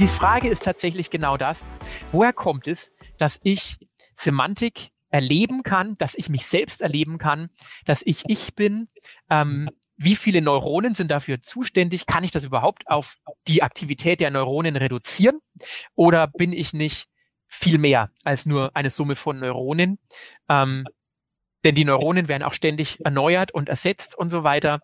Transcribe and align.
Die 0.00 0.08
Frage 0.08 0.48
ist 0.48 0.64
tatsächlich 0.64 1.10
genau 1.10 1.36
das. 1.36 1.66
Woher 2.12 2.32
kommt 2.32 2.66
es, 2.66 2.92
dass 3.16 3.40
ich 3.42 3.78
Semantik 4.16 4.90
erleben 5.10 5.62
kann, 5.62 5.96
dass 5.98 6.16
ich 6.16 6.28
mich 6.28 6.46
selbst 6.46 6.82
erleben 6.82 7.18
kann, 7.18 7.48
dass 7.84 8.02
ich 8.04 8.24
ich 8.26 8.54
bin? 8.54 8.88
Ähm, 9.30 9.70
wie 9.96 10.16
viele 10.16 10.42
Neuronen 10.42 10.94
sind 10.94 11.10
dafür 11.10 11.40
zuständig? 11.40 12.06
Kann 12.06 12.24
ich 12.24 12.32
das 12.32 12.44
überhaupt 12.44 12.88
auf 12.88 13.16
die 13.46 13.62
Aktivität 13.62 14.20
der 14.20 14.30
Neuronen 14.30 14.74
reduzieren? 14.74 15.38
Oder 15.94 16.26
bin 16.26 16.52
ich 16.52 16.72
nicht 16.72 17.06
viel 17.46 17.78
mehr 17.78 18.10
als 18.24 18.44
nur 18.44 18.74
eine 18.74 18.90
Summe 18.90 19.14
von 19.14 19.38
Neuronen? 19.38 19.98
Ähm, 20.48 20.84
denn 21.64 21.74
die 21.74 21.84
Neuronen 21.84 22.28
werden 22.28 22.42
auch 22.42 22.52
ständig 22.52 23.04
erneuert 23.04 23.52
und 23.52 23.68
ersetzt 23.68 24.16
und 24.16 24.30
so 24.30 24.44
weiter. 24.44 24.80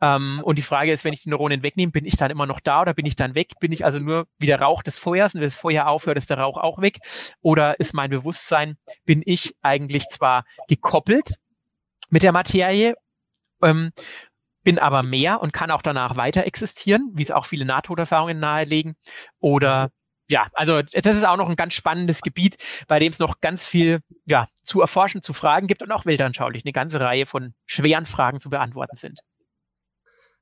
Ähm, 0.00 0.40
und 0.44 0.58
die 0.58 0.62
Frage 0.62 0.92
ist, 0.92 1.04
wenn 1.04 1.12
ich 1.12 1.22
die 1.22 1.30
Neuronen 1.30 1.62
wegnehme, 1.62 1.92
bin 1.92 2.04
ich 2.04 2.16
dann 2.16 2.30
immer 2.30 2.46
noch 2.46 2.60
da 2.60 2.82
oder 2.82 2.92
bin 2.92 3.06
ich 3.06 3.16
dann 3.16 3.34
weg? 3.34 3.52
Bin 3.60 3.72
ich 3.72 3.84
also 3.84 4.00
nur 4.00 4.26
wie 4.38 4.46
der 4.46 4.60
Rauch 4.60 4.82
des 4.82 4.98
Feuers 4.98 5.34
und 5.34 5.40
wenn 5.40 5.46
das 5.46 5.54
Feuer 5.54 5.86
aufhört, 5.86 6.18
ist 6.18 6.30
der 6.30 6.38
Rauch 6.38 6.58
auch 6.58 6.80
weg? 6.80 6.98
Oder 7.40 7.78
ist 7.78 7.94
mein 7.94 8.10
Bewusstsein, 8.10 8.76
bin 9.04 9.22
ich 9.24 9.54
eigentlich 9.62 10.08
zwar 10.08 10.44
gekoppelt 10.68 11.36
mit 12.10 12.22
der 12.22 12.32
Materie, 12.32 12.94
ähm, 13.62 13.92
bin 14.64 14.78
aber 14.78 15.02
mehr 15.02 15.40
und 15.40 15.52
kann 15.52 15.70
auch 15.70 15.82
danach 15.82 16.16
weiter 16.16 16.44
existieren, 16.44 17.10
wie 17.14 17.22
es 17.22 17.30
auch 17.30 17.44
viele 17.44 17.64
Nahtoderfahrungen 17.64 18.38
nahelegen? 18.38 18.96
Oder 19.38 19.90
ja, 20.34 20.48
also 20.52 20.82
das 20.82 21.16
ist 21.16 21.24
auch 21.24 21.36
noch 21.36 21.48
ein 21.48 21.54
ganz 21.54 21.74
spannendes 21.74 22.20
Gebiet, 22.20 22.56
bei 22.88 22.98
dem 22.98 23.12
es 23.12 23.20
noch 23.20 23.40
ganz 23.40 23.66
viel 23.66 24.00
ja, 24.26 24.48
zu 24.64 24.80
erforschen, 24.80 25.22
zu 25.22 25.32
fragen 25.32 25.68
gibt 25.68 25.80
und 25.80 25.92
auch 25.92 26.06
weltanschaulich 26.06 26.64
eine 26.64 26.72
ganze 26.72 26.98
Reihe 26.98 27.24
von 27.24 27.54
schweren 27.66 28.04
Fragen 28.04 28.40
zu 28.40 28.50
beantworten 28.50 28.96
sind. 28.96 29.20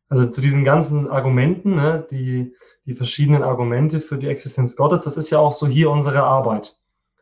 Also 0.09 0.31
zu 0.31 0.41
diesen 0.41 0.65
ganzen 0.65 1.11
Argumenten, 1.11 1.75
ne, 1.75 2.07
die, 2.11 2.57
die 2.87 2.95
verschiedenen 2.95 3.43
Argumente 3.43 4.01
für 4.01 4.17
die 4.17 4.29
Existenz 4.29 4.77
Gottes, 4.77 5.03
das 5.03 5.19
ist 5.19 5.31
ja 5.31 5.41
auch 5.41 5.53
so 5.53 5.67
hier 5.67 5.91
unsere 5.91 6.23
Arbeit. 6.23 6.75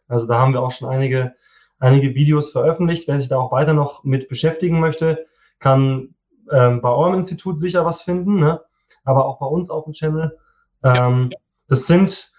Also 0.06 0.28
da 0.28 0.38
haben 0.38 0.52
wir 0.52 0.62
auch 0.62 0.70
schon 0.70 0.88
einige, 0.88 1.34
einige 1.80 2.14
Videos 2.14 2.52
veröffentlicht. 2.52 3.08
Wer 3.08 3.18
sich 3.18 3.28
da 3.28 3.38
auch 3.38 3.50
weiter 3.50 3.72
noch 3.72 4.04
mit 4.04 4.28
beschäftigen 4.28 4.78
möchte, 4.78 5.26
kann 5.58 6.14
ähm, 6.52 6.80
bei 6.80 6.90
eurem 6.90 7.14
Institut 7.14 7.58
sicher 7.58 7.84
was 7.84 8.02
finden, 8.02 8.38
ne? 8.38 8.60
aber 9.02 9.26
auch 9.26 9.40
bei 9.40 9.46
uns 9.46 9.70
auf 9.70 9.86
dem 9.86 9.92
Channel. 9.92 10.38
Ähm, 10.84 11.30
ja. 11.32 11.38
Das 11.66 11.88
sind 11.88 12.38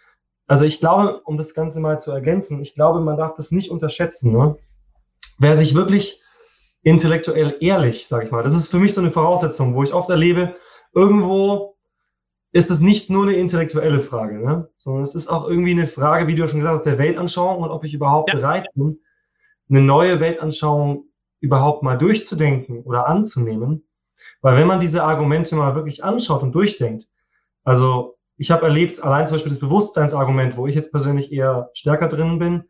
also 0.52 0.66
ich 0.66 0.82
glaube, 0.82 1.22
um 1.22 1.38
das 1.38 1.54
Ganze 1.54 1.80
mal 1.80 1.98
zu 1.98 2.12
ergänzen, 2.12 2.62
ich 2.62 2.76
glaube, 2.76 3.00
man 3.00 3.16
darf 3.16 3.36
das 3.36 3.52
nicht 3.52 3.72
unterschätzen. 3.72 4.34
Ne? 4.34 4.58
Wer 5.40 5.56
sich 5.56 5.76
wirklich 5.76 6.22
intellektuell 6.84 7.56
ehrlich, 7.62 8.06
sage 8.06 8.26
ich 8.26 8.32
mal, 8.32 8.44
das 8.44 8.54
ist 8.54 8.68
für 8.68 8.78
mich 8.78 8.94
so 8.94 9.00
eine 9.00 9.12
Voraussetzung, 9.12 9.76
wo 9.76 9.84
ich 9.84 9.94
oft 9.94 10.10
erlebe, 10.10 10.58
irgendwo 10.94 11.78
ist 12.52 12.70
es 12.70 12.82
nicht 12.82 13.10
nur 13.10 13.24
eine 13.24 13.38
intellektuelle 13.38 14.02
Frage, 14.02 14.46
ne? 14.46 14.68
sondern 14.76 15.04
es 15.04 15.16
ist 15.16 15.30
auch 15.30 15.48
irgendwie 15.48 15.72
eine 15.72 15.88
Frage, 15.88 16.28
wie 16.28 16.36
du 16.36 16.46
schon 16.50 16.60
gesagt 16.60 16.80
hast, 16.80 16.86
der 16.86 16.98
Weltanschauung 16.98 17.64
und 17.64 17.72
ob 17.72 17.86
ich 17.86 17.94
überhaupt 17.94 18.34
ja. 18.34 18.36
bereit 18.36 18.68
bin, 18.76 19.00
eine 19.70 19.80
neue 19.80 20.20
Weltanschauung 20.20 21.06
überhaupt 21.40 21.82
mal 21.82 21.98
durchzudenken 21.98 22.84
oder 22.84 23.08
anzunehmen. 23.08 23.88
Weil 24.42 24.58
wenn 24.58 24.68
man 24.68 24.82
diese 24.82 25.02
Argumente 25.02 25.56
mal 25.56 25.76
wirklich 25.76 26.04
anschaut 26.04 26.44
und 26.44 26.52
durchdenkt, 26.52 27.08
also 27.64 28.18
ich 28.42 28.50
habe 28.50 28.66
erlebt, 28.66 29.04
allein 29.04 29.28
zum 29.28 29.36
Beispiel 29.36 29.52
das 29.52 29.60
Bewusstseinsargument, 29.60 30.58
wo 30.58 30.66
ich 30.66 30.74
jetzt 30.74 30.90
persönlich 30.90 31.32
eher 31.32 31.70
stärker 31.74 32.08
drin 32.08 32.40
bin, 32.40 32.64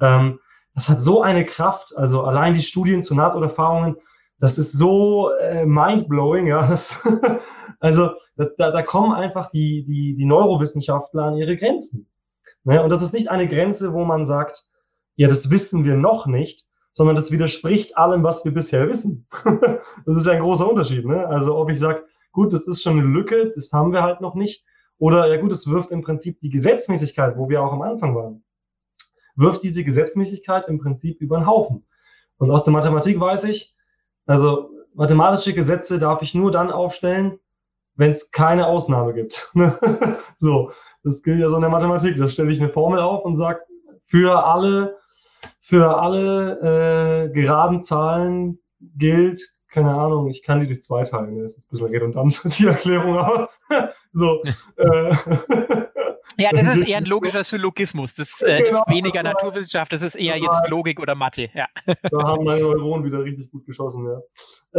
ähm, 0.00 0.40
das 0.74 0.88
hat 0.88 0.98
so 0.98 1.20
eine 1.20 1.44
Kraft, 1.44 1.94
also 1.94 2.22
allein 2.22 2.54
die 2.54 2.62
Studien 2.62 3.02
zu 3.02 3.14
Nahtoderfahrungen, 3.14 3.96
das 4.38 4.56
ist 4.56 4.72
so 4.72 5.30
äh, 5.32 5.66
mindblowing, 5.66 6.46
ja. 6.46 6.66
Das, 6.70 7.06
also 7.80 8.12
da, 8.36 8.70
da 8.70 8.82
kommen 8.82 9.12
einfach 9.12 9.50
die, 9.50 9.84
die, 9.84 10.16
die 10.16 10.24
Neurowissenschaftler 10.24 11.24
an 11.24 11.36
ihre 11.36 11.58
Grenzen. 11.58 12.08
Ne? 12.64 12.82
Und 12.82 12.88
das 12.88 13.02
ist 13.02 13.12
nicht 13.12 13.30
eine 13.30 13.46
Grenze, 13.46 13.92
wo 13.92 14.06
man 14.06 14.24
sagt, 14.24 14.64
ja, 15.16 15.28
das 15.28 15.50
wissen 15.50 15.84
wir 15.84 15.96
noch 15.96 16.26
nicht, 16.26 16.66
sondern 16.92 17.14
das 17.14 17.30
widerspricht 17.30 17.98
allem, 17.98 18.22
was 18.22 18.42
wir 18.46 18.54
bisher 18.54 18.88
wissen. 18.88 19.26
das 20.06 20.16
ist 20.16 20.28
ein 20.28 20.40
großer 20.40 20.66
Unterschied. 20.66 21.04
Ne? 21.04 21.26
Also 21.26 21.58
ob 21.58 21.68
ich 21.68 21.78
sage, 21.78 22.04
gut, 22.32 22.54
das 22.54 22.66
ist 22.66 22.82
schon 22.82 22.98
eine 22.98 23.06
Lücke, 23.06 23.52
das 23.54 23.70
haben 23.70 23.92
wir 23.92 24.02
halt 24.02 24.22
noch 24.22 24.34
nicht, 24.34 24.64
oder 25.00 25.26
ja 25.34 25.40
gut, 25.40 25.50
es 25.50 25.68
wirft 25.68 25.90
im 25.90 26.02
Prinzip 26.02 26.40
die 26.40 26.50
Gesetzmäßigkeit, 26.50 27.36
wo 27.38 27.48
wir 27.48 27.62
auch 27.62 27.72
am 27.72 27.80
Anfang 27.80 28.14
waren, 28.14 28.44
wirft 29.34 29.62
diese 29.62 29.82
Gesetzmäßigkeit 29.82 30.68
im 30.68 30.78
Prinzip 30.78 31.22
über 31.22 31.38
den 31.38 31.46
Haufen. 31.46 31.86
Und 32.36 32.50
aus 32.50 32.64
der 32.64 32.74
Mathematik 32.74 33.18
weiß 33.18 33.44
ich, 33.44 33.74
also 34.26 34.70
mathematische 34.94 35.54
Gesetze 35.54 35.98
darf 35.98 36.20
ich 36.20 36.34
nur 36.34 36.50
dann 36.50 36.70
aufstellen, 36.70 37.38
wenn 37.94 38.10
es 38.10 38.30
keine 38.30 38.66
Ausnahme 38.66 39.14
gibt. 39.14 39.50
so, 40.36 40.70
das 41.02 41.22
gilt 41.22 41.40
ja 41.40 41.48
so 41.48 41.56
in 41.56 41.62
der 41.62 41.70
Mathematik. 41.70 42.18
Da 42.18 42.28
stelle 42.28 42.52
ich 42.52 42.60
eine 42.60 42.70
Formel 42.70 43.00
auf 43.00 43.24
und 43.24 43.36
sage, 43.36 43.60
für 44.04 44.44
alle, 44.44 44.98
für 45.60 45.98
alle 45.98 47.24
äh, 47.24 47.32
geraden 47.32 47.80
Zahlen 47.80 48.58
gilt 48.80 49.40
keine 49.70 49.94
Ahnung, 49.94 50.28
ich 50.28 50.42
kann 50.42 50.60
die 50.60 50.66
durch 50.66 50.82
zwei 50.82 51.04
teilen. 51.04 51.40
Das 51.40 51.56
ist 51.56 51.66
ein 51.66 51.70
bisschen 51.70 51.88
redundant, 51.88 52.40
die 52.58 52.66
Erklärung, 52.66 53.16
aber 53.16 53.50
so. 54.12 54.42
äh, 54.76 55.14
ja, 56.36 56.50
das 56.52 56.76
ist 56.76 56.80
eher 56.88 56.98
ein 56.98 57.04
logischer 57.04 57.44
Syllogismus. 57.44 58.14
Das 58.14 58.42
äh, 58.42 58.62
genau. 58.62 58.82
ist 58.82 58.94
weniger 58.94 59.22
Naturwissenschaft, 59.22 59.92
das 59.92 60.02
ist 60.02 60.16
eher 60.16 60.36
jetzt 60.36 60.68
Logik 60.68 61.00
oder 61.00 61.14
Mathe. 61.14 61.48
Ja. 61.54 61.66
da 61.86 62.22
haben 62.24 62.44
meine 62.44 62.62
Neuronen 62.62 63.04
wieder 63.04 63.22
richtig 63.22 63.50
gut 63.50 63.64
geschossen, 63.66 64.06
ja. 64.06 64.20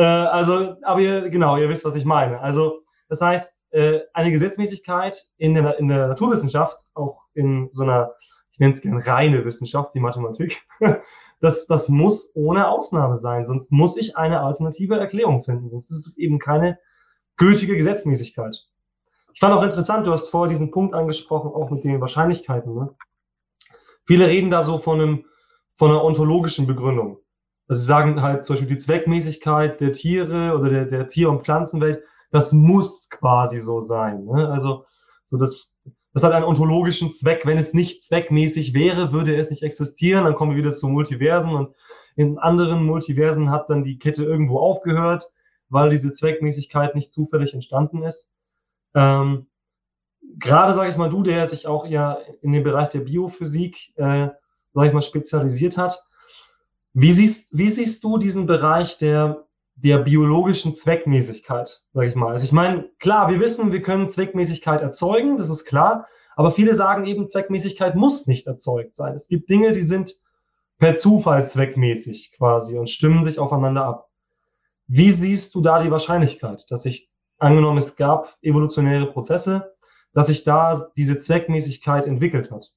Äh, 0.01 0.27
also, 0.29 0.75
aber 0.83 0.99
ihr, 0.99 1.29
genau, 1.29 1.57
ihr 1.57 1.69
wisst, 1.69 1.85
was 1.85 1.95
ich 1.95 2.05
meine. 2.05 2.39
Also, 2.41 2.81
das 3.09 3.21
heißt, 3.21 3.73
äh, 3.73 4.01
eine 4.13 4.31
Gesetzmäßigkeit 4.31 5.17
in 5.37 5.53
der, 5.53 5.77
in 5.79 5.87
der 5.87 6.07
Naturwissenschaft, 6.07 6.85
auch 6.93 7.23
in 7.33 7.69
so 7.71 7.83
einer, 7.83 8.13
ich 8.51 8.59
nenne 8.59 8.73
es 8.73 8.81
gerne 8.81 9.05
reine 9.05 9.43
Wissenschaft, 9.43 9.93
die 9.95 9.99
Mathematik, 9.99 10.61
das, 11.41 11.65
das 11.65 11.89
muss 11.89 12.31
ohne 12.35 12.69
Ausnahme 12.69 13.17
sein, 13.17 13.45
sonst 13.45 13.71
muss 13.71 13.97
ich 13.97 14.15
eine 14.15 14.41
alternative 14.41 14.97
Erklärung 14.97 15.43
finden, 15.43 15.69
sonst 15.69 15.91
ist 15.91 16.07
es 16.07 16.17
eben 16.17 16.39
keine 16.39 16.79
gültige 17.35 17.75
Gesetzmäßigkeit. 17.75 18.55
Ich 19.33 19.39
fand 19.39 19.53
auch 19.53 19.63
interessant, 19.63 20.05
du 20.05 20.11
hast 20.11 20.29
vorher 20.29 20.49
diesen 20.49 20.71
Punkt 20.71 20.93
angesprochen, 20.93 21.51
auch 21.51 21.71
mit 21.71 21.83
den 21.83 21.99
Wahrscheinlichkeiten. 21.99 22.75
Ne? 22.75 22.95
Viele 24.05 24.27
reden 24.27 24.51
da 24.51 24.61
so 24.61 24.77
von, 24.77 25.01
einem, 25.01 25.25
von 25.75 25.89
einer 25.89 26.03
ontologischen 26.03 26.67
Begründung. 26.67 27.17
Also 27.67 27.81
sie 27.81 27.87
sagen 27.87 28.21
halt 28.21 28.45
zum 28.45 28.55
Beispiel 28.55 28.75
die 28.75 28.81
Zweckmäßigkeit 28.81 29.81
der 29.81 29.93
Tiere 29.93 30.57
oder 30.57 30.69
der, 30.69 30.85
der 30.85 31.07
Tier- 31.07 31.29
und 31.29 31.43
Pflanzenwelt, 31.43 32.03
das 32.29 32.53
muss 32.53 33.09
quasi 33.09 33.61
so 33.61 33.81
sein. 33.81 34.25
Ne? 34.25 34.49
Also 34.49 34.85
so 35.25 35.37
das, 35.37 35.81
das 36.13 36.23
hat 36.23 36.33
einen 36.33 36.45
ontologischen 36.45 37.13
Zweck. 37.13 37.45
Wenn 37.45 37.57
es 37.57 37.73
nicht 37.73 38.03
zweckmäßig 38.03 38.73
wäre, 38.73 39.13
würde 39.13 39.35
es 39.35 39.49
nicht 39.49 39.63
existieren. 39.63 40.25
Dann 40.25 40.35
kommen 40.35 40.51
wir 40.51 40.57
wieder 40.57 40.73
zu 40.73 40.87
Multiversen 40.87 41.53
und 41.53 41.75
in 42.15 42.37
anderen 42.37 42.83
Multiversen 42.85 43.49
hat 43.49 43.69
dann 43.69 43.83
die 43.83 43.97
Kette 43.97 44.23
irgendwo 44.23 44.59
aufgehört, 44.59 45.31
weil 45.69 45.89
diese 45.89 46.11
Zweckmäßigkeit 46.11 46.95
nicht 46.95 47.13
zufällig 47.13 47.53
entstanden 47.53 48.03
ist. 48.03 48.33
Ähm, 48.93 49.47
Gerade, 50.37 50.73
sage 50.73 50.89
ich 50.89 50.97
mal, 50.97 51.09
du, 51.09 51.23
der 51.23 51.47
sich 51.47 51.67
auch 51.67 51.85
ja 51.85 52.17
in 52.41 52.51
dem 52.51 52.63
Bereich 52.63 52.89
der 52.89 52.99
Biophysik, 52.99 53.93
äh, 53.97 54.29
sage 54.73 54.87
ich 54.87 54.93
mal, 54.93 55.01
spezialisiert 55.01 55.77
hat, 55.77 56.01
wie 56.93 57.11
siehst, 57.11 57.57
wie 57.57 57.69
siehst 57.69 58.03
du 58.03 58.17
diesen 58.17 58.45
Bereich 58.45 58.97
der, 58.97 59.45
der 59.83 59.99
biologischen 59.99 60.75
Zweckmäßigkeit, 60.75 61.81
sage 61.93 62.07
ich 62.07 62.15
mal? 62.15 62.31
Also 62.33 62.45
ich 62.45 62.51
meine, 62.51 62.89
klar, 62.99 63.29
wir 63.29 63.39
wissen, 63.39 63.71
wir 63.71 63.81
können 63.81 64.09
Zweckmäßigkeit 64.09 64.81
erzeugen, 64.81 65.37
das 65.37 65.49
ist 65.49 65.65
klar, 65.65 66.07
aber 66.35 66.51
viele 66.51 66.73
sagen 66.73 67.05
eben, 67.05 67.27
Zweckmäßigkeit 67.27 67.95
muss 67.95 68.27
nicht 68.27 68.47
erzeugt 68.47 68.95
sein. 68.95 69.15
Es 69.15 69.27
gibt 69.27 69.49
Dinge, 69.49 69.71
die 69.71 69.81
sind 69.81 70.15
per 70.77 70.95
Zufall 70.95 71.45
zweckmäßig 71.45 72.33
quasi 72.37 72.77
und 72.77 72.89
stimmen 72.89 73.23
sich 73.23 73.39
aufeinander 73.39 73.85
ab. 73.85 74.09
Wie 74.87 75.11
siehst 75.11 75.55
du 75.55 75.61
da 75.61 75.81
die 75.81 75.91
Wahrscheinlichkeit, 75.91 76.65
dass 76.69 76.83
sich, 76.83 77.09
angenommen 77.37 77.77
es 77.77 77.95
gab 77.95 78.37
evolutionäre 78.41 79.07
Prozesse, 79.07 79.73
dass 80.13 80.27
sich 80.27 80.43
da 80.43 80.75
diese 80.95 81.17
Zweckmäßigkeit 81.17 82.07
entwickelt 82.07 82.51
hat? 82.51 82.71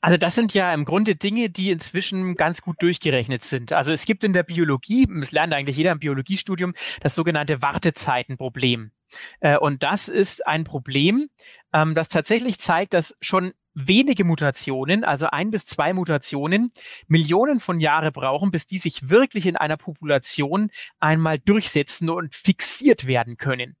Also 0.00 0.16
das 0.16 0.34
sind 0.34 0.54
ja 0.54 0.72
im 0.72 0.84
Grunde 0.84 1.16
Dinge, 1.16 1.50
die 1.50 1.70
inzwischen 1.70 2.34
ganz 2.34 2.62
gut 2.62 2.76
durchgerechnet 2.80 3.44
sind. 3.44 3.72
Also 3.72 3.92
es 3.92 4.06
gibt 4.06 4.24
in 4.24 4.32
der 4.32 4.42
Biologie, 4.42 5.06
das 5.08 5.32
lernt 5.32 5.52
eigentlich 5.52 5.76
jeder 5.76 5.92
im 5.92 5.98
Biologiestudium, 5.98 6.74
das 7.00 7.14
sogenannte 7.14 7.62
Wartezeitenproblem. 7.62 8.92
Äh, 9.40 9.58
und 9.58 9.82
das 9.82 10.08
ist 10.08 10.46
ein 10.46 10.64
Problem, 10.64 11.28
ähm, 11.72 11.94
das 11.94 12.08
tatsächlich 12.08 12.58
zeigt, 12.58 12.94
dass 12.94 13.16
schon 13.20 13.52
wenige 13.74 14.24
Mutationen, 14.24 15.04
also 15.04 15.28
ein 15.28 15.50
bis 15.50 15.64
zwei 15.66 15.92
Mutationen, 15.92 16.70
Millionen 17.06 17.60
von 17.60 17.80
Jahre 17.80 18.10
brauchen, 18.12 18.50
bis 18.50 18.66
die 18.66 18.78
sich 18.78 19.08
wirklich 19.08 19.46
in 19.46 19.56
einer 19.56 19.76
Population 19.76 20.70
einmal 20.98 21.38
durchsetzen 21.38 22.10
und 22.10 22.34
fixiert 22.34 23.06
werden 23.06 23.36
können. 23.36 23.76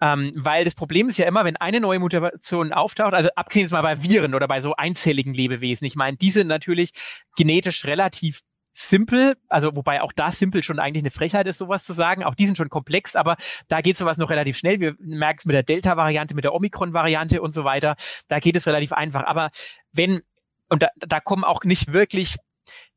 Ähm, 0.00 0.32
weil 0.36 0.64
das 0.64 0.74
Problem 0.74 1.08
ist 1.08 1.18
ja 1.18 1.26
immer, 1.26 1.44
wenn 1.44 1.56
eine 1.56 1.80
neue 1.80 1.98
Mutation 1.98 2.72
auftaucht, 2.72 3.14
also 3.14 3.28
abgesehen 3.34 3.64
jetzt 3.64 3.72
mal 3.72 3.82
bei 3.82 4.02
Viren 4.02 4.34
oder 4.34 4.48
bei 4.48 4.60
so 4.60 4.74
einzelligen 4.76 5.34
Lebewesen, 5.34 5.86
ich 5.86 5.96
meine, 5.96 6.16
die 6.16 6.30
sind 6.30 6.46
natürlich 6.46 6.92
genetisch 7.36 7.84
relativ 7.84 8.40
simpel, 8.78 9.36
also 9.48 9.74
wobei 9.74 10.02
auch 10.02 10.12
da 10.12 10.30
simpel 10.30 10.62
schon 10.62 10.78
eigentlich 10.78 11.02
eine 11.02 11.10
Frechheit 11.10 11.46
ist, 11.48 11.58
sowas 11.58 11.84
zu 11.84 11.92
sagen. 11.92 12.22
Auch 12.22 12.34
die 12.34 12.46
sind 12.46 12.56
schon 12.56 12.68
komplex, 12.68 13.16
aber 13.16 13.36
da 13.66 13.80
geht 13.80 13.96
sowas 13.96 14.18
noch 14.18 14.30
relativ 14.30 14.56
schnell. 14.56 14.78
Wir 14.78 14.94
merken 15.00 15.38
es 15.40 15.46
mit 15.46 15.54
der 15.54 15.64
Delta-Variante, 15.64 16.34
mit 16.34 16.44
der 16.44 16.54
Omikron-Variante 16.54 17.42
und 17.42 17.52
so 17.52 17.64
weiter. 17.64 17.96
Da 18.28 18.38
geht 18.38 18.54
es 18.54 18.66
relativ 18.66 18.92
einfach. 18.92 19.24
Aber 19.24 19.50
wenn, 19.92 20.22
und 20.68 20.82
da, 20.82 20.88
da 20.96 21.18
kommen 21.18 21.42
auch 21.44 21.64
nicht 21.64 21.92
wirklich 21.92 22.36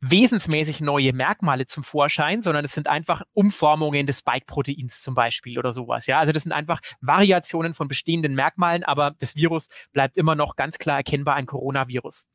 wesensmäßig 0.02 0.82
neue 0.82 1.14
Merkmale 1.14 1.68
zum 1.68 1.84
Vorschein, 1.84 2.42
sondern 2.42 2.66
es 2.66 2.74
sind 2.74 2.88
einfach 2.88 3.22
Umformungen 3.34 4.08
des 4.08 4.20
Spike-Proteins 4.20 5.02
zum 5.02 5.14
Beispiel 5.14 5.60
oder 5.60 5.72
sowas. 5.72 6.08
Ja, 6.08 6.20
also 6.20 6.32
das 6.32 6.44
sind 6.44 6.52
einfach 6.52 6.82
Variationen 7.02 7.76
von 7.76 7.88
bestehenden 7.88 8.34
Merkmalen, 8.34 8.84
aber 8.84 9.12
das 9.20 9.36
Virus 9.36 9.70
bleibt 9.94 10.18
immer 10.18 10.36
noch 10.36 10.56
ganz 10.56 10.80
klar 10.80 10.98
erkennbar 10.98 11.36
ein 11.36 11.46
Coronavirus. 11.46 12.28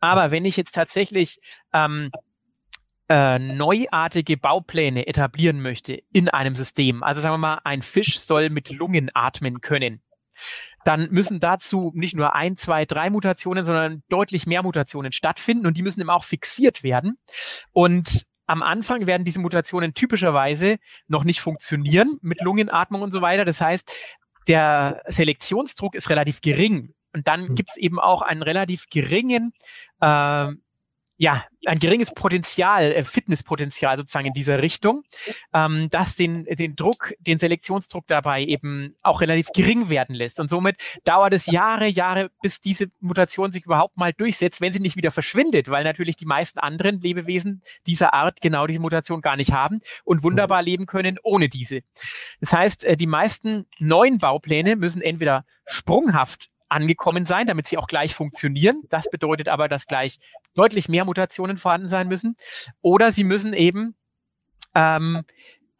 Aber 0.00 0.30
wenn 0.30 0.46
ich 0.46 0.56
jetzt 0.56 0.72
tatsächlich 0.72 1.38
ähm, 1.74 2.10
äh, 3.10 3.38
neuartige 3.38 4.36
Baupläne 4.36 5.06
etablieren 5.06 5.60
möchte 5.60 6.02
in 6.12 6.28
einem 6.28 6.56
System, 6.56 7.02
also 7.02 7.20
sagen 7.20 7.34
wir 7.34 7.38
mal, 7.38 7.60
ein 7.64 7.82
Fisch 7.82 8.18
soll 8.18 8.48
mit 8.48 8.70
Lungen 8.70 9.10
atmen 9.12 9.60
können, 9.60 10.00
dann 10.84 11.08
müssen 11.10 11.40
dazu 11.40 11.92
nicht 11.94 12.14
nur 12.14 12.34
ein, 12.34 12.56
zwei, 12.56 12.84
drei 12.84 13.10
Mutationen, 13.10 13.64
sondern 13.64 14.02
deutlich 14.08 14.46
mehr 14.46 14.62
Mutationen 14.62 15.12
stattfinden 15.12 15.66
und 15.66 15.76
die 15.76 15.82
müssen 15.82 16.00
eben 16.00 16.10
auch 16.10 16.24
fixiert 16.24 16.82
werden. 16.82 17.18
Und 17.72 18.24
am 18.46 18.62
Anfang 18.62 19.06
werden 19.06 19.24
diese 19.24 19.40
Mutationen 19.40 19.94
typischerweise 19.94 20.78
noch 21.06 21.22
nicht 21.22 21.40
funktionieren 21.40 22.18
mit 22.20 22.40
Lungenatmung 22.40 23.02
und 23.02 23.12
so 23.12 23.22
weiter. 23.22 23.44
Das 23.44 23.60
heißt, 23.60 23.88
der 24.48 25.02
Selektionsdruck 25.06 25.94
ist 25.94 26.10
relativ 26.10 26.40
gering. 26.40 26.94
Und 27.12 27.28
dann 27.28 27.48
hm. 27.48 27.54
gibt 27.54 27.70
es 27.70 27.76
eben 27.76 28.00
auch 28.00 28.22
einen 28.22 28.42
relativ 28.42 28.86
geringen 28.90 29.52
äh, 30.00 30.48
ja, 31.20 31.44
ein 31.66 31.78
geringes 31.78 32.14
Potenzial, 32.14 32.92
äh, 32.92 33.02
Fitnesspotenzial 33.02 33.98
sozusagen 33.98 34.28
in 34.28 34.32
dieser 34.32 34.62
Richtung, 34.62 35.02
ähm, 35.52 35.88
das 35.90 36.16
den, 36.16 36.44
den 36.46 36.76
Druck, 36.76 37.12
den 37.18 37.38
Selektionsdruck 37.38 38.06
dabei 38.06 38.42
eben 38.42 38.96
auch 39.02 39.20
relativ 39.20 39.48
gering 39.52 39.90
werden 39.90 40.14
lässt. 40.14 40.40
Und 40.40 40.48
somit 40.48 40.76
dauert 41.04 41.34
es 41.34 41.44
Jahre, 41.44 41.88
Jahre, 41.88 42.30
bis 42.40 42.62
diese 42.62 42.86
Mutation 43.00 43.52
sich 43.52 43.66
überhaupt 43.66 43.98
mal 43.98 44.14
durchsetzt, 44.14 44.62
wenn 44.62 44.72
sie 44.72 44.80
nicht 44.80 44.96
wieder 44.96 45.10
verschwindet, 45.10 45.68
weil 45.68 45.84
natürlich 45.84 46.16
die 46.16 46.24
meisten 46.24 46.58
anderen 46.58 47.02
Lebewesen 47.02 47.60
dieser 47.86 48.14
Art 48.14 48.40
genau 48.40 48.66
diese 48.66 48.80
Mutation 48.80 49.20
gar 49.20 49.36
nicht 49.36 49.52
haben 49.52 49.82
und 50.04 50.22
wunderbar 50.22 50.62
leben 50.62 50.86
können 50.86 51.18
ohne 51.22 51.50
diese. 51.50 51.82
Das 52.40 52.54
heißt, 52.54 52.84
äh, 52.84 52.96
die 52.96 53.06
meisten 53.06 53.66
neuen 53.78 54.16
Baupläne 54.16 54.74
müssen 54.74 55.02
entweder 55.02 55.44
sprunghaft 55.66 56.48
angekommen 56.70 57.26
sein, 57.26 57.46
damit 57.46 57.66
sie 57.66 57.76
auch 57.78 57.86
gleich 57.86 58.14
funktionieren. 58.14 58.82
Das 58.88 59.10
bedeutet 59.10 59.48
aber, 59.48 59.68
dass 59.68 59.86
gleich 59.86 60.18
deutlich 60.54 60.88
mehr 60.88 61.04
Mutationen 61.04 61.58
vorhanden 61.58 61.88
sein 61.88 62.08
müssen. 62.08 62.36
Oder 62.80 63.12
sie 63.12 63.24
müssen 63.24 63.52
eben 63.52 63.94
ähm, 64.74 65.24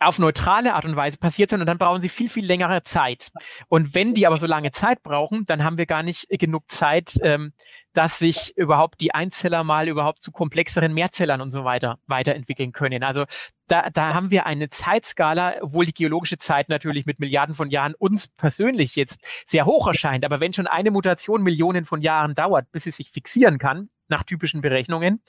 auf 0.01 0.19
neutrale 0.19 0.75
Art 0.75 0.87
und 0.87 0.97
Weise 0.97 1.19
passiert 1.19 1.51
sind 1.51 1.61
und 1.61 1.67
dann 1.67 1.79
brauchen 1.79 2.01
sie 2.01 2.09
viel, 2.09 2.31
viel 2.31 2.45
längere 2.45 2.83
Zeit. 2.83 3.31
Und 3.69 3.95
wenn 3.95 4.15
die 4.15 4.27
aber 4.27 4.39
so 4.39 4.47
lange 4.47 4.73
Zeit 4.73 5.03
brauchen, 5.03 5.45
dann 5.47 5.63
haben 5.63 5.79
wir 5.79 5.87
gar 5.87 6.03
nicht 6.03 6.27
genug 6.31 6.71
Zeit, 6.71 7.19
ähm, 7.23 7.53
dass 7.93 8.19
sich 8.19 8.57
überhaupt 8.57 9.01
die 9.01 9.15
Einzeller 9.15 9.63
mal 9.63 9.89
überhaupt 9.89 10.23
zu 10.23 10.33
komplexeren 10.33 10.95
Mehrzellern 10.95 11.41
und 11.41 11.53
so 11.53 11.65
weiter 11.65 11.99
weiterentwickeln 12.07 12.73
können. 12.73 13.03
Also 13.03 13.27
da, 13.67 13.91
da 13.91 14.15
haben 14.15 14.31
wir 14.31 14.47
eine 14.47 14.69
Zeitskala, 14.69 15.57
obwohl 15.61 15.87
die 15.87 15.95
geologische 15.95 16.39
Zeit 16.39 16.69
natürlich 16.69 17.07
mit 17.07 17.21
Milliarden 17.21 17.55
von 17.55 17.71
Jahren 17.71 17.95
uns 17.95 18.29
persönlich 18.29 18.97
jetzt 18.97 19.21
sehr 19.47 19.67
hoch 19.67 19.87
erscheint. 19.87 20.25
Aber 20.25 20.41
wenn 20.41 20.53
schon 20.53 20.67
eine 20.67 20.91
Mutation 20.91 21.43
Millionen 21.43 21.85
von 21.85 22.01
Jahren 22.01 22.35
dauert, 22.35 22.71
bis 22.73 22.85
sie 22.85 22.91
sich 22.91 23.11
fixieren 23.11 23.59
kann, 23.59 23.91
nach 24.09 24.25
typischen 24.25 24.61
Berechnungen, 24.61 25.23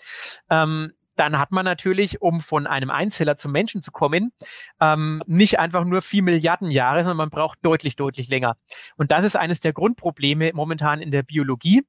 ähm, 0.49 0.93
dann 1.15 1.37
hat 1.37 1.51
man 1.51 1.65
natürlich, 1.65 2.21
um 2.21 2.41
von 2.41 2.67
einem 2.67 2.89
Einzeller 2.89 3.35
zum 3.35 3.51
Menschen 3.51 3.81
zu 3.81 3.91
kommen, 3.91 4.31
ähm, 4.79 5.21
nicht 5.27 5.59
einfach 5.59 5.83
nur 5.83 6.01
vier 6.01 6.23
Milliarden 6.23 6.71
Jahre, 6.71 7.03
sondern 7.03 7.17
man 7.17 7.29
braucht 7.29 7.59
deutlich, 7.61 7.95
deutlich 7.95 8.29
länger. 8.29 8.57
Und 8.95 9.11
das 9.11 9.25
ist 9.25 9.35
eines 9.35 9.59
der 9.59 9.73
Grundprobleme 9.73 10.51
momentan 10.53 11.01
in 11.01 11.11
der 11.11 11.23
Biologie. 11.23 11.83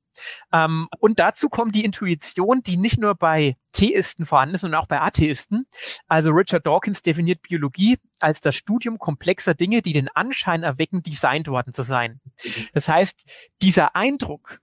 Ähm, 0.53 0.89
und 0.99 1.19
dazu 1.19 1.49
kommt 1.49 1.75
die 1.75 1.85
Intuition, 1.85 2.63
die 2.63 2.77
nicht 2.77 2.99
nur 2.99 3.15
bei 3.15 3.57
Theisten 3.73 4.27
vorhanden 4.27 4.57
ist, 4.57 4.63
sondern 4.63 4.81
auch 4.81 4.89
bei 4.89 5.01
Atheisten. 5.01 5.67
Also 6.09 6.31
Richard 6.33 6.67
Dawkins 6.67 7.03
definiert 7.03 7.43
Biologie 7.43 7.99
als 8.21 8.41
das 8.41 8.55
Studium 8.55 8.99
komplexer 8.99 9.55
Dinge, 9.55 9.83
die 9.83 9.93
den 9.93 10.09
Anschein 10.09 10.63
erwecken, 10.63 11.03
designt 11.03 11.49
worden 11.49 11.73
zu 11.73 11.83
sein. 11.83 12.21
Das 12.75 12.89
heißt, 12.89 13.23
dieser 13.63 13.97
Eindruck, 13.97 14.61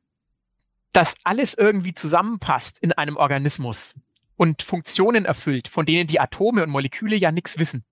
dass 0.92 1.16
alles 1.24 1.54
irgendwie 1.54 1.94
zusammenpasst 1.94 2.80
in 2.80 2.92
einem 2.92 3.16
Organismus, 3.16 3.96
und 4.40 4.64
Funktionen 4.64 5.26
erfüllt, 5.26 5.68
von 5.68 5.86
denen 5.86 6.08
die 6.08 6.22
Atome 6.22 6.64
und 6.64 6.70
Moleküle 6.70 7.18
ja 7.18 7.30
nichts 7.30 7.60
wissen. 7.60 7.84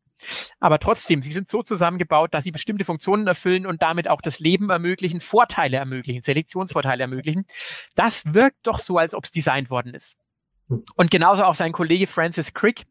Aber 0.61 0.79
trotzdem, 0.79 1.21
sie 1.21 1.33
sind 1.33 1.49
so 1.49 1.61
zusammengebaut, 1.61 2.33
dass 2.33 2.45
sie 2.45 2.51
bestimmte 2.51 2.85
Funktionen 2.85 3.27
erfüllen 3.27 3.67
und 3.67 3.81
damit 3.81 4.07
auch 4.07 4.21
das 4.21 4.39
Leben 4.39 4.69
ermöglichen, 4.69 5.19
Vorteile 5.19 5.75
ermöglichen, 5.75 6.23
Selektionsvorteile 6.23 7.03
ermöglichen. 7.03 7.45
Das 7.95 8.33
wirkt 8.33 8.59
doch 8.63 8.79
so, 8.79 8.97
als 8.97 9.13
ob 9.13 9.25
es 9.25 9.31
designt 9.31 9.69
worden 9.69 9.94
ist. 9.94 10.17
Hm. 10.69 10.85
Und 10.95 11.11
genauso 11.11 11.44
auch 11.44 11.53
sein 11.53 11.73
Kollege 11.73 12.07
Francis 12.07 12.53
Crick, 12.53 12.85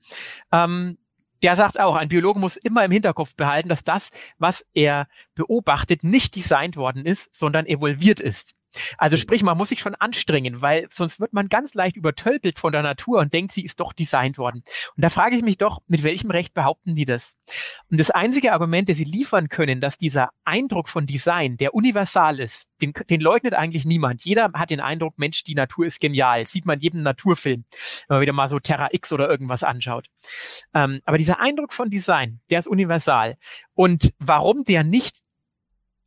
ähm, 0.53 0.99
der 1.43 1.57
sagt 1.57 1.81
auch, 1.81 1.97
ein 1.97 2.09
Biologe 2.09 2.39
muss 2.39 2.57
immer 2.59 2.85
im 2.85 2.91
Hinterkopf 2.91 3.37
behalten, 3.37 3.71
dass 3.71 3.85
das, 3.85 4.11
was 4.37 4.67
er 4.75 5.09
beobachtet, 5.35 6.05
nicht 6.05 6.37
designt 6.37 6.77
worden 6.77 7.07
ist, 7.07 7.35
sondern 7.35 7.65
evolviert 7.65 8.21
ist. 8.21 8.55
Also 8.99 9.17
sprich, 9.17 9.43
man 9.43 9.57
muss 9.57 9.69
sich 9.69 9.81
schon 9.81 9.95
anstrengen, 9.95 10.63
weil 10.63 10.89
sonst 10.91 11.21
wird 11.21 11.33
man 11.33 11.49
ganz 11.49 11.75
leicht 11.75 11.97
übertölpelt 11.97 12.59
von 12.59 12.73
der 12.73 12.83
Natur 12.83 13.21
und 13.21 13.33
denkt, 13.33 13.53
sie 13.53 13.65
ist 13.65 13.81
doch 13.81 13.93
designt 13.93 14.39
worden. 14.39 14.63
Und 14.97 15.03
da 15.03 15.11
frage 15.11 15.37
ich 15.37 15.43
mich 15.43 15.59
doch, 15.59 15.81
mit 15.87 16.03
welchem 16.03 16.31
Recht 16.31 16.55
behaupten 16.55 16.95
die 16.95 17.05
das? 17.05 17.37
Und 17.91 17.99
das 18.01 18.11
einzige 18.11 18.53
Argument, 18.53 18.89
das 18.89 18.97
sie 18.97 19.05
liefern 19.05 19.49
können, 19.49 19.81
dass 19.81 19.99
dieser 19.99 20.31
Eindruck 20.45 20.89
von 20.89 21.07
Design, 21.07 21.57
der 21.57 21.75
universal 21.75 22.41
ist, 22.41 22.69
den, 22.81 22.93
den 23.09 23.21
leugnet 23.21 23.55
eigentlich 23.55 23.85
niemand. 23.85 24.25
Jeder 24.25 24.51
hat 24.55 24.71
den 24.71 24.81
Eindruck, 24.81 25.19
Mensch, 25.19 25.45
die 25.45 25.55
Natur 25.55 25.87
ist 25.87 26.01
genial. 26.01 26.47
sieht 26.47 26.67
man 26.67 26.81
jedem 26.81 27.03
Naturfilm, 27.03 27.65
wenn 28.09 28.17
man 28.17 28.21
wieder 28.21 28.33
mal 28.33 28.49
so 28.49 28.59
Terra 28.59 28.89
X 28.93 29.13
oder 29.13 29.29
irgendwas 29.29 29.63
anschaut. 29.63 30.07
Ähm, 30.75 31.01
aber 31.05 31.19
dieser 31.19 31.41
Eindruck 31.41 31.73
von 31.73 31.91
Design, 31.91 32.41
der 32.51 32.59
ist 32.59 32.67
universal. 32.67 33.37
Und 33.75 34.13
warum 34.19 34.65
der 34.65 34.85
nicht 34.85 35.21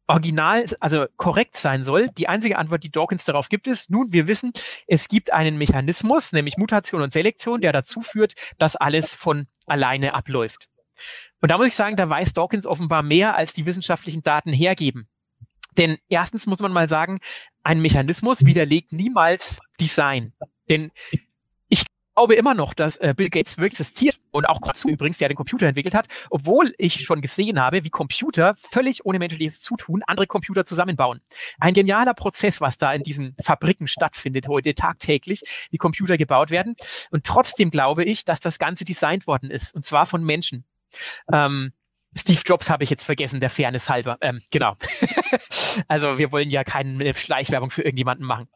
original, 0.09 0.65
also 0.79 1.05
korrekt 1.17 1.55
sein 1.55 1.83
soll. 1.83 2.09
Die 2.17 2.27
einzige 2.27 2.57
Antwort, 2.57 2.83
die 2.83 2.91
Dawkins 2.91 3.25
darauf 3.25 3.47
gibt, 3.47 3.67
ist, 3.67 3.91
nun, 3.91 4.11
wir 4.11 4.27
wissen, 4.27 4.51
es 4.87 5.07
gibt 5.07 5.31
einen 5.31 5.57
Mechanismus, 5.57 6.31
nämlich 6.31 6.57
Mutation 6.57 7.01
und 7.01 7.13
Selektion, 7.13 7.61
der 7.61 7.71
dazu 7.71 8.01
führt, 8.01 8.33
dass 8.57 8.75
alles 8.75 9.13
von 9.13 9.47
alleine 9.67 10.15
abläuft. 10.15 10.67
Und 11.41 11.51
da 11.51 11.57
muss 11.57 11.67
ich 11.67 11.75
sagen, 11.75 11.95
da 11.95 12.09
weiß 12.09 12.33
Dawkins 12.33 12.65
offenbar 12.65 13.03
mehr, 13.03 13.35
als 13.35 13.53
die 13.53 13.65
wissenschaftlichen 13.65 14.23
Daten 14.23 14.51
hergeben. 14.51 15.07
Denn 15.77 15.97
erstens 16.09 16.47
muss 16.47 16.59
man 16.59 16.73
mal 16.73 16.89
sagen, 16.89 17.19
ein 17.63 17.79
Mechanismus 17.79 18.43
widerlegt 18.43 18.91
niemals 18.91 19.59
Design. 19.79 20.33
Denn 20.67 20.91
glaube 22.19 22.35
immer 22.35 22.53
noch, 22.53 22.73
dass 22.73 22.97
äh, 22.97 23.13
Bill 23.15 23.29
Gates 23.29 23.57
wirklich 23.57 23.79
existiert 23.79 24.19
und 24.31 24.45
auch 24.45 24.59
dazu 24.59 24.89
übrigens, 24.89 25.19
der 25.19 25.29
den 25.29 25.37
Computer 25.37 25.67
entwickelt 25.67 25.95
hat, 25.95 26.07
obwohl 26.29 26.73
ich 26.77 27.05
schon 27.05 27.21
gesehen 27.21 27.61
habe, 27.61 27.85
wie 27.85 27.89
Computer 27.89 28.55
völlig 28.57 29.05
ohne 29.05 29.19
menschliches 29.19 29.61
Zutun 29.61 30.03
andere 30.05 30.27
Computer 30.27 30.65
zusammenbauen. 30.65 31.21
Ein 31.59 31.73
genialer 31.73 32.13
Prozess, 32.13 32.59
was 32.59 32.77
da 32.77 32.91
in 32.91 33.03
diesen 33.03 33.37
Fabriken 33.41 33.87
stattfindet 33.87 34.49
heute 34.49 34.73
tagtäglich, 34.73 35.43
wie 35.71 35.77
Computer 35.77 36.17
gebaut 36.17 36.51
werden. 36.51 36.75
Und 37.09 37.23
trotzdem 37.23 37.71
glaube 37.71 38.03
ich, 38.03 38.25
dass 38.25 38.41
das 38.41 38.59
Ganze 38.59 38.83
designt 38.83 39.25
worden 39.25 39.49
ist, 39.49 39.73
und 39.73 39.85
zwar 39.85 40.05
von 40.05 40.21
Menschen. 40.21 40.65
Ähm, 41.31 41.71
Steve 42.17 42.41
Jobs 42.43 42.69
habe 42.69 42.83
ich 42.83 42.89
jetzt 42.89 43.03
vergessen, 43.03 43.39
der 43.39 43.51
Fairness 43.51 43.87
halber. 43.87 44.17
Ähm, 44.21 44.41
genau. 44.49 44.75
also 45.87 46.17
wir 46.17 46.31
wollen 46.31 46.49
ja 46.49 46.63
keine 46.63 47.13
Schleichwerbung 47.13 47.69
für 47.69 47.83
irgendjemanden 47.83 48.25
machen. 48.25 48.47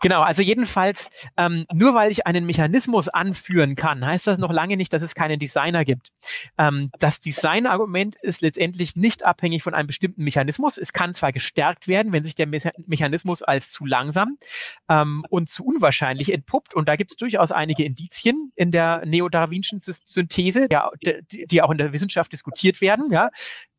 Genau, 0.00 0.22
also 0.22 0.42
jedenfalls, 0.42 1.10
ähm, 1.36 1.66
nur 1.72 1.94
weil 1.94 2.10
ich 2.10 2.26
einen 2.26 2.46
Mechanismus 2.46 3.08
anführen 3.08 3.76
kann, 3.76 4.04
heißt 4.04 4.26
das 4.26 4.38
noch 4.38 4.50
lange 4.50 4.76
nicht, 4.76 4.92
dass 4.92 5.02
es 5.02 5.14
keinen 5.14 5.38
Designer 5.38 5.84
gibt. 5.84 6.10
Ähm, 6.58 6.90
das 6.98 7.20
Designargument 7.20 8.16
ist 8.22 8.40
letztendlich 8.40 8.96
nicht 8.96 9.24
abhängig 9.24 9.62
von 9.62 9.74
einem 9.74 9.86
bestimmten 9.86 10.24
Mechanismus. 10.24 10.76
Es 10.76 10.92
kann 10.92 11.14
zwar 11.14 11.32
gestärkt 11.32 11.86
werden, 11.86 12.12
wenn 12.12 12.24
sich 12.24 12.34
der 12.34 12.46
Me 12.46 12.56
Mechanismus 12.86 13.42
als 13.42 13.70
zu 13.70 13.84
langsam 13.84 14.38
ähm, 14.88 15.24
und 15.28 15.48
zu 15.48 15.64
unwahrscheinlich 15.64 16.32
entpuppt. 16.32 16.74
Und 16.74 16.88
da 16.88 16.96
gibt 16.96 17.12
es 17.12 17.16
durchaus 17.16 17.52
einige 17.52 17.84
Indizien 17.84 18.50
in 18.56 18.70
der 18.70 19.04
neodarwinschen 19.06 19.78
Synthese, 19.80 20.68
die, 21.04 21.46
die 21.46 21.62
auch 21.62 21.70
in 21.70 21.78
der 21.78 21.92
Wissenschaft 21.92 22.32
diskutiert 22.32 22.80
werden 22.80 22.95
werden, 22.96 23.12
ja. 23.12 23.30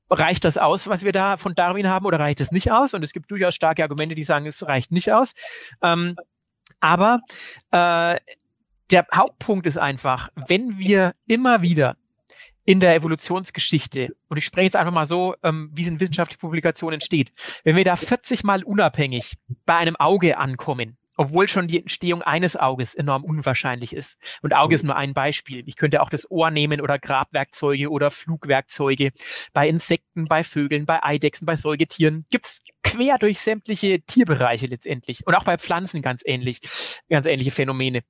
Reicht 0.09 0.45
das 0.45 0.57
aus, 0.57 0.87
was 0.87 1.03
wir 1.03 1.11
da 1.11 1.35
von 1.35 1.53
Darwin 1.53 1.87
haben, 1.87 2.05
oder 2.05 2.19
reicht 2.19 2.39
es 2.39 2.51
nicht 2.51 2.71
aus? 2.71 2.93
Und 2.93 3.03
es 3.03 3.11
gibt 3.11 3.29
durchaus 3.29 3.55
starke 3.55 3.83
Argumente, 3.83 4.15
die 4.15 4.23
sagen, 4.23 4.45
es 4.45 4.65
reicht 4.65 4.91
nicht 4.91 5.11
aus. 5.11 5.33
Ähm, 5.81 6.15
aber 6.79 7.19
äh, 7.71 8.15
der 8.89 9.05
Hauptpunkt 9.13 9.67
ist 9.67 9.77
einfach, 9.77 10.29
wenn 10.47 10.77
wir 10.77 11.13
immer 11.27 11.61
wieder 11.61 11.97
in 12.63 12.79
der 12.79 12.95
Evolutionsgeschichte, 12.95 14.15
und 14.29 14.37
ich 14.37 14.45
spreche 14.45 14.65
jetzt 14.65 14.75
einfach 14.75 14.93
mal 14.93 15.05
so, 15.05 15.35
ähm, 15.43 15.71
wie 15.73 15.83
es 15.83 15.89
in 15.89 15.99
wissenschaftlichen 15.99 16.39
Publikationen 16.39 17.01
steht, 17.01 17.33
wenn 17.63 17.75
wir 17.75 17.83
da 17.83 17.95
40 17.95 18.43
Mal 18.43 18.63
unabhängig 18.63 19.33
bei 19.65 19.75
einem 19.75 19.95
Auge 19.97 20.37
ankommen, 20.37 20.97
obwohl 21.17 21.47
schon 21.47 21.67
die 21.67 21.79
Entstehung 21.79 22.21
eines 22.21 22.55
Auges 22.55 22.95
enorm 22.95 23.23
unwahrscheinlich 23.25 23.93
ist. 23.93 24.17
Und 24.41 24.53
Auge 24.53 24.75
ist 24.75 24.83
nur 24.83 24.95
ein 24.95 25.13
Beispiel. 25.13 25.63
Ich 25.65 25.75
könnte 25.75 26.01
auch 26.01 26.09
das 26.09 26.29
Ohr 26.31 26.51
nehmen 26.51 26.79
oder 26.79 26.99
Grabwerkzeuge 26.99 27.89
oder 27.89 28.11
Flugwerkzeuge. 28.11 29.11
Bei 29.51 29.67
Insekten, 29.67 30.25
bei 30.25 30.43
Vögeln, 30.43 30.85
bei 30.85 31.03
Eidechsen, 31.03 31.45
bei 31.45 31.57
Säugetieren 31.57 32.25
gibt's 32.29 32.63
quer 32.83 33.17
durch 33.17 33.39
sämtliche 33.39 34.01
Tierbereiche 34.01 34.67
letztendlich. 34.67 35.25
Und 35.25 35.35
auch 35.35 35.43
bei 35.43 35.57
Pflanzen 35.57 36.01
ganz 36.01 36.21
ähnlich, 36.23 36.61
ganz 37.09 37.25
ähnliche 37.25 37.51
Phänomene. 37.51 38.03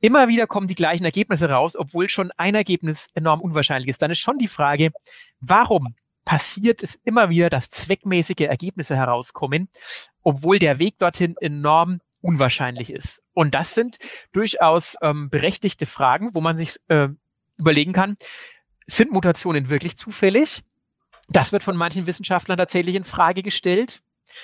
Immer 0.00 0.28
wieder 0.28 0.46
kommen 0.46 0.68
die 0.68 0.74
gleichen 0.74 1.04
Ergebnisse 1.04 1.50
raus, 1.50 1.76
obwohl 1.76 2.08
schon 2.08 2.30
ein 2.36 2.54
Ergebnis 2.54 3.08
enorm 3.14 3.40
unwahrscheinlich 3.40 3.88
ist. 3.88 4.00
Dann 4.00 4.10
ist 4.10 4.20
schon 4.20 4.38
die 4.38 4.48
Frage, 4.48 4.92
warum 5.40 5.96
passiert 6.24 6.82
es 6.82 6.94
immer 7.04 7.30
wieder, 7.30 7.50
dass 7.50 7.70
zweckmäßige 7.70 8.42
Ergebnisse 8.42 8.96
herauskommen, 8.96 9.68
obwohl 10.22 10.58
der 10.60 10.78
Weg 10.78 10.98
dorthin 10.98 11.34
enorm 11.40 12.00
unwahrscheinlich 12.22 12.90
ist. 12.90 13.22
Und 13.34 13.54
das 13.54 13.74
sind 13.74 13.98
durchaus 14.32 14.96
ähm, 15.02 15.28
berechtigte 15.28 15.86
Fragen, 15.86 16.34
wo 16.34 16.40
man 16.40 16.56
sich 16.56 16.76
äh, 16.88 17.08
überlegen 17.58 17.92
kann, 17.92 18.16
sind 18.86 19.12
Mutationen 19.12 19.70
wirklich 19.70 19.96
zufällig? 19.96 20.62
Das 21.28 21.52
wird 21.52 21.62
von 21.62 21.76
manchen 21.76 22.06
Wissenschaftlern 22.06 22.58
tatsächlich 22.58 22.94
in 22.94 23.04
Frage 23.04 23.42
gestellt. 23.42 24.00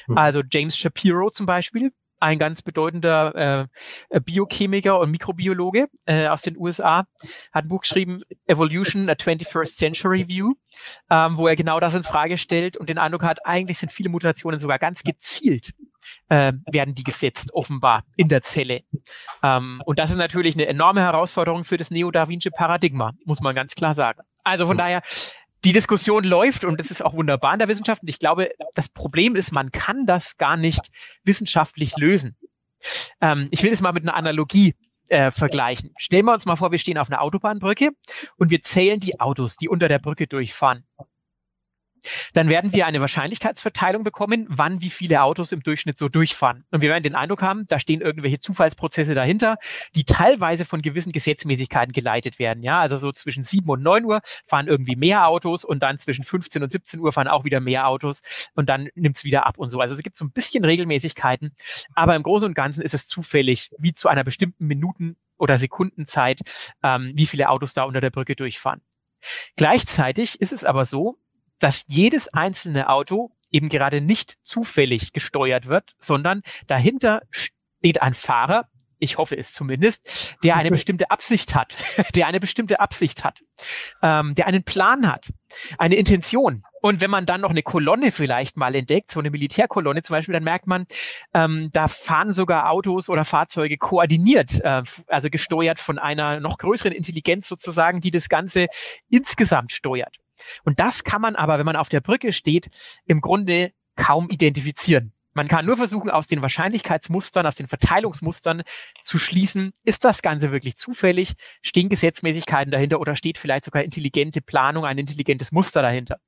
Hm. 0.07 0.19
Also 0.19 0.43
James 0.51 0.77
Shapiro 0.77 1.31
zum 1.31 1.47
Beispiel, 1.47 1.93
ein 2.21 2.39
ganz 2.39 2.63
bedeutender 2.63 3.69
äh, 4.11 4.17
äh 4.17 4.21
Biochemiker 4.21 4.99
und 4.99 5.11
Mikrobiologe 5.11 5.89
äh, 6.05 6.27
aus 6.27 6.43
den 6.43 6.57
USA, 6.57 7.07
hat 7.53 7.65
ein 7.65 7.69
Buch 7.69 7.83
geschrieben, 7.83 8.23
Evolution, 8.47 9.09
a 9.09 9.13
21st 9.13 9.77
Century 9.77 10.27
View, 10.29 10.55
ähm, 11.11 11.37
wo 11.37 11.47
er 11.47 11.57
genau 11.57 11.79
das 11.81 11.95
in 11.95 12.03
Frage 12.03 12.39
stellt 12.39 12.77
und 12.77 12.89
den 12.89 12.99
Eindruck 12.99 13.23
hat, 13.23 13.47
eigentlich 13.47 13.79
sind 13.79 13.93
viele 13.93 14.09
Mutationen 14.09 14.59
sogar 14.59 14.79
ganz 14.79 15.05
gezielt 15.05 15.75
äh, 16.29 16.53
werden 16.71 16.95
die 16.95 17.05
gesetzt, 17.05 17.53
offenbar 17.53 18.05
in 18.17 18.29
der 18.29 18.43
Zelle. 18.43 18.83
Ähm, 19.43 19.83
und 19.85 19.99
das 19.99 20.11
ist 20.11 20.17
natürlich 20.17 20.55
eine 20.55 20.67
enorme 20.67 21.01
Herausforderung 21.01 21.65
für 21.65 21.77
das 21.77 21.91
neo-darwinsche 21.91 22.51
Paradigma, 22.51 23.13
muss 23.25 23.41
man 23.41 23.55
ganz 23.55 23.75
klar 23.75 23.95
sagen. 23.95 24.21
Also 24.45 24.67
von 24.67 24.79
daher, 24.79 25.03
die 25.65 25.73
Diskussion 25.73 26.25
läuft 26.25 26.65
und 26.65 26.79
das 26.79 26.91
ist 26.91 27.05
auch 27.05 27.15
wunderbar 27.15 27.53
in 27.53 27.59
der 27.59 27.69
Wissenschaft. 27.69 28.03
Und 28.03 28.09
ich 28.09 28.19
glaube, 28.19 28.51
das 28.75 28.89
Problem 28.89 29.35
ist, 29.35 29.53
man 29.53 29.73
kann 29.73 30.07
das 30.07 30.37
gar 30.37 30.57
nicht 30.57 30.89
wissenschaftlich 31.25 31.97
lösen. 31.97 32.37
Ähm, 33.21 33.49
ich 33.51 33.63
will 33.63 33.73
es 33.73 33.81
mal 33.81 33.93
mit 33.93 34.05
einer 34.05 34.15
Analogie 34.15 34.75
äh, 35.09 35.31
vergleichen. 35.31 35.93
Stellen 35.97 36.27
wir 36.27 36.35
uns 36.35 36.47
mal 36.47 36.57
vor, 36.57 36.71
wir 36.71 36.79
stehen 36.79 36.99
auf 36.99 37.11
einer 37.11 37.23
Autobahnbrücke 37.23 37.91
und 38.37 38.51
wir 38.51 38.61
zählen 38.63 39.01
die 39.01 39.21
Autos, 39.21 39.57
die 39.57 39.69
unter 39.69 39.89
der 39.89 39.99
Brücke 39.99 40.27
durchfahren 40.27 40.85
dann 42.33 42.49
werden 42.49 42.73
wir 42.73 42.87
eine 42.87 43.01
Wahrscheinlichkeitsverteilung 43.01 44.05
bekommen, 44.05 44.47
wann 44.49 44.81
wie 44.81 44.91
viele 44.91 45.23
Autos 45.23 45.53
im 45.53 45.63
Durchschnitt 45.63 45.99
so 45.99 46.09
durchfahren. 46.09 46.65
Und 46.71 46.81
wir 46.81 46.89
werden 46.89 47.03
den 47.03 47.15
Eindruck 47.15 47.43
haben, 47.43 47.67
da 47.69 47.79
stehen 47.81 48.01
irgendwelche 48.01 48.41
Zufallsprozesse 48.41 49.15
dahinter, 49.15 49.57
die 49.95 50.05
teilweise 50.05 50.65
von 50.65 50.83
gewissen 50.83 51.13
Gesetzmäßigkeiten 51.13 51.93
geleitet 51.93 52.39
werden. 52.39 52.63
Ja, 52.63 52.81
also 52.81 52.99
so 52.99 53.13
zwischen 53.13 53.45
7 53.45 53.69
und 53.69 53.83
9 53.83 54.05
Uhr 54.05 54.21
fahren 54.47 54.69
irgendwie 54.69 54.97
mehr 54.97 55.27
Autos 55.27 55.65
und 55.65 55.83
dann 55.83 55.99
zwischen 55.99 56.25
15 56.25 56.63
und 56.63 56.73
17 56.73 57.01
Uhr 57.01 57.13
fahren 57.13 57.29
auch 57.29 57.45
wieder 57.45 57.61
mehr 57.61 57.89
Autos 57.89 58.23
und 58.55 58.69
dann 58.69 58.89
nimmt 58.95 59.17
es 59.17 59.25
wieder 59.25 59.47
ab 59.47 59.59
und 59.59 59.69
so. 59.69 59.81
Also 59.81 59.95
es 59.95 60.03
gibt 60.03 60.17
so 60.17 60.25
ein 60.25 60.33
bisschen 60.33 60.65
Regelmäßigkeiten, 60.65 61.55
aber 61.95 62.17
im 62.17 62.23
Großen 62.23 62.49
und 62.49 62.55
Ganzen 62.55 62.83
ist 62.83 62.95
es 62.95 63.07
zufällig, 63.07 63.71
wie 63.79 63.95
zu 63.95 64.09
einer 64.09 64.25
bestimmten 64.25 64.67
Minuten- 64.67 65.17
oder 65.39 65.59
Sekundenzeit, 65.59 66.41
ähm, 66.83 67.13
wie 67.15 67.27
viele 67.27 67.49
Autos 67.49 67.75
da 67.75 67.85
unter 67.85 68.01
der 68.01 68.11
Brücke 68.11 68.35
durchfahren. 68.37 68.81
Gleichzeitig 69.57 70.41
ist 70.41 70.53
es 70.53 70.65
aber 70.65 70.85
so, 70.85 71.19
dass 71.59 71.85
jedes 71.89 72.29
einzelne 72.29 72.89
Auto 72.89 73.33
eben 73.51 73.69
gerade 73.69 74.01
nicht 74.01 74.37
zufällig 74.43 75.13
gesteuert 75.13 75.67
wird, 75.67 75.95
sondern 75.99 76.43
dahinter 76.67 77.23
steht 77.31 78.03
ein 78.03 78.15
Fahrer, 78.15 78.69
ich 79.01 79.17
hoffe 79.17 79.37
es 79.37 79.53
zumindest, 79.53 80.37
der 80.43 80.57
eine 80.57 80.71
bestimmte 80.73 81.11
Absicht 81.11 81.55
hat, 81.55 81.77
der 82.15 82.27
eine 82.27 82.41
bestimmte 82.41 82.81
Absicht 82.81 83.25
hat, 83.25 83.41
ähm, 84.03 84.35
der 84.35 84.47
einen 84.47 84.65
Plan 84.65 85.11
hat, 85.11 85.33
eine 85.79 85.97
Intention. 85.97 86.65
Und 86.81 87.01
wenn 87.01 87.11
man 87.11 87.27
dann 87.27 87.41
noch 87.41 87.51
eine 87.51 87.63
Kolonne 87.63 88.13
vielleicht 88.13 88.57
mal 88.57 88.75
entdeckt, 88.75 89.11
so 89.11 89.19
eine 89.19 89.31
Militärkolonne 89.31 90.03
zum 90.03 90.15
Beispiel, 90.15 90.33
dann 90.33 90.45
merkt 90.45 90.67
man, 90.67 90.87
ähm, 91.35 91.71
da 91.73 91.89
fahren 91.89 92.33
sogar 92.33 92.71
Autos 92.71 93.09
oder 93.09 93.25
Fahrzeuge 93.25 93.79
koordiniert, 93.79 94.61
äh, 94.61 94.83
also 95.09 95.31
gesteuert 95.31 95.81
von 95.81 95.99
einer 95.99 96.41
noch 96.41 96.59
größeren 96.59 96.93
Intelligenz 96.93 97.49
sozusagen, 97.49 98.01
die 98.01 98.11
das 98.11 98.29
Ganze 98.29 98.67
insgesamt 99.09 99.73
steuert. 99.73 100.19
Und 100.65 100.81
das 100.81 101.05
kann 101.05 101.23
man 101.23 101.37
aber, 101.37 101.59
wenn 101.59 101.67
man 101.67 101.77
auf 101.77 101.89
der 101.89 102.01
Brücke 102.01 102.33
steht, 102.33 102.71
im 103.07 103.21
Grunde 103.21 103.73
kaum 103.97 104.31
identifizieren. 104.31 105.13
Man 105.35 105.47
kann 105.47 105.67
nur 105.67 105.77
versuchen, 105.77 106.11
aus 106.11 106.27
den 106.27 106.43
Wahrscheinlichkeitsmustern, 106.43 107.47
aus 107.47 107.55
den 107.55 107.69
Verteilungsmustern 107.69 108.63
zu 109.03 109.19
schließen, 109.19 109.73
ist 109.85 110.05
das 110.05 110.21
Ganze 110.21 110.51
wirklich 110.51 110.77
zufällig? 110.77 111.35
Stehen 111.63 111.89
Gesetzmäßigkeiten 111.89 112.73
dahinter 112.73 112.99
oder 112.99 113.15
steht 113.15 113.39
vielleicht 113.39 113.65
sogar 113.65 113.85
intelligente 113.85 114.41
Planung, 114.41 114.85
ein 114.85 114.99
intelligentes 114.99 115.53
Muster 115.53 115.81
dahinter? 115.81 116.19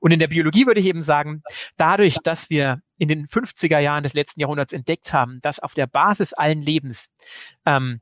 Und 0.00 0.12
in 0.12 0.18
der 0.18 0.28
Biologie 0.28 0.66
würde 0.66 0.80
ich 0.80 0.86
eben 0.86 1.02
sagen, 1.02 1.42
dadurch, 1.76 2.16
dass 2.22 2.48
wir 2.48 2.80
in 2.98 3.08
den 3.08 3.26
50er 3.26 3.78
Jahren 3.78 4.04
des 4.04 4.14
letzten 4.14 4.40
Jahrhunderts 4.40 4.72
entdeckt 4.72 5.12
haben, 5.12 5.40
dass 5.42 5.58
auf 5.58 5.74
der 5.74 5.86
Basis 5.86 6.32
allen 6.32 6.62
Lebens 6.62 7.10
ähm, 7.66 7.98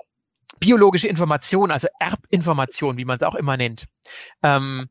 biologische 0.60 1.08
Information, 1.08 1.70
also 1.70 1.88
Erbinformation, 1.98 2.96
wie 2.96 3.04
man 3.04 3.16
es 3.16 3.22
auch 3.22 3.34
immer 3.34 3.56
nennt, 3.56 3.86
ähm, 4.42 4.88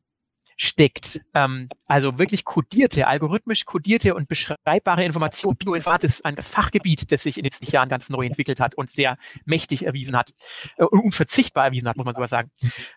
steckt. 0.56 1.20
Ähm, 1.34 1.68
also 1.86 2.18
wirklich 2.18 2.44
kodierte, 2.44 3.06
algorithmisch 3.06 3.64
kodierte 3.64 4.14
und 4.14 4.28
beschreibbare 4.28 5.04
Information. 5.04 5.56
Bioinformatik 5.56 6.08
ist 6.08 6.24
ein 6.24 6.36
Fachgebiet, 6.36 7.10
das 7.12 7.22
sich 7.22 7.36
in 7.36 7.42
den 7.42 7.46
letzten 7.50 7.70
Jahren 7.70 7.88
ganz 7.88 8.08
neu 8.10 8.26
entwickelt 8.26 8.60
hat 8.60 8.74
und 8.74 8.90
sehr 8.90 9.16
mächtig 9.44 9.86
erwiesen 9.86 10.16
hat, 10.16 10.30
äh, 10.76 10.84
unverzichtbar 10.84 11.64
erwiesen 11.64 11.88
hat, 11.88 11.96
muss 11.96 12.06
man 12.06 12.14
sowas 12.14 12.30
sagen. 12.30 12.50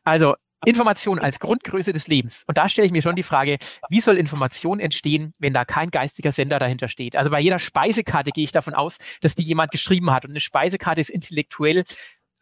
Also 0.04 0.36
Information 0.66 1.20
als 1.20 1.40
Grundgröße 1.40 1.94
des 1.94 2.08
Lebens. 2.08 2.44
Und 2.48 2.58
da 2.58 2.68
stelle 2.68 2.88
ich 2.88 2.92
mir 2.92 3.04
schon 3.04 3.16
die 3.16 3.24
Frage, 3.24 3.58
wie 3.90 4.00
soll 4.00 4.18
Information 4.18 4.80
entstehen, 4.80 5.34
wenn 5.38 5.54
da 5.54 5.66
kein 5.66 5.92
geistiger 5.92 6.32
Sender 6.32 6.58
dahinter 6.58 6.90
steht? 6.90 7.16
Also 7.16 7.30
bei 7.30 7.40
jeder 7.40 7.60
Speisekarte 7.60 8.32
gehe 8.32 8.44
ich 8.44 8.52
davon 8.52 8.74
aus, 8.74 8.98
dass 9.22 9.36
die 9.36 9.44
jemand 9.44 9.72
geschrieben 9.72 10.10
hat. 10.10 10.26
Und 10.26 10.32
eine 10.32 10.40
Speisekarte 10.40 11.00
ist 11.00 11.10
intellektuell 11.10 11.84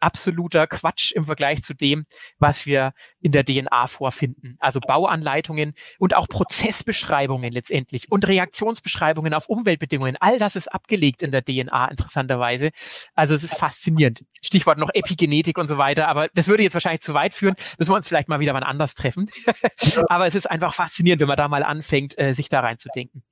absoluter 0.06 0.68
Quatsch 0.68 1.10
im 1.12 1.24
Vergleich 1.24 1.62
zu 1.62 1.74
dem, 1.74 2.06
was 2.38 2.64
wir 2.64 2.92
in 3.20 3.32
der 3.32 3.44
DNA 3.44 3.88
vorfinden. 3.88 4.56
Also 4.60 4.78
Bauanleitungen 4.78 5.74
und 5.98 6.14
auch 6.14 6.28
Prozessbeschreibungen 6.28 7.52
letztendlich 7.52 8.10
und 8.10 8.26
Reaktionsbeschreibungen 8.28 9.34
auf 9.34 9.48
Umweltbedingungen. 9.48 10.16
All 10.20 10.38
das 10.38 10.54
ist 10.54 10.72
abgelegt 10.72 11.22
in 11.22 11.32
der 11.32 11.44
DNA 11.44 11.88
interessanterweise. 11.88 12.70
Also 13.16 13.34
es 13.34 13.42
ist 13.42 13.58
faszinierend. 13.58 14.24
Stichwort 14.40 14.78
noch 14.78 14.90
Epigenetik 14.94 15.58
und 15.58 15.66
so 15.66 15.76
weiter. 15.76 16.06
Aber 16.06 16.28
das 16.34 16.46
würde 16.46 16.62
jetzt 16.62 16.74
wahrscheinlich 16.74 17.02
zu 17.02 17.12
weit 17.12 17.34
führen. 17.34 17.56
Müssen 17.76 17.90
wir 17.90 17.96
uns 17.96 18.06
vielleicht 18.06 18.28
mal 18.28 18.38
wieder 18.38 18.54
wann 18.54 18.62
anders 18.62 18.94
treffen. 18.94 19.28
aber 20.08 20.28
es 20.28 20.36
ist 20.36 20.48
einfach 20.48 20.72
faszinierend, 20.72 21.20
wenn 21.20 21.28
man 21.28 21.36
da 21.36 21.48
mal 21.48 21.64
anfängt, 21.64 22.16
äh, 22.16 22.32
sich 22.32 22.48
da 22.48 22.60
reinzudenken. 22.60 23.24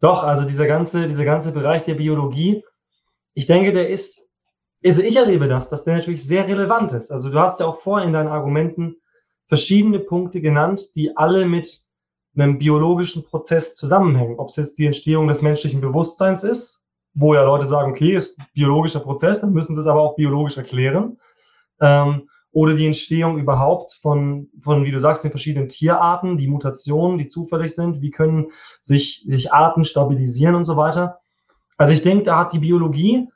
Doch, 0.00 0.24
also 0.24 0.48
dieser 0.48 0.66
ganze, 0.66 1.06
dieser 1.06 1.24
ganze 1.24 1.52
Bereich 1.52 1.84
der 1.84 1.94
Biologie, 1.94 2.64
ich 3.34 3.46
denke, 3.46 3.72
der 3.72 3.88
ist 3.88 4.31
also 4.84 5.02
ich 5.02 5.16
erlebe 5.16 5.48
das, 5.48 5.68
dass 5.68 5.84
der 5.84 5.96
natürlich 5.96 6.24
sehr 6.24 6.46
relevant 6.46 6.92
ist. 6.92 7.10
Also 7.10 7.30
du 7.30 7.38
hast 7.38 7.60
ja 7.60 7.66
auch 7.66 7.80
vorhin 7.80 8.08
in 8.08 8.14
deinen 8.14 8.28
Argumenten 8.28 8.96
verschiedene 9.46 9.98
Punkte 9.98 10.40
genannt, 10.40 10.94
die 10.94 11.16
alle 11.16 11.46
mit 11.46 11.82
einem 12.34 12.58
biologischen 12.58 13.24
Prozess 13.24 13.76
zusammenhängen. 13.76 14.38
Ob 14.38 14.48
es 14.48 14.56
jetzt 14.56 14.78
die 14.78 14.86
Entstehung 14.86 15.28
des 15.28 15.42
menschlichen 15.42 15.80
Bewusstseins 15.80 16.42
ist, 16.42 16.86
wo 17.14 17.34
ja 17.34 17.42
Leute 17.42 17.66
sagen, 17.66 17.92
okay, 17.92 18.14
ist 18.14 18.40
biologischer 18.54 19.00
Prozess, 19.00 19.42
dann 19.42 19.52
müssen 19.52 19.74
sie 19.74 19.80
es 19.82 19.86
aber 19.86 20.00
auch 20.00 20.16
biologisch 20.16 20.56
erklären. 20.56 21.18
Ähm, 21.80 22.28
oder 22.52 22.74
die 22.74 22.86
Entstehung 22.86 23.38
überhaupt 23.38 23.98
von, 24.00 24.48
von, 24.60 24.84
wie 24.84 24.90
du 24.90 25.00
sagst, 25.00 25.24
den 25.24 25.30
verschiedenen 25.30 25.68
Tierarten, 25.68 26.36
die 26.36 26.48
Mutationen, 26.48 27.18
die 27.18 27.28
zufällig 27.28 27.74
sind, 27.74 28.02
wie 28.02 28.10
können 28.10 28.52
sich, 28.80 29.24
sich 29.26 29.52
Arten 29.52 29.84
stabilisieren 29.84 30.54
und 30.54 30.64
so 30.64 30.76
weiter. 30.76 31.20
Also 31.78 31.94
ich 31.94 32.02
denke, 32.02 32.24
da 32.24 32.38
hat 32.38 32.52
die 32.52 32.58
Biologie 32.58 33.28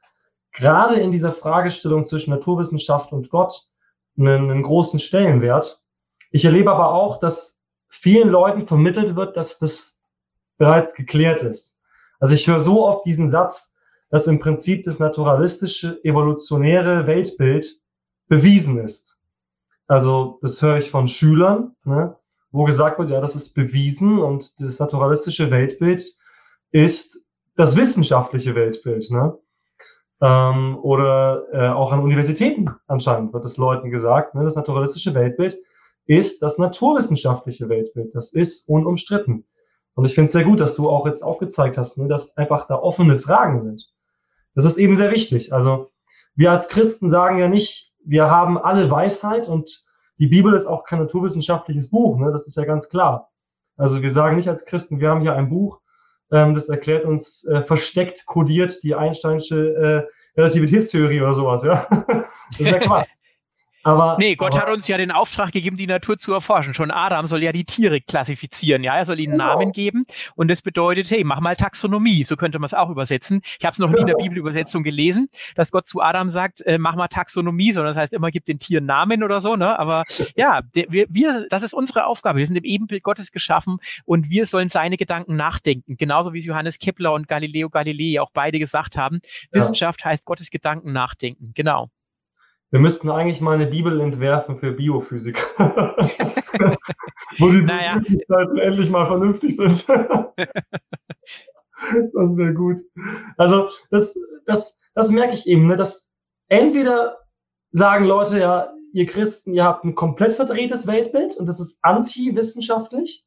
gerade 0.57 0.97
in 0.97 1.13
dieser 1.13 1.33
Fragestellung 1.33 2.03
zwischen 2.03 2.31
Naturwissenschaft 2.31 3.13
und 3.13 3.31
Gott 3.31 3.69
einen, 4.19 4.51
einen 4.51 4.63
großen 4.63 4.99
Stellenwert. 4.99 5.85
Ich 6.33 6.45
erlebe 6.45 6.73
aber 6.73 6.93
auch, 6.93 7.21
dass 7.21 7.63
vielen 7.89 8.31
Leuten 8.31 8.67
vermittelt 8.67 9.15
wird, 9.15 9.37
dass 9.37 9.59
das 9.59 10.03
bereits 10.59 10.95
geklärt 10.95 11.43
ist. 11.43 11.81
Also 12.19 12.35
ich 12.35 12.49
höre 12.49 12.61
so 12.61 12.87
oft 12.87 13.05
diesen 13.05 13.31
Satz, 13.31 13.77
dass 14.11 14.27
im 14.27 14.41
Prinzip 14.41 14.85
das 14.85 14.99
naturalistische, 14.99 16.03
evolutionäre 16.03 17.07
Weltbild 17.07 17.81
bewiesen 18.29 18.79
ist. 18.79 19.21
Also 19.87 20.39
das 20.43 20.61
höre 20.63 20.79
ich 20.79 20.91
von 20.91 21.07
Schülern, 21.07 21.77
ne, 21.85 22.17
wo 22.51 22.65
gesagt 22.65 22.99
wird, 22.99 23.11
ja, 23.11 23.21
das 23.21 23.35
ist 23.35 23.55
bewiesen 23.55 24.19
und 24.19 24.59
das 24.61 24.79
naturalistische 24.79 25.51
Weltbild 25.51 26.17
ist 26.71 27.27
das 27.57 27.77
wissenschaftliche 27.77 28.55
Weltbild. 28.55 29.11
Ne? 29.11 29.39
Ähm, 30.21 30.79
oder 30.83 31.45
äh, 31.53 31.69
auch 31.69 31.93
an 31.93 32.01
Universitäten 32.01 32.71
anscheinend 32.87 33.35
wird 33.35 33.45
es 33.45 33.59
Leuten 33.59 33.91
gesagt, 33.91 34.35
ne, 34.35 34.45
das 34.45 34.57
naturalistische 34.57 35.15
Weltbild 35.15 35.59
ist 36.07 36.43
das 36.43 36.57
naturwissenschaftliche 36.57 37.69
Weltbild. 37.69 38.15
Das 38.15 38.33
ist 38.33 38.69
unumstritten. 38.69 39.45
Und 39.95 40.05
ich 40.05 40.15
finde 40.15 40.27
es 40.27 40.33
sehr 40.33 40.45
gut, 40.45 40.61
dass 40.61 40.75
du 40.75 40.89
auch 40.89 41.07
jetzt 41.07 41.23
aufgezeigt 41.23 41.77
hast, 41.77 41.99
ne, 41.99 42.09
dass 42.09 42.37
einfach 42.37 42.67
da 42.67 42.77
offene 42.77 43.17
Fragen 43.17 43.59
sind. 43.59 43.91
Das 44.55 44.65
ist 44.65 44.79
eben 44.79 44.97
sehr 44.97 45.11
wichtig. 45.11 45.53
Also 45.53 45.91
wir 46.35 46.51
als 46.51 46.69
Christen 46.69 47.09
sagen 47.09 47.39
ja 47.39 47.49
nicht, 47.49 47.93
wir 48.05 48.31
haben 48.31 48.57
alle 48.57 48.91
Weisheit 48.91 49.49
und 49.49 49.85
die 50.19 50.29
Bibel 50.29 50.55
ist 50.55 50.67
auch 50.67 50.85
kein 50.85 51.01
naturwissenschaftliches 51.01 51.91
Buch, 51.91 52.19
ne? 52.19 52.33
das 52.33 52.47
ist 52.47 52.57
ja 52.57 52.65
ganz 52.65 52.89
klar. 52.89 53.31
Also 53.77 54.01
wir 54.01 54.11
sagen 54.11 54.37
nicht 54.37 54.49
als 54.49 54.65
Christen, 54.65 55.01
wir 55.01 55.11
haben 55.11 55.21
hier 55.21 55.35
ein 55.35 55.51
Buch, 55.51 55.81
ähm, 56.33 56.55
das 56.55 56.69
erklärt 56.69 57.05
uns 57.05 57.45
äh, 57.45 57.63
versteckt 57.63 58.27
kodiert 58.27 58.83
die 58.83 58.95
Einsteinsche 58.95 60.07
äh, 60.37 60.41
Relativitätstheorie 60.41 61.21
oder 61.21 61.35
sowas, 61.35 61.65
ja. 61.65 61.87
das 62.51 62.61
ist 62.61 62.71
ja 62.71 62.79
Quatsch. 62.79 63.09
Aber, 63.87 64.17
nee, 64.19 64.35
Gott 64.35 64.55
aber, 64.55 64.63
hat 64.67 64.73
uns 64.73 64.89
ja 64.89 64.97
den 64.97 65.11
Auftrag 65.11 65.53
gegeben, 65.53 65.77
die 65.77 65.87
Natur 65.87 66.19
zu 66.19 66.33
erforschen. 66.33 66.75
Schon 66.75 66.91
Adam 66.91 67.27
soll 67.27 67.43
ja 67.43 67.53
die 67.53 67.65
Tiere 67.65 68.01
klassifizieren, 68.01 68.83
ja, 68.83 68.97
er 68.97 69.05
soll 69.05 69.21
ihnen 69.21 69.33
genau. 69.33 69.47
Namen 69.47 69.73
geben 69.73 70.07
und 70.35 70.49
das 70.49 70.63
bedeutet, 70.63 71.11
hey, 71.11 71.25
mach 71.25 71.41
mal 71.41 71.57
Taxonomie, 71.57 72.25
so 72.25 72.37
könnte 72.37 72.59
man 72.59 72.67
es 72.67 72.75
auch 72.75 72.91
übersetzen. 72.91 73.43
Ich 73.59 73.65
habe 73.65 73.73
es 73.73 73.79
noch 73.79 73.91
nie 73.91 74.01
in 74.01 74.07
der 74.07 74.15
Bibelübersetzung 74.15 74.83
gelesen, 74.83 75.29
dass 75.55 75.71
Gott 75.71 75.87
zu 75.87 76.01
Adam 76.01 76.31
sagt, 76.31 76.63
äh, 76.63 76.79
mach 76.79 76.97
mal 76.97 77.09
Taxonomie, 77.09 77.73
sondern 77.73 77.95
das 77.95 78.01
heißt 78.01 78.13
immer, 78.13 78.31
gibt 78.31 78.49
den 78.49 78.59
Tieren 78.59 78.87
Namen 78.87 79.23
oder 79.23 79.41
so, 79.41 79.57
ne? 79.57 79.79
Aber 79.79 80.05
ja, 80.35 80.63
der, 80.75 80.87
wir, 80.89 81.07
wir, 81.09 81.47
das 81.51 81.63
ist 81.63 81.75
unsere 81.75 82.07
Aufgabe. 82.07 82.39
Wir 82.39 82.47
sind 82.47 82.57
im 82.57 82.65
Ebenbild 82.65 83.03
Gottes 83.03 83.33
geschaffen 83.33 83.79
und 84.05 84.31
wir 84.31 84.47
sollen 84.47 84.69
seine 84.69 84.97
Gedanken 84.97 85.37
nachdenken. 85.37 85.97
Genauso 85.97 86.33
wie 86.33 86.39
es 86.39 86.47
Johannes 86.47 86.79
Kepler 86.79 87.13
und 87.13 87.29
Galileo 87.29 87.71
Galilei 87.71 88.21
auch 88.21 88.31
beide 88.33 88.59
gesagt 88.59 88.97
haben. 88.97 89.21
Ja. 89.53 89.61
Wissenschaft 89.61 90.05
heißt 90.05 90.25
Gottes 90.25 90.51
Gedanken 90.51 90.93
nachdenken. 90.93 91.53
Genau. 91.55 91.91
Wir 92.71 92.81
müssten 92.81 93.11
eigentlich 93.11 93.41
mal 93.41 93.55
eine 93.55 93.67
Bibel 93.67 94.01
entwerfen 94.01 94.59
für 94.59 94.73
Biophysik. 94.73 95.39
Wo 97.39 97.51
die 97.51 97.63
naja. 97.63 97.97
Möglichkeiten 97.97 98.59
endlich 98.59 98.91
mal 98.91 99.07
vernünftig 99.07 99.57
sind. 99.57 99.89
das 102.15 102.37
wäre 102.37 102.55
gut. 102.55 102.81
Also, 103.37 103.69
das, 103.91 104.19
das, 104.47 104.81
das 104.95 105.11
merke 105.11 105.35
ich 105.35 105.47
eben, 105.47 105.69
ne, 105.69 105.77
dass 105.77 106.13
entweder 106.49 107.19
sagen 107.71 108.05
Leute 108.05 108.41
ja, 108.41 108.73
ihr 108.93 109.07
Christen, 109.07 109.55
ihr 109.55 109.65
habt 109.65 109.85
ein 109.85 109.95
komplett 109.95 110.33
verdrehtes 110.33 110.87
Weltbild 110.87 111.37
und 111.37 111.47
das 111.47 111.61
ist 111.61 111.79
anti-wissenschaftlich. 111.83 113.27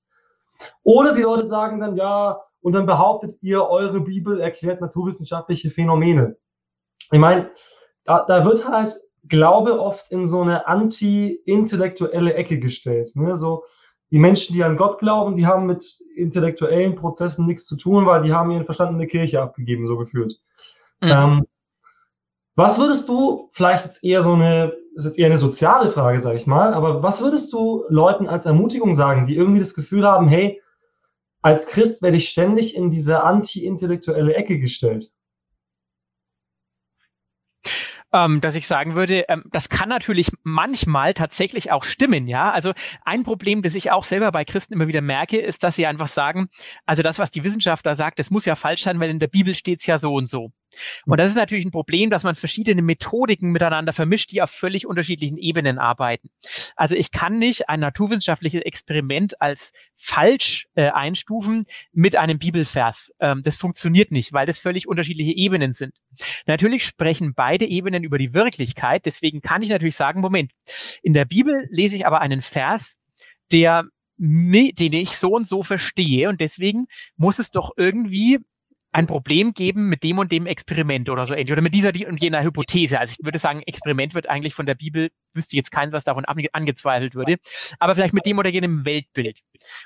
Oder 0.83 1.15
die 1.15 1.21
Leute 1.21 1.47
sagen 1.47 1.79
dann, 1.79 1.95
ja, 1.95 2.41
und 2.61 2.73
dann 2.73 2.85
behauptet 2.85 3.37
ihr, 3.41 3.63
eure 3.63 4.01
Bibel 4.01 4.41
erklärt 4.41 4.81
naturwissenschaftliche 4.81 5.69
Phänomene. 5.69 6.35
Ich 7.11 7.19
meine, 7.19 7.51
da, 8.03 8.25
da 8.25 8.43
wird 8.43 8.67
halt 8.67 8.99
Glaube 9.29 9.79
oft 9.79 10.11
in 10.11 10.25
so 10.25 10.41
eine 10.41 10.67
anti-intellektuelle 10.67 12.33
Ecke 12.33 12.59
gestellt. 12.59 13.11
Ne? 13.15 13.35
So, 13.35 13.63
die 14.11 14.19
Menschen, 14.19 14.53
die 14.53 14.63
an 14.63 14.77
Gott 14.77 14.99
glauben, 14.99 15.35
die 15.35 15.45
haben 15.45 15.65
mit 15.67 16.01
intellektuellen 16.15 16.95
Prozessen 16.95 17.45
nichts 17.45 17.65
zu 17.65 17.77
tun, 17.77 18.05
weil 18.05 18.23
die 18.23 18.33
haben 18.33 18.51
ihren 18.51 18.63
Verstand 18.63 18.91
in 18.91 18.97
der 18.97 19.07
Kirche 19.07 19.41
abgegeben, 19.41 19.85
so 19.85 19.97
gefühlt. 19.97 20.39
Mhm. 21.01 21.09
Ähm, 21.09 21.45
was 22.55 22.79
würdest 22.79 23.07
du, 23.07 23.49
vielleicht 23.51 23.85
jetzt 23.85 24.03
eher 24.03 24.21
so 24.21 24.33
eine, 24.33 24.73
ist 24.95 25.05
jetzt 25.05 25.19
eher 25.19 25.27
eine 25.27 25.37
soziale 25.37 25.87
Frage, 25.89 26.19
sage 26.19 26.37
ich 26.37 26.47
mal, 26.47 26.73
aber 26.73 27.03
was 27.03 27.23
würdest 27.23 27.53
du 27.53 27.85
Leuten 27.87 28.27
als 28.27 28.45
Ermutigung 28.45 28.93
sagen, 28.93 29.25
die 29.25 29.37
irgendwie 29.37 29.59
das 29.59 29.75
Gefühl 29.75 30.05
haben, 30.05 30.27
hey, 30.27 30.61
als 31.41 31.67
Christ 31.67 32.01
werde 32.01 32.17
ich 32.17 32.29
ständig 32.29 32.75
in 32.75 32.89
diese 32.89 33.23
anti-intellektuelle 33.23 34.33
Ecke 34.33 34.59
gestellt? 34.59 35.11
Ähm, 38.13 38.41
dass 38.41 38.55
ich 38.55 38.67
sagen 38.67 38.95
würde, 38.95 39.25
ähm, 39.29 39.43
das 39.51 39.69
kann 39.69 39.89
natürlich 39.89 40.31
manchmal 40.43 41.13
tatsächlich 41.13 41.71
auch 41.71 41.83
stimmen, 41.83 42.27
ja. 42.27 42.51
Also 42.51 42.73
ein 43.05 43.23
Problem, 43.23 43.61
das 43.61 43.75
ich 43.75 43.91
auch 43.91 44.03
selber 44.03 44.31
bei 44.31 44.45
Christen 44.45 44.73
immer 44.73 44.87
wieder 44.87 45.01
merke, 45.01 45.37
ist, 45.37 45.63
dass 45.63 45.75
sie 45.75 45.85
einfach 45.85 46.07
sagen, 46.07 46.49
also 46.85 47.03
das, 47.03 47.19
was 47.19 47.31
die 47.31 47.43
Wissenschaftler 47.43 47.95
sagt, 47.95 48.19
das 48.19 48.31
muss 48.31 48.45
ja 48.45 48.55
falsch 48.55 48.83
sein, 48.83 48.99
weil 48.99 49.09
in 49.09 49.19
der 49.19 49.27
Bibel 49.27 49.53
steht 49.55 49.79
es 49.79 49.85
ja 49.85 49.97
so 49.97 50.13
und 50.13 50.27
so. 50.27 50.51
Und 51.05 51.17
das 51.17 51.31
ist 51.31 51.35
natürlich 51.35 51.65
ein 51.65 51.71
Problem, 51.71 52.09
dass 52.09 52.23
man 52.23 52.35
verschiedene 52.35 52.81
Methodiken 52.81 53.51
miteinander 53.51 53.93
vermischt, 53.93 54.31
die 54.31 54.41
auf 54.41 54.51
völlig 54.51 54.85
unterschiedlichen 54.85 55.37
Ebenen 55.37 55.77
arbeiten. 55.77 56.29
Also 56.75 56.95
ich 56.95 57.11
kann 57.11 57.39
nicht 57.39 57.69
ein 57.69 57.79
naturwissenschaftliches 57.79 58.61
Experiment 58.61 59.41
als 59.41 59.73
falsch 59.95 60.67
äh, 60.75 60.89
einstufen 60.89 61.65
mit 61.91 62.15
einem 62.15 62.39
Bibelvers. 62.39 63.11
Ähm, 63.19 63.41
das 63.43 63.55
funktioniert 63.55 64.11
nicht, 64.11 64.33
weil 64.33 64.45
das 64.45 64.59
völlig 64.59 64.87
unterschiedliche 64.87 65.35
Ebenen 65.35 65.73
sind. 65.73 65.95
Natürlich 66.45 66.85
sprechen 66.85 67.33
beide 67.35 67.65
Ebenen 67.65 68.03
über 68.03 68.17
die 68.17 68.33
Wirklichkeit. 68.33 69.05
Deswegen 69.05 69.41
kann 69.41 69.61
ich 69.61 69.69
natürlich 69.69 69.95
sagen, 69.95 70.21
Moment, 70.21 70.51
in 71.01 71.13
der 71.13 71.25
Bibel 71.25 71.67
lese 71.71 71.95
ich 71.95 72.05
aber 72.05 72.21
einen 72.21 72.41
Vers, 72.41 72.97
der 73.51 73.85
den 74.19 74.93
ich 74.93 75.17
so 75.17 75.29
und 75.31 75.47
so 75.47 75.63
verstehe. 75.63 76.27
Und 76.27 76.41
deswegen 76.41 76.87
muss 77.15 77.39
es 77.39 77.51
doch 77.51 77.71
irgendwie 77.77 78.39
ein 78.91 79.07
Problem 79.07 79.53
geben 79.53 79.87
mit 79.87 80.03
dem 80.03 80.17
und 80.17 80.31
dem 80.31 80.47
Experiment 80.47 81.09
oder 81.09 81.25
so 81.25 81.33
ähnlich 81.33 81.51
oder 81.51 81.61
mit 81.61 81.75
dieser 81.75 81.91
und 82.07 82.21
jener 82.21 82.43
Hypothese. 82.43 82.99
Also 82.99 83.13
ich 83.17 83.23
würde 83.23 83.37
sagen, 83.37 83.61
Experiment 83.61 84.15
wird 84.15 84.27
eigentlich 84.27 84.55
von 84.55 84.65
der 84.65 84.75
Bibel, 84.75 85.09
wüsste 85.33 85.55
jetzt 85.55 85.71
kein, 85.71 85.91
was 85.91 86.03
davon 86.03 86.25
angezweifelt 86.25 87.13
würde, 87.13 87.37
aber 87.79 87.95
vielleicht 87.95 88.13
mit 88.13 88.25
dem 88.25 88.39
oder 88.39 88.49
jenem 88.49 88.85
Weltbild. 88.85 89.41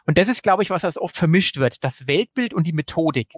Und 0.06 0.18
das 0.18 0.30
ist, 0.30 0.42
glaube 0.42 0.64
ich, 0.64 0.70
was 0.70 0.84
das 0.84 0.98
oft 0.98 1.18
vermischt 1.18 1.58
wird, 1.58 1.84
das 1.84 2.08
Weltbild 2.08 2.54
und 2.54 2.66
die 2.66 2.74
Methodik. 2.74 3.34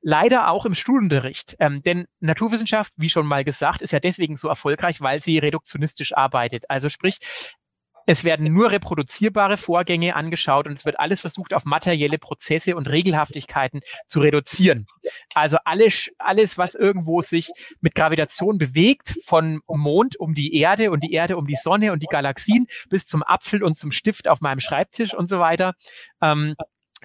Leider 0.00 0.48
auch 0.48 0.64
im 0.64 0.74
Schulunterricht, 0.74 1.56
ähm, 1.58 1.82
denn 1.82 2.06
Naturwissenschaft, 2.20 2.92
wie 2.96 3.08
schon 3.08 3.26
mal 3.26 3.44
gesagt, 3.44 3.82
ist 3.82 3.92
ja 3.92 4.00
deswegen 4.00 4.36
so 4.36 4.48
erfolgreich, 4.48 5.00
weil 5.00 5.20
sie 5.20 5.38
reduktionistisch 5.38 6.14
arbeitet. 6.14 6.70
Also 6.70 6.88
sprich, 6.88 7.18
es 8.06 8.24
werden 8.24 8.52
nur 8.52 8.70
reproduzierbare 8.70 9.56
Vorgänge 9.56 10.16
angeschaut 10.16 10.66
und 10.66 10.78
es 10.78 10.84
wird 10.84 10.98
alles 11.00 11.20
versucht, 11.20 11.54
auf 11.54 11.64
materielle 11.64 12.18
Prozesse 12.18 12.76
und 12.76 12.88
Regelhaftigkeiten 12.88 13.80
zu 14.06 14.20
reduzieren. 14.20 14.86
Also 15.34 15.58
alles, 15.64 16.10
alles, 16.18 16.58
was 16.58 16.74
irgendwo 16.74 17.20
sich 17.22 17.50
mit 17.80 17.94
Gravitation 17.94 18.58
bewegt, 18.58 19.16
von 19.24 19.60
Mond 19.66 20.18
um 20.18 20.34
die 20.34 20.54
Erde 20.56 20.90
und 20.90 21.02
die 21.02 21.12
Erde 21.12 21.36
um 21.36 21.46
die 21.46 21.56
Sonne 21.56 21.92
und 21.92 22.02
die 22.02 22.06
Galaxien 22.06 22.66
bis 22.88 23.06
zum 23.06 23.22
Apfel 23.22 23.62
und 23.62 23.76
zum 23.76 23.90
Stift 23.90 24.28
auf 24.28 24.40
meinem 24.40 24.60
Schreibtisch 24.60 25.14
und 25.14 25.28
so 25.28 25.38
weiter. 25.38 25.74
Ähm, 26.20 26.54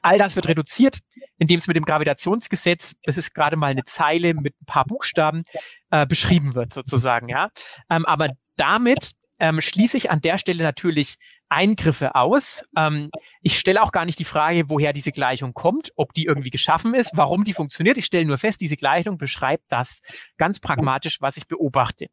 All 0.04 0.18
das 0.18 0.36
wird 0.36 0.48
reduziert, 0.48 1.00
indem 1.38 1.58
es 1.58 1.68
mit 1.68 1.76
dem 1.76 1.86
Gravitationsgesetz, 1.86 2.94
das 3.04 3.18
ist 3.18 3.34
gerade 3.34 3.56
mal 3.56 3.72
eine 3.72 3.84
Zeile 3.84 4.34
mit 4.34 4.54
ein 4.62 4.66
paar 4.66 4.86
Buchstaben, 4.86 5.44
äh, 5.90 6.06
beschrieben 6.06 6.56
wird 6.56 6.74
sozusagen, 6.74 7.30
ja. 7.30 7.50
Ähm, 7.90 8.06
aber 8.06 8.30
damit 8.58 9.14
ähm, 9.40 9.62
schließe 9.62 9.98
ich 9.98 10.10
an 10.10 10.22
der 10.22 10.38
Stelle 10.38 10.64
natürlich 10.64 11.18
Eingriffe 11.50 12.16
aus. 12.16 12.66
Ähm, 12.76 13.10
ich 13.42 13.58
stelle 13.58 13.82
auch 13.82 13.92
gar 13.92 14.06
nicht 14.06 14.20
die 14.20 14.26
Frage, 14.26 14.70
woher 14.70 14.94
diese 14.94 15.12
Gleichung 15.12 15.54
kommt, 15.54 15.92
ob 15.96 16.14
die 16.14 16.26
irgendwie 16.26 16.50
geschaffen 16.50 16.94
ist, 16.94 17.12
warum 17.16 17.44
die 17.44 17.54
funktioniert. 17.54 17.98
Ich 17.98 18.06
stelle 18.06 18.26
nur 18.26 18.38
fest, 18.38 18.60
diese 18.62 18.76
Gleichung 18.76 19.18
beschreibt 19.18 19.64
das 19.70 20.02
ganz 20.38 20.60
pragmatisch, 20.60 21.22
was 21.22 21.38
ich 21.38 21.48
beobachte. 21.48 22.08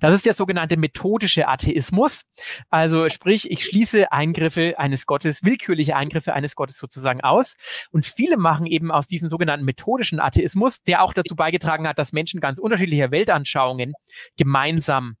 Das 0.00 0.14
ist 0.14 0.26
der 0.26 0.34
sogenannte 0.34 0.76
methodische 0.76 1.48
Atheismus. 1.48 2.22
Also 2.70 3.08
sprich, 3.08 3.50
ich 3.50 3.64
schließe 3.64 4.10
Eingriffe 4.10 4.78
eines 4.78 5.06
Gottes, 5.06 5.44
willkürliche 5.44 5.96
Eingriffe 5.96 6.32
eines 6.32 6.54
Gottes 6.54 6.78
sozusagen 6.78 7.20
aus. 7.20 7.56
Und 7.90 8.06
viele 8.06 8.36
machen 8.36 8.66
eben 8.66 8.90
aus 8.90 9.06
diesem 9.06 9.28
sogenannten 9.28 9.66
methodischen 9.66 10.20
Atheismus, 10.20 10.82
der 10.82 11.02
auch 11.02 11.12
dazu 11.12 11.36
beigetragen 11.36 11.86
hat, 11.86 11.98
dass 11.98 12.12
Menschen 12.12 12.40
ganz 12.40 12.58
unterschiedlicher 12.58 13.10
Weltanschauungen 13.10 13.92
gemeinsam 14.36 15.16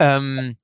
ähm, 0.00 0.38
äh, 0.38 0.54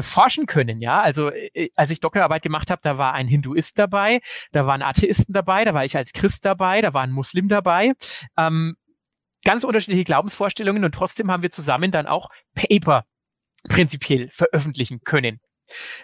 forschen 0.00 0.46
können, 0.46 0.80
ja. 0.80 1.00
Also 1.00 1.30
äh, 1.30 1.70
als 1.76 1.90
ich 1.90 2.00
Doktorarbeit 2.00 2.42
gemacht 2.42 2.70
habe, 2.70 2.80
da 2.82 2.98
war 2.98 3.14
ein 3.14 3.28
Hinduist 3.28 3.78
dabei, 3.78 4.20
da 4.52 4.66
waren 4.66 4.82
Atheisten 4.82 5.32
dabei, 5.32 5.64
da 5.64 5.74
war 5.74 5.84
ich 5.84 5.96
als 5.96 6.12
Christ 6.12 6.44
dabei, 6.44 6.80
da 6.80 6.94
war 6.94 7.02
ein 7.02 7.12
Muslim 7.12 7.48
dabei. 7.48 7.92
Ähm, 8.36 8.76
ganz 9.44 9.64
unterschiedliche 9.64 10.04
Glaubensvorstellungen 10.04 10.84
und 10.84 10.94
trotzdem 10.94 11.30
haben 11.30 11.42
wir 11.42 11.50
zusammen 11.50 11.90
dann 11.90 12.06
auch 12.06 12.28
Paper 12.54 13.04
prinzipiell 13.68 14.28
veröffentlichen 14.30 15.00
können. 15.04 15.40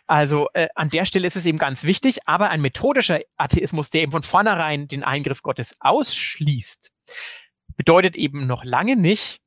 Also 0.06 0.48
äh, 0.54 0.68
an 0.74 0.90
der 0.90 1.04
Stelle 1.04 1.26
ist 1.26 1.36
es 1.36 1.46
eben 1.46 1.58
ganz 1.58 1.84
wichtig, 1.84 2.20
aber 2.26 2.50
ein 2.50 2.60
methodischer 2.60 3.20
Atheismus, 3.36 3.90
der 3.90 4.02
eben 4.02 4.12
von 4.12 4.22
vornherein 4.22 4.86
den 4.86 5.02
Eingriff 5.02 5.42
Gottes 5.42 5.76
ausschließt, 5.80 6.92
bedeutet 7.76 8.16
eben 8.16 8.46
noch 8.46 8.64
lange 8.64 8.96
nicht, 8.96 9.40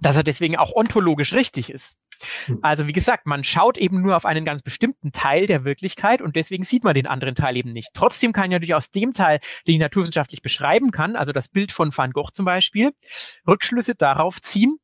dass 0.00 0.16
er 0.16 0.22
deswegen 0.22 0.56
auch 0.56 0.72
ontologisch 0.72 1.32
richtig 1.32 1.70
ist. 1.70 1.98
Hm. 2.46 2.58
Also 2.62 2.86
wie 2.86 2.92
gesagt, 2.92 3.26
man 3.26 3.44
schaut 3.44 3.78
eben 3.78 4.00
nur 4.02 4.16
auf 4.16 4.24
einen 4.24 4.44
ganz 4.44 4.62
bestimmten 4.62 5.12
Teil 5.12 5.46
der 5.46 5.64
Wirklichkeit 5.64 6.22
und 6.22 6.36
deswegen 6.36 6.64
sieht 6.64 6.84
man 6.84 6.94
den 6.94 7.06
anderen 7.06 7.34
Teil 7.34 7.56
eben 7.56 7.72
nicht. 7.72 7.90
Trotzdem 7.94 8.32
kann 8.32 8.50
ja 8.50 8.58
durchaus 8.58 8.90
dem 8.90 9.12
Teil, 9.12 9.40
den 9.66 9.74
ich 9.74 9.80
naturwissenschaftlich 9.80 10.42
beschreiben 10.42 10.90
kann, 10.90 11.16
also 11.16 11.32
das 11.32 11.48
Bild 11.48 11.72
von 11.72 11.96
Van 11.96 12.12
Gogh 12.12 12.30
zum 12.32 12.44
Beispiel, 12.44 12.92
Rückschlüsse 13.46 13.94
darauf 13.94 14.40
ziehen, 14.40 14.78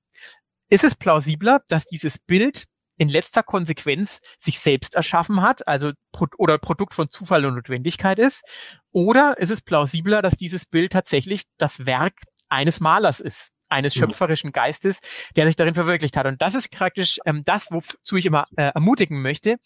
ist 0.68 0.84
es 0.84 0.94
plausibler, 0.94 1.60
dass 1.68 1.84
dieses 1.84 2.18
Bild 2.18 2.64
in 2.96 3.08
letzter 3.08 3.42
Konsequenz 3.42 4.20
sich 4.38 4.60
selbst 4.60 4.94
erschaffen 4.94 5.42
hat, 5.42 5.66
also 5.66 5.92
oder 6.38 6.58
Produkt 6.58 6.94
von 6.94 7.08
Zufall 7.08 7.44
und 7.44 7.54
Notwendigkeit 7.54 8.18
ist, 8.18 8.44
oder 8.92 9.36
ist 9.38 9.50
es 9.50 9.62
plausibler, 9.62 10.22
dass 10.22 10.36
dieses 10.36 10.64
Bild 10.66 10.92
tatsächlich 10.92 11.42
das 11.58 11.86
Werk 11.86 12.14
eines 12.48 12.80
Malers 12.80 13.18
ist 13.20 13.53
eines 13.74 13.94
schöpferischen 13.94 14.52
Geistes, 14.52 15.00
der 15.36 15.46
sich 15.46 15.56
darin 15.56 15.74
verwirklicht 15.74 16.16
hat. 16.16 16.26
Und 16.26 16.40
das 16.40 16.54
ist 16.54 16.70
praktisch 16.70 17.18
ähm, 17.26 17.42
das, 17.44 17.70
wozu 17.70 18.16
ich 18.16 18.26
immer 18.26 18.46
äh, 18.56 18.70
ermutigen 18.74 19.20
möchte. 19.20 19.56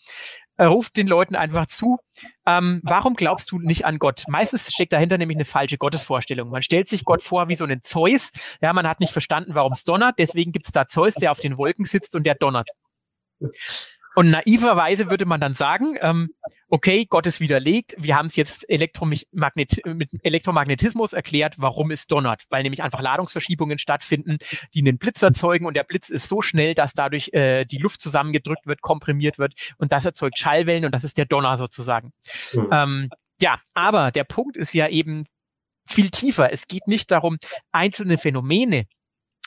Er 0.57 0.69
ruft 0.69 0.97
den 0.97 1.07
Leuten 1.07 1.37
einfach 1.37 1.67
zu, 1.67 1.99
ähm, 2.45 2.81
warum 2.83 3.15
glaubst 3.15 3.53
du 3.53 3.61
nicht 3.61 3.87
an 3.87 4.01
Gott? 4.01 4.25
Meistens 4.27 4.73
steckt 4.73 4.93
dahinter 4.93 5.17
nämlich 5.17 5.37
eine 5.37 5.45
falsche 5.45 5.79
Gottesvorstellung. 5.79 6.51
Man 6.51 6.63
stellt 6.63 6.89
sich 6.89 7.05
Gott 7.05 7.23
vor 7.23 7.49
wie 7.49 7.55
so 7.55 7.65
einen 7.65 7.83
Zeus. 7.83 8.33
Ja, 8.61 8.73
man 8.73 8.89
hat 8.89 8.99
nicht 8.99 9.13
verstanden, 9.13 9.55
warum 9.55 9.73
es 9.73 9.85
donnert. 9.85 10.19
Deswegen 10.19 10.51
gibt 10.51 10.67
es 10.67 10.73
da 10.73 10.89
Zeus, 10.89 11.15
der 11.15 11.31
auf 11.31 11.39
den 11.39 11.59
Wolken 11.59 11.85
sitzt 11.85 12.17
und 12.17 12.25
der 12.25 12.35
donnert. 12.35 12.71
Und 14.19 14.31
naiverweise 14.31 15.11
würde 15.11 15.27
man 15.27 15.41
dann 15.41 15.55
sagen, 15.55 15.97
ähm, 16.01 16.31
okay, 16.69 17.07
Gott 17.09 17.25
ist 17.29 17.39
widerlegt, 17.39 17.95
wir 18.01 18.17
haben 18.17 18.27
es 18.27 18.35
jetzt 18.35 18.69
Elektromagnet 18.69 19.81
mit 19.87 20.11
Elektromagnetismus 20.25 21.13
erklärt, 21.13 21.55
warum 21.59 21.93
es 21.93 22.09
donnert, 22.09 22.43
weil 22.51 22.65
nämlich 22.65 22.83
einfach 22.83 23.01
Ladungsverschiebungen 23.01 23.79
stattfinden, 23.79 24.39
die 24.75 24.81
einen 24.81 24.99
Blitz 24.99 25.23
erzeugen 25.23 25.67
und 25.67 25.75
der 25.75 25.85
Blitz 25.85 26.09
ist 26.09 26.29
so 26.29 26.43
schnell, 26.43 26.75
dass 26.75 26.95
dadurch 26.95 27.33
äh, 27.33 27.65
die 27.65 27.79
Luft 27.79 28.01
zusammengedrückt 28.01 28.67
wird, 28.67 28.83
komprimiert 28.83 29.39
wird 29.39 29.55
und 29.79 29.93
das 29.93 30.05
erzeugt 30.05 30.37
Schallwellen 30.37 30.85
und 30.85 30.93
das 30.93 31.05
ist 31.05 31.17
der 31.17 31.27
Donner 31.27 31.57
sozusagen. 31.57 32.13
Mhm. 32.53 32.69
Ähm, 32.73 33.11
ja, 33.41 33.61
aber 33.75 34.11
der 34.11 34.25
Punkt 34.25 34.57
ist 34.57 34.75
ja 34.75 34.89
eben 34.89 35.27
viel 35.87 36.11
tiefer. 36.11 36.53
Es 36.53 36.67
geht 36.67 36.89
nicht 36.89 37.13
darum, 37.13 37.39
einzelne 37.71 38.19
Phänomene 38.19 38.89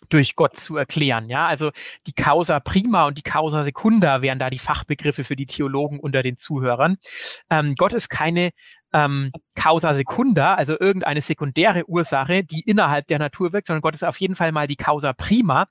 durch 0.09 0.35
Gott 0.35 0.59
zu 0.59 0.77
erklären. 0.77 1.29
Ja, 1.29 1.47
also 1.47 1.71
die 2.07 2.13
Causa 2.13 2.59
prima 2.59 3.05
und 3.07 3.17
die 3.17 3.23
Causa 3.23 3.63
secunda 3.63 4.21
wären 4.21 4.39
da 4.39 4.49
die 4.49 4.57
Fachbegriffe 4.57 5.23
für 5.23 5.35
die 5.35 5.45
Theologen 5.45 5.99
unter 5.99 6.23
den 6.23 6.37
Zuhörern. 6.37 6.97
Ähm, 7.49 7.75
Gott 7.77 7.93
ist 7.93 8.09
keine 8.09 8.51
ähm, 8.93 9.31
Causa 9.55 9.93
secunda, 9.93 10.55
also 10.55 10.77
irgendeine 10.79 11.21
sekundäre 11.21 11.87
Ursache, 11.87 12.43
die 12.43 12.61
innerhalb 12.61 13.07
der 13.07 13.19
Natur 13.19 13.53
wirkt, 13.53 13.67
sondern 13.67 13.81
Gott 13.81 13.93
ist 13.93 14.03
auf 14.03 14.19
jeden 14.19 14.35
Fall 14.35 14.51
mal 14.51 14.67
die 14.67 14.75
Causa 14.75 15.13
prima. 15.13 15.67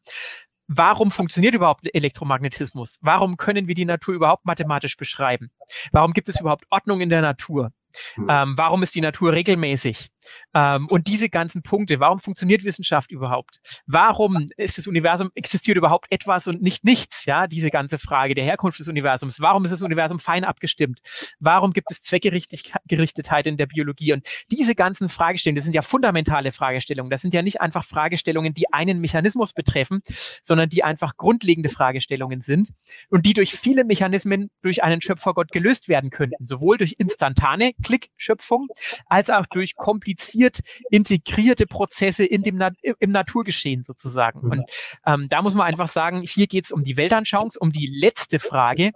Warum 0.72 1.10
funktioniert 1.10 1.54
überhaupt 1.54 1.92
Elektromagnetismus? 1.92 2.98
Warum 3.00 3.36
können 3.36 3.66
wir 3.66 3.74
die 3.74 3.84
Natur 3.84 4.14
überhaupt 4.14 4.46
mathematisch 4.46 4.96
beschreiben? 4.96 5.50
Warum 5.90 6.12
gibt 6.12 6.28
es 6.28 6.40
überhaupt 6.40 6.64
Ordnung 6.70 7.00
in 7.00 7.08
der 7.08 7.22
Natur? 7.22 7.72
Mhm. 8.16 8.26
Ähm, 8.30 8.54
warum 8.56 8.82
ist 8.82 8.94
die 8.94 9.00
Natur 9.00 9.32
regelmäßig? 9.32 10.10
Ähm, 10.54 10.86
und 10.88 11.06
diese 11.06 11.28
ganzen 11.28 11.62
Punkte, 11.62 12.00
warum 12.00 12.20
funktioniert 12.20 12.64
Wissenschaft 12.64 13.10
überhaupt? 13.10 13.60
Warum 13.86 14.48
ist 14.56 14.78
das 14.78 14.86
Universum, 14.86 15.30
existiert 15.34 15.76
überhaupt 15.76 16.06
etwas 16.10 16.46
und 16.46 16.62
nicht 16.62 16.84
nichts? 16.84 17.24
Ja, 17.24 17.46
diese 17.46 17.70
ganze 17.70 17.98
Frage 17.98 18.34
der 18.34 18.44
Herkunft 18.44 18.78
des 18.78 18.88
Universums. 18.88 19.40
Warum 19.40 19.64
ist 19.64 19.70
das 19.70 19.82
Universum 19.82 20.18
fein 20.18 20.44
abgestimmt? 20.44 21.00
Warum 21.38 21.72
gibt 21.72 21.90
es 21.90 22.02
Zweckgerichtetheit 22.02 23.46
in 23.46 23.56
der 23.56 23.66
Biologie? 23.66 24.12
Und 24.12 24.26
diese 24.50 24.74
ganzen 24.74 25.08
Fragestellungen, 25.08 25.56
das 25.56 25.64
sind 25.64 25.74
ja 25.74 25.82
fundamentale 25.82 26.52
Fragestellungen. 26.52 27.10
Das 27.10 27.22
sind 27.22 27.34
ja 27.34 27.42
nicht 27.42 27.60
einfach 27.60 27.84
Fragestellungen, 27.84 28.54
die 28.54 28.72
einen 28.72 29.00
Mechanismus 29.00 29.52
betreffen, 29.52 30.02
sondern 30.42 30.68
die 30.68 30.84
einfach 30.84 31.16
grundlegende 31.16 31.68
Fragestellungen 31.68 32.40
sind 32.40 32.70
und 33.08 33.26
die 33.26 33.34
durch 33.34 33.52
viele 33.52 33.84
Mechanismen 33.84 34.50
durch 34.62 34.82
einen 34.82 35.00
Schöpfergott 35.00 35.52
gelöst 35.52 35.88
werden 35.88 36.10
könnten. 36.10 36.44
Sowohl 36.44 36.78
durch 36.78 36.96
instantane 36.98 37.72
Klickschöpfung 37.82 38.68
als 39.06 39.30
auch 39.30 39.46
durch 39.46 39.76
komplizierte 39.76 40.09
kompliziert 40.10 40.60
integrierte 40.90 41.66
Prozesse 41.66 42.24
in 42.24 42.42
dem 42.42 42.56
Na 42.56 42.70
im 42.82 43.10
Naturgeschehen 43.10 43.84
sozusagen. 43.84 44.40
Mhm. 44.42 44.50
Und 44.50 44.70
ähm, 45.06 45.28
da 45.28 45.42
muss 45.42 45.54
man 45.54 45.66
einfach 45.66 45.88
sagen, 45.88 46.22
hier 46.22 46.46
geht 46.46 46.64
es 46.64 46.72
um 46.72 46.82
die 46.82 46.96
Weltanschauung, 46.96 47.50
um 47.58 47.72
die 47.72 47.86
letzte 47.86 48.38
Frage, 48.38 48.90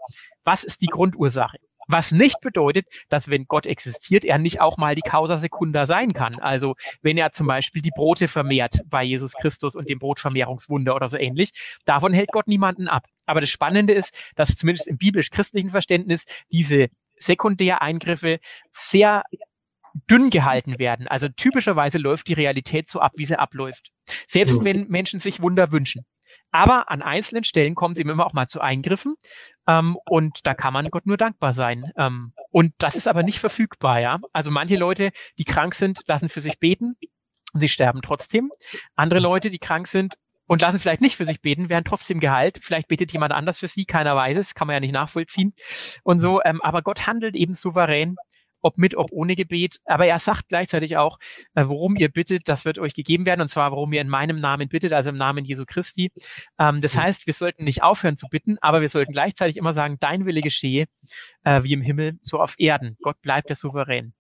was 0.45 0.65
ist 0.65 0.83
die 0.83 0.87
Grundursache? 0.87 1.59
Was 1.87 2.13
nicht 2.13 2.41
bedeutet, 2.41 2.87
dass 3.11 3.29
wenn 3.29 3.45
Gott 3.45 3.67
existiert, 3.67 4.25
er 4.25 4.39
nicht 4.39 4.61
auch 4.61 4.79
mal 4.79 4.95
die 4.95 5.03
Causa 5.03 5.37
Secunda 5.39 5.85
sein 5.85 6.15
kann. 6.15 6.37
Also 6.41 6.77
wenn 7.03 7.19
er 7.19 7.33
zum 7.33 7.47
Beispiel 7.47 7.83
die 7.83 7.93
Brote 7.95 8.27
vermehrt 8.27 8.81
bei 8.87 9.05
Jesus 9.05 9.35
Christus 9.35 9.75
und 9.75 9.89
dem 9.91 9.99
Brotvermehrungswunder 9.99 10.97
oder 10.97 11.09
so 11.09 11.19
ähnlich, 11.19 11.51
davon 11.85 12.15
hält 12.15 12.33
Gott 12.33 12.49
niemanden 12.49 12.89
ab. 12.89 13.05
Aber 13.27 13.41
das 13.41 13.51
Spannende 13.51 13.93
ist, 13.93 14.15
dass 14.35 14.57
zumindest 14.57 14.89
im 14.89 14.97
biblisch-christlichen 14.97 15.71
Verständnis 15.71 16.25
diese 16.51 16.89
Sekundäreingriffe 17.19 18.39
sehr 18.73 19.25
dünn 20.11 20.31
gehalten 20.31 20.79
werden. 20.79 21.09
Also 21.09 21.29
typischerweise 21.29 21.99
läuft 21.99 22.29
die 22.29 22.35
Realität 22.35 22.89
so 22.89 23.01
ab, 23.01 23.13
wie 23.17 23.25
sie 23.25 23.39
abläuft. 23.39 23.91
Selbst 24.27 24.61
mhm. 24.61 24.65
wenn 24.65 24.89
Menschen 24.89 25.21
sich 25.21 25.41
Wunder 25.41 25.73
wünschen. 25.73 26.05
Aber 26.51 26.91
an 26.91 27.03
einzelnen 27.03 27.45
Stellen 27.45 27.75
kommen 27.75 27.95
sie 27.95 28.03
immer 28.03 28.25
auch 28.25 28.33
mal 28.33 28.47
zu 28.47 28.61
Eingriffen. 28.61 29.17
Ähm, 29.67 29.97
und 30.07 30.47
da 30.47 30.55
kann 30.55 30.73
man 30.73 30.91
Gott 30.91 31.07
nur 31.07 31.17
dankbar 31.17 31.53
sein. 31.53 31.91
Ähm, 31.97 32.33
und 32.51 32.75
das 32.79 32.97
ist 32.97 33.09
aber 33.09 33.23
nicht 33.23 33.41
verfügbar, 33.41 34.01
ja. 34.01 34.19
Also 34.33 34.51
manche 34.51 34.77
Leute, 34.77 35.11
die 35.39 35.45
krank 35.45 35.75
sind, 35.75 36.03
lassen 36.07 36.29
für 36.29 36.41
sich 36.41 36.59
beten 36.59 36.97
und 37.53 37.61
sie 37.61 37.69
sterben 37.69 38.03
trotzdem. 38.03 38.53
Andere 38.95 39.21
Leute, 39.21 39.51
die 39.51 39.59
krank 39.59 39.89
sind 39.89 40.15
und 40.47 40.61
lassen 40.61 40.79
vielleicht 40.79 41.01
nicht 41.01 41.17
für 41.17 41.25
sich 41.25 41.41
beten, 41.41 41.69
werden 41.69 41.85
trotzdem 41.85 42.21
geheilt. 42.21 42.61
Vielleicht 42.63 42.89
betet 42.89 43.13
jemand 43.13 43.33
anders 43.33 43.61
für 43.61 43.69
sie, 43.69 43.85
keiner 43.85 44.15
weiß 44.15 44.37
es, 44.39 44.55
kann 44.55 44.67
man 44.67 44.75
ja 44.75 44.81
nicht 44.81 44.95
nachvollziehen. 44.95 45.55
Und 46.03 46.21
so, 46.21 46.41
ähm, 46.45 46.61
aber 46.63 46.83
Gott 46.83 47.07
handelt 47.07 47.35
eben 47.35 47.55
souverän 47.55 48.17
ob 48.65 48.79
mit, 48.79 48.97
ob 48.97 49.13
ohne 49.13 49.37
Gebet. 49.37 49.81
Aber 49.85 50.07
er 50.07 50.19
sagt 50.19 50.49
gleichzeitig 50.49 50.97
auch, 50.97 51.19
äh, 51.55 51.65
worum 51.67 51.97
ihr 51.97 52.09
bittet, 52.09 52.49
das 52.49 52.65
wird 52.65 52.79
euch 52.79 52.95
gegeben 52.95 53.27
werden. 53.27 53.41
Und 53.41 53.49
zwar, 53.49 53.71
warum 53.71 53.93
ihr 53.93 54.01
in 54.01 54.09
meinem 54.09 54.41
Namen 54.41 54.69
bittet, 54.69 54.93
also 54.93 55.11
im 55.11 55.17
Namen 55.17 55.45
Jesu 55.45 55.65
Christi. 55.67 56.11
Ähm, 56.59 56.81
das 56.81 56.97
heißt, 56.97 57.27
wir 57.27 57.35
sollten 57.35 57.65
nicht 57.65 57.83
aufhören 57.83 58.17
zu 58.17 58.27
bitten, 58.29 58.57
aber 58.61 58.81
wir 58.81 58.89
sollten 58.89 59.13
gleichzeitig 59.13 59.57
immer 59.57 59.75
sagen, 59.75 59.99
dein 60.01 60.27
Wille 60.27 60.41
geschehe, 60.41 60.87
äh, 61.45 61.63
wie 61.63 61.75
im 61.75 61.83
Himmel, 61.83 62.19
so 62.23 62.41
auf 62.41 62.55
Erden. 62.59 62.97
Gott 63.03 63.21
bleibt 63.21 63.49
der 63.49 63.57
Souverän. 63.57 64.15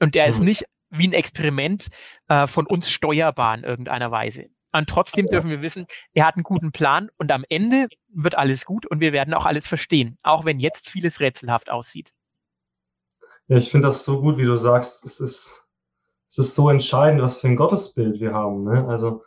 Und 0.00 0.16
er 0.16 0.26
ist 0.26 0.40
mhm. 0.40 0.46
nicht 0.46 0.64
wie 0.90 1.08
ein 1.08 1.12
Experiment 1.12 1.88
äh, 2.28 2.46
von 2.46 2.66
uns 2.66 2.90
steuerbar 2.90 3.56
in 3.56 3.64
irgendeiner 3.64 4.10
Weise. 4.10 4.46
Und 4.72 4.88
trotzdem 4.88 5.28
dürfen 5.28 5.50
wir 5.50 5.62
wissen, 5.62 5.86
er 6.14 6.26
hat 6.26 6.34
einen 6.34 6.42
guten 6.42 6.72
Plan 6.72 7.08
und 7.16 7.30
am 7.30 7.44
Ende 7.48 7.86
wird 8.08 8.34
alles 8.36 8.64
gut 8.64 8.86
und 8.86 8.98
wir 8.98 9.12
werden 9.12 9.32
auch 9.32 9.46
alles 9.46 9.68
verstehen, 9.68 10.18
auch 10.24 10.44
wenn 10.44 10.58
jetzt 10.58 10.88
vieles 10.88 11.20
rätselhaft 11.20 11.70
aussieht. 11.70 12.12
Ja, 13.48 13.56
ich 13.56 13.70
finde 13.70 13.88
das 13.88 14.04
so 14.04 14.20
gut, 14.20 14.36
wie 14.36 14.44
du 14.44 14.56
sagst. 14.56 15.04
Es 15.04 15.20
ist, 15.20 15.68
es 16.28 16.38
ist 16.38 16.54
so 16.54 16.70
entscheidend, 16.70 17.22
was 17.22 17.38
für 17.38 17.48
ein 17.48 17.56
Gottesbild 17.56 18.20
wir 18.20 18.32
haben. 18.32 18.64
Ne? 18.64 18.86
Also 18.88 19.22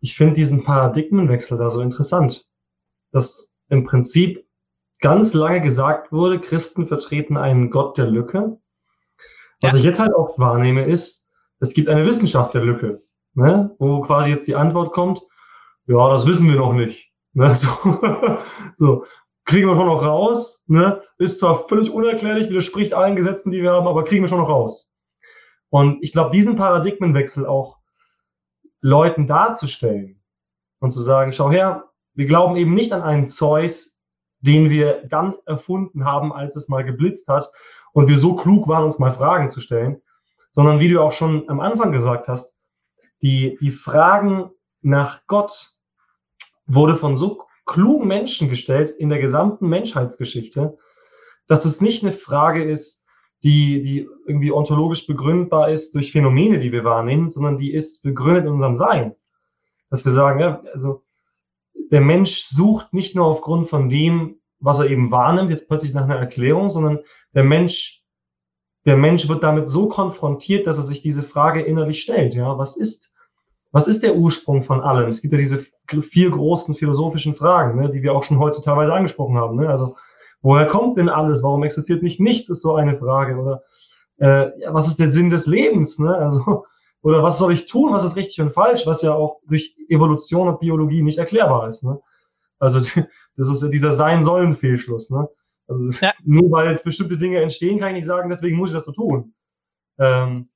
ich 0.00 0.16
finde 0.16 0.34
diesen 0.34 0.64
Paradigmenwechsel 0.64 1.56
da 1.56 1.68
so 1.68 1.80
interessant, 1.80 2.46
dass 3.12 3.58
im 3.68 3.84
Prinzip 3.84 4.46
ganz 5.00 5.34
lange 5.34 5.60
gesagt 5.60 6.12
wurde, 6.12 6.40
Christen 6.40 6.86
vertreten 6.86 7.36
einen 7.36 7.70
Gott 7.70 7.96
der 7.96 8.06
Lücke. 8.06 8.58
Was 9.60 9.72
ja. 9.74 9.78
ich 9.78 9.84
jetzt 9.84 10.00
halt 10.00 10.14
auch 10.14 10.38
wahrnehme, 10.38 10.84
ist, 10.84 11.30
es 11.60 11.74
gibt 11.74 11.88
eine 11.88 12.04
Wissenschaft 12.04 12.54
der 12.54 12.62
Lücke, 12.62 13.02
ne? 13.34 13.74
wo 13.78 14.00
quasi 14.02 14.30
jetzt 14.30 14.46
die 14.48 14.56
Antwort 14.56 14.92
kommt, 14.92 15.22
ja, 15.86 16.08
das 16.10 16.26
wissen 16.26 16.48
wir 16.48 16.56
noch 16.56 16.72
nicht. 16.72 17.12
Ne? 17.32 17.54
So, 17.54 17.70
so 18.76 19.04
kriegen 19.44 19.68
wir 19.68 19.76
schon 19.76 19.86
noch 19.86 20.02
raus. 20.02 20.64
Ne? 20.66 21.02
Ist 21.18 21.38
zwar 21.38 21.68
völlig 21.68 21.90
unerklärlich, 21.90 22.48
widerspricht 22.48 22.94
allen 22.94 23.16
Gesetzen, 23.16 23.50
die 23.50 23.62
wir 23.62 23.72
haben, 23.72 23.86
aber 23.86 24.04
kriegen 24.04 24.22
wir 24.22 24.28
schon 24.28 24.40
noch 24.40 24.48
raus. 24.48 24.94
Und 25.70 26.02
ich 26.02 26.12
glaube, 26.12 26.30
diesen 26.30 26.56
Paradigmenwechsel 26.56 27.46
auch 27.46 27.78
Leuten 28.80 29.26
darzustellen 29.26 30.22
und 30.78 30.92
zu 30.92 31.00
sagen, 31.00 31.32
schau 31.32 31.50
her, 31.50 31.90
wir 32.14 32.26
glauben 32.26 32.56
eben 32.56 32.74
nicht 32.74 32.92
an 32.92 33.02
einen 33.02 33.26
Zeus, 33.26 33.98
den 34.40 34.70
wir 34.70 35.02
dann 35.08 35.34
erfunden 35.46 36.04
haben, 36.04 36.32
als 36.32 36.54
es 36.54 36.68
mal 36.68 36.84
geblitzt 36.84 37.28
hat 37.28 37.50
und 37.92 38.08
wir 38.08 38.18
so 38.18 38.36
klug 38.36 38.68
waren, 38.68 38.84
uns 38.84 38.98
mal 38.98 39.10
Fragen 39.10 39.48
zu 39.48 39.60
stellen, 39.60 40.02
sondern 40.52 40.80
wie 40.80 40.88
du 40.88 41.02
auch 41.02 41.12
schon 41.12 41.48
am 41.48 41.60
Anfang 41.60 41.92
gesagt 41.92 42.28
hast, 42.28 42.58
die, 43.22 43.56
die 43.60 43.70
Fragen 43.70 44.50
nach 44.82 45.26
Gott 45.26 45.72
wurde 46.66 46.96
von 46.96 47.16
so 47.16 47.43
klugen 47.66 48.06
Menschen 48.06 48.48
gestellt 48.48 48.90
in 48.90 49.08
der 49.08 49.18
gesamten 49.18 49.68
Menschheitsgeschichte, 49.68 50.78
dass 51.46 51.64
es 51.64 51.80
nicht 51.80 52.02
eine 52.02 52.12
Frage 52.12 52.64
ist, 52.64 53.04
die, 53.42 53.82
die 53.82 54.08
irgendwie 54.26 54.52
ontologisch 54.52 55.06
begründbar 55.06 55.70
ist 55.70 55.94
durch 55.94 56.12
Phänomene, 56.12 56.58
die 56.58 56.72
wir 56.72 56.84
wahrnehmen, 56.84 57.28
sondern 57.28 57.58
die 57.58 57.74
ist 57.74 58.02
begründet 58.02 58.46
in 58.46 58.52
unserem 58.52 58.74
Sein. 58.74 59.14
Dass 59.90 60.04
wir 60.04 60.12
sagen, 60.12 60.40
ja, 60.40 60.62
also 60.72 61.02
der 61.90 62.00
Mensch 62.00 62.42
sucht 62.44 62.94
nicht 62.94 63.14
nur 63.14 63.26
aufgrund 63.26 63.68
von 63.68 63.90
dem, 63.90 64.40
was 64.60 64.78
er 64.78 64.86
eben 64.86 65.10
wahrnimmt, 65.10 65.50
jetzt 65.50 65.68
plötzlich 65.68 65.92
nach 65.92 66.04
einer 66.04 66.16
Erklärung, 66.16 66.70
sondern 66.70 67.00
der 67.34 67.44
Mensch, 67.44 68.02
der 68.86 68.96
Mensch 68.96 69.28
wird 69.28 69.42
damit 69.42 69.68
so 69.68 69.88
konfrontiert, 69.88 70.66
dass 70.66 70.78
er 70.78 70.84
sich 70.84 71.02
diese 71.02 71.22
Frage 71.22 71.62
innerlich 71.62 72.00
stellt. 72.00 72.34
Ja, 72.34 72.56
was 72.56 72.78
ist, 72.78 73.14
was 73.72 73.88
ist 73.88 74.02
der 74.02 74.16
Ursprung 74.16 74.62
von 74.62 74.80
allem? 74.80 75.10
Es 75.10 75.20
gibt 75.20 75.32
ja 75.32 75.38
diese 75.38 75.66
vier 76.02 76.30
großen 76.30 76.74
philosophischen 76.74 77.34
Fragen, 77.34 77.80
ne, 77.80 77.90
die 77.90 78.02
wir 78.02 78.14
auch 78.14 78.24
schon 78.24 78.38
heute 78.38 78.62
teilweise 78.62 78.92
angesprochen 78.92 79.36
haben. 79.36 79.56
Ne? 79.56 79.68
Also 79.68 79.96
woher 80.42 80.66
kommt 80.66 80.98
denn 80.98 81.08
alles? 81.08 81.42
Warum 81.42 81.62
existiert 81.62 82.02
nicht 82.02 82.20
nichts? 82.20 82.48
Ist 82.48 82.62
so 82.62 82.74
eine 82.74 82.98
Frage. 82.98 83.36
Oder 83.36 83.62
äh, 84.18 84.50
was 84.70 84.88
ist 84.88 84.98
der 84.98 85.08
Sinn 85.08 85.30
des 85.30 85.46
Lebens? 85.46 85.98
Ne? 85.98 86.16
Also 86.16 86.64
oder 87.02 87.22
was 87.22 87.38
soll 87.38 87.52
ich 87.52 87.66
tun? 87.66 87.92
Was 87.92 88.04
ist 88.04 88.16
richtig 88.16 88.40
und 88.40 88.50
falsch? 88.50 88.86
Was 88.86 89.02
ja 89.02 89.12
auch 89.12 89.40
durch 89.46 89.76
Evolution 89.88 90.48
und 90.48 90.60
Biologie 90.60 91.02
nicht 91.02 91.18
erklärbar 91.18 91.68
ist. 91.68 91.84
Ne? 91.84 92.00
Also 92.58 92.80
das 93.36 93.48
ist 93.48 93.62
ja 93.62 93.68
dieser 93.68 93.92
Sein-Sollen-Fehlschluss. 93.92 95.10
Ne? 95.10 95.28
Also 95.68 96.04
ja. 96.04 96.12
nur 96.22 96.50
weil 96.50 96.70
jetzt 96.70 96.84
bestimmte 96.84 97.16
Dinge 97.16 97.40
entstehen, 97.40 97.78
kann 97.78 97.90
ich 97.90 97.96
nicht 97.96 98.06
sagen, 98.06 98.30
deswegen 98.30 98.56
muss 98.56 98.70
ich 98.70 98.76
das 98.76 98.84
so 98.84 98.92
tun. 98.92 99.34
Ähm, 99.98 100.48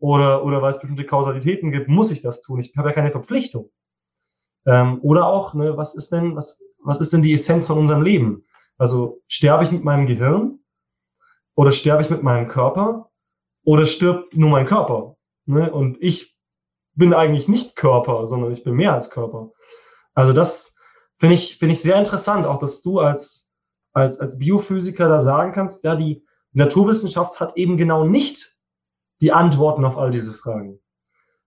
oder, 0.00 0.44
oder 0.44 0.62
weil 0.62 0.70
es 0.70 0.80
bestimmte 0.80 1.04
Kausalitäten 1.04 1.72
gibt, 1.72 1.88
muss 1.88 2.12
ich 2.12 2.20
das 2.20 2.40
tun. 2.40 2.60
Ich 2.60 2.76
habe 2.76 2.88
ja 2.88 2.94
keine 2.94 3.10
Verpflichtung. 3.10 3.70
Ähm, 4.68 5.00
oder 5.00 5.26
auch, 5.26 5.54
ne, 5.54 5.78
was 5.78 5.94
ist 5.94 6.12
denn, 6.12 6.36
was, 6.36 6.62
was 6.84 7.00
ist 7.00 7.14
denn 7.14 7.22
die 7.22 7.32
Essenz 7.32 7.66
von 7.66 7.78
unserem 7.78 8.02
Leben? 8.02 8.44
Also 8.76 9.22
sterbe 9.26 9.64
ich 9.64 9.72
mit 9.72 9.82
meinem 9.82 10.04
Gehirn 10.04 10.58
oder 11.54 11.72
sterbe 11.72 12.02
ich 12.02 12.10
mit 12.10 12.22
meinem 12.22 12.48
Körper 12.48 13.10
oder 13.64 13.86
stirbt 13.86 14.36
nur 14.36 14.50
mein 14.50 14.66
Körper? 14.66 15.16
Ne? 15.46 15.72
Und 15.72 15.96
ich 16.00 16.36
bin 16.94 17.14
eigentlich 17.14 17.48
nicht 17.48 17.76
Körper, 17.76 18.26
sondern 18.26 18.52
ich 18.52 18.62
bin 18.62 18.74
mehr 18.74 18.92
als 18.92 19.10
Körper. 19.10 19.52
Also 20.12 20.34
das 20.34 20.76
finde 21.16 21.36
ich, 21.36 21.56
finde 21.56 21.72
ich 21.72 21.80
sehr 21.80 21.96
interessant, 21.96 22.44
auch 22.44 22.58
dass 22.58 22.82
du 22.82 23.00
als, 23.00 23.54
als, 23.94 24.20
als 24.20 24.38
Biophysiker 24.38 25.08
da 25.08 25.20
sagen 25.20 25.52
kannst, 25.52 25.82
ja, 25.82 25.96
die 25.96 26.26
Naturwissenschaft 26.52 27.40
hat 27.40 27.56
eben 27.56 27.78
genau 27.78 28.04
nicht 28.04 28.54
die 29.22 29.32
Antworten 29.32 29.86
auf 29.86 29.96
all 29.96 30.10
diese 30.10 30.34
Fragen. 30.34 30.78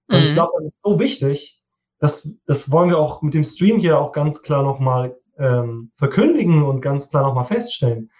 Und 0.07 0.17
mhm. 0.17 0.23
ich 0.23 0.33
glaube, 0.33 0.51
das 0.57 0.73
ist 0.73 0.83
so 0.83 0.99
wichtig, 0.99 1.60
dass, 2.01 2.35
das 2.47 2.71
wollen 2.71 2.89
wir 2.89 2.97
auch 2.97 3.21
mit 3.21 3.35
dem 3.35 3.43
Stream 3.43 3.79
hier 3.79 3.99
auch 3.99 4.11
ganz 4.11 4.41
klar 4.41 4.63
nochmal 4.63 5.15
ähm, 5.37 5.91
verkündigen 5.93 6.63
und 6.63 6.81
ganz 6.81 7.09
klar 7.09 7.21
nochmal 7.21 7.45
feststellen. 7.45 8.11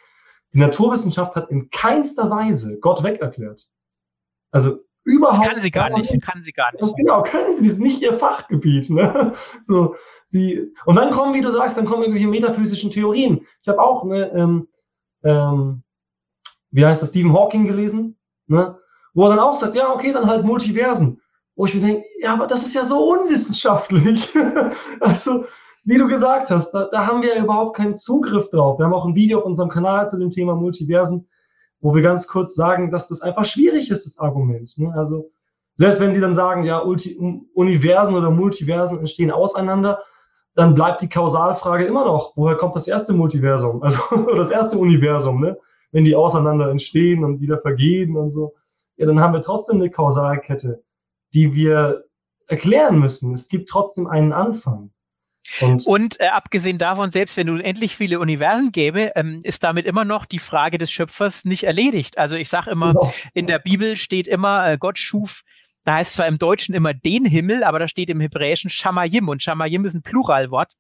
Die 0.54 0.60
Naturwissenschaft 0.60 1.36
hat 1.36 1.50
in 1.50 1.70
keinster 1.72 2.30
Weise 2.30 2.80
Gott 2.80 3.04
wegerklärt. 3.04 3.68
Also 4.52 4.82
überhaupt. 5.04 5.40
Das 5.40 5.48
kann 5.48 5.62
sie 5.62 5.72
gar 5.72 5.90
nicht, 5.90 6.12
nicht. 6.12 6.24
kann 6.24 6.44
sie 6.44 6.52
gar 6.52 6.72
nicht. 6.74 6.96
Genau, 6.96 7.24
können 7.24 7.56
sie, 7.56 7.64
das 7.64 7.74
ist 7.74 7.80
nicht 7.80 8.04
ihr 8.04 8.14
Fachgebiet. 8.14 8.90
Ne? 8.92 9.34
So, 9.64 9.96
sie, 10.26 10.72
und 10.86 10.96
dann 10.96 11.10
kommen, 11.10 11.34
wie 11.34 11.42
du 11.42 11.50
sagst, 11.50 11.76
dann 11.76 11.86
kommen 11.86 12.04
irgendwelche 12.04 12.28
metaphysischen 12.28 12.92
Theorien. 12.92 13.48
Ich 13.64 13.68
habe 13.68 13.82
auch, 13.82 14.04
ne, 14.04 14.32
ähm, 14.36 14.68
ähm, 15.24 15.82
wie 16.70 16.86
heißt 16.86 17.02
das, 17.02 17.10
Stephen 17.10 17.34
Hawking 17.34 17.66
gelesen, 17.66 18.16
ne? 18.46 18.78
wo 19.16 19.26
er 19.26 19.30
dann 19.30 19.40
auch 19.40 19.56
sagt, 19.56 19.74
ja, 19.74 19.92
okay, 19.92 20.14
dann 20.14 20.28
halt 20.28 20.46
Multiversen. 20.46 21.21
Wo 21.62 21.66
ich 21.66 21.76
mir 21.76 21.82
denke, 21.82 22.06
ja, 22.20 22.34
aber 22.34 22.48
das 22.48 22.64
ist 22.64 22.74
ja 22.74 22.84
so 22.84 23.08
unwissenschaftlich. 23.08 24.36
also, 25.00 25.46
wie 25.84 25.96
du 25.96 26.08
gesagt 26.08 26.50
hast, 26.50 26.72
da, 26.72 26.90
da 26.92 27.06
haben 27.06 27.22
wir 27.22 27.36
ja 27.36 27.44
überhaupt 27.44 27.78
keinen 27.78 27.96
Zugriff 27.96 28.50
drauf. 28.50 28.80
Wir 28.80 28.86
haben 28.86 28.96
auch 28.96 29.06
ein 29.06 29.14
Video 29.14 29.38
auf 29.38 29.46
unserem 29.46 29.70
Kanal 29.70 30.10
zu 30.10 30.18
dem 30.18 30.32
Thema 30.32 30.56
Multiversen, 30.56 31.30
wo 31.80 31.94
wir 31.94 32.02
ganz 32.02 32.28
kurz 32.28 32.56
sagen, 32.56 32.90
dass 32.90 33.10
das 33.10 33.22
einfach 33.22 33.46
schwierig 33.46 33.92
ist, 33.92 34.08
das 34.08 34.18
Argument. 34.18 34.76
Ne? 34.80 34.92
Also 34.98 35.30
selbst 35.76 36.00
wenn 36.02 36.16
sie 36.16 36.20
dann 36.20 36.34
sagen, 36.34 36.64
ja, 36.64 36.80
Ulti 36.80 37.16
Universen 37.54 38.16
oder 38.16 38.32
Multiversen 38.32 38.98
entstehen 38.98 39.30
auseinander, 39.30 40.00
dann 40.56 40.74
bleibt 40.74 41.04
die 41.04 41.10
Kausalfrage 41.10 41.86
immer 41.86 42.06
noch, 42.06 42.36
woher 42.38 42.56
kommt 42.56 42.76
das 42.76 42.88
erste 42.88 43.14
Multiversum, 43.14 43.84
also 43.84 44.02
das 44.36 44.50
erste 44.50 44.80
Universum, 44.80 45.40
ne? 45.40 45.60
wenn 45.92 46.06
die 46.06 46.16
auseinander 46.16 46.72
entstehen 46.72 47.24
und 47.24 47.40
wieder 47.40 47.60
vergehen 47.60 48.18
und 48.18 48.32
so, 48.32 48.56
ja, 48.98 49.06
dann 49.06 49.20
haben 49.20 49.34
wir 49.34 49.42
trotzdem 49.42 49.76
eine 49.76 49.92
Kausalkette, 49.92 50.82
die 51.34 51.54
wir 51.54 52.04
erklären 52.48 53.00
müssen. 53.00 53.34
Es 53.34 53.48
gibt 53.48 53.70
trotzdem 53.70 54.08
einen 54.08 54.34
Anfang. 54.34 54.92
Und, 55.60 55.86
und 55.86 56.20
äh, 56.20 56.28
abgesehen 56.28 56.78
davon, 56.78 57.12
selbst 57.12 57.36
wenn 57.36 57.48
du 57.48 57.58
endlich 57.58 57.96
viele 57.96 58.20
Universen 58.20 58.72
gäbe, 58.72 59.12
ähm, 59.16 59.42
ist 59.44 59.64
damit 59.64 59.86
immer 59.86 60.06
noch 60.06 60.26
die 60.26 60.40
Frage 60.40 60.78
des 60.78 60.92
Schöpfers 60.92 61.46
nicht 61.46 61.64
erledigt. 61.64 62.18
Also 62.18 62.36
ich 62.36 62.48
sage 62.48 62.72
immer, 62.72 62.94
genau. 62.94 63.14
in 63.34 63.48
der 63.48 63.60
Bibel 63.60 63.98
steht 63.98 64.28
immer, 64.28 64.70
äh, 64.70 64.78
Gott 64.78 64.98
schuf 64.98 65.44
da 65.84 65.96
heißt 65.96 66.14
zwar 66.14 66.28
im 66.28 66.38
Deutschen 66.38 66.76
immer 66.76 66.94
den 66.94 67.26
Himmel, 67.26 67.64
aber 67.64 67.80
da 67.80 67.88
steht 67.88 68.10
im 68.10 68.22
Hebräischen 68.22 68.70
Shamayim 68.70 69.28
und 69.30 69.42
Shamayim 69.42 69.84
ist 69.86 69.96
ein 69.96 70.04
Pluralwort. 70.04 70.74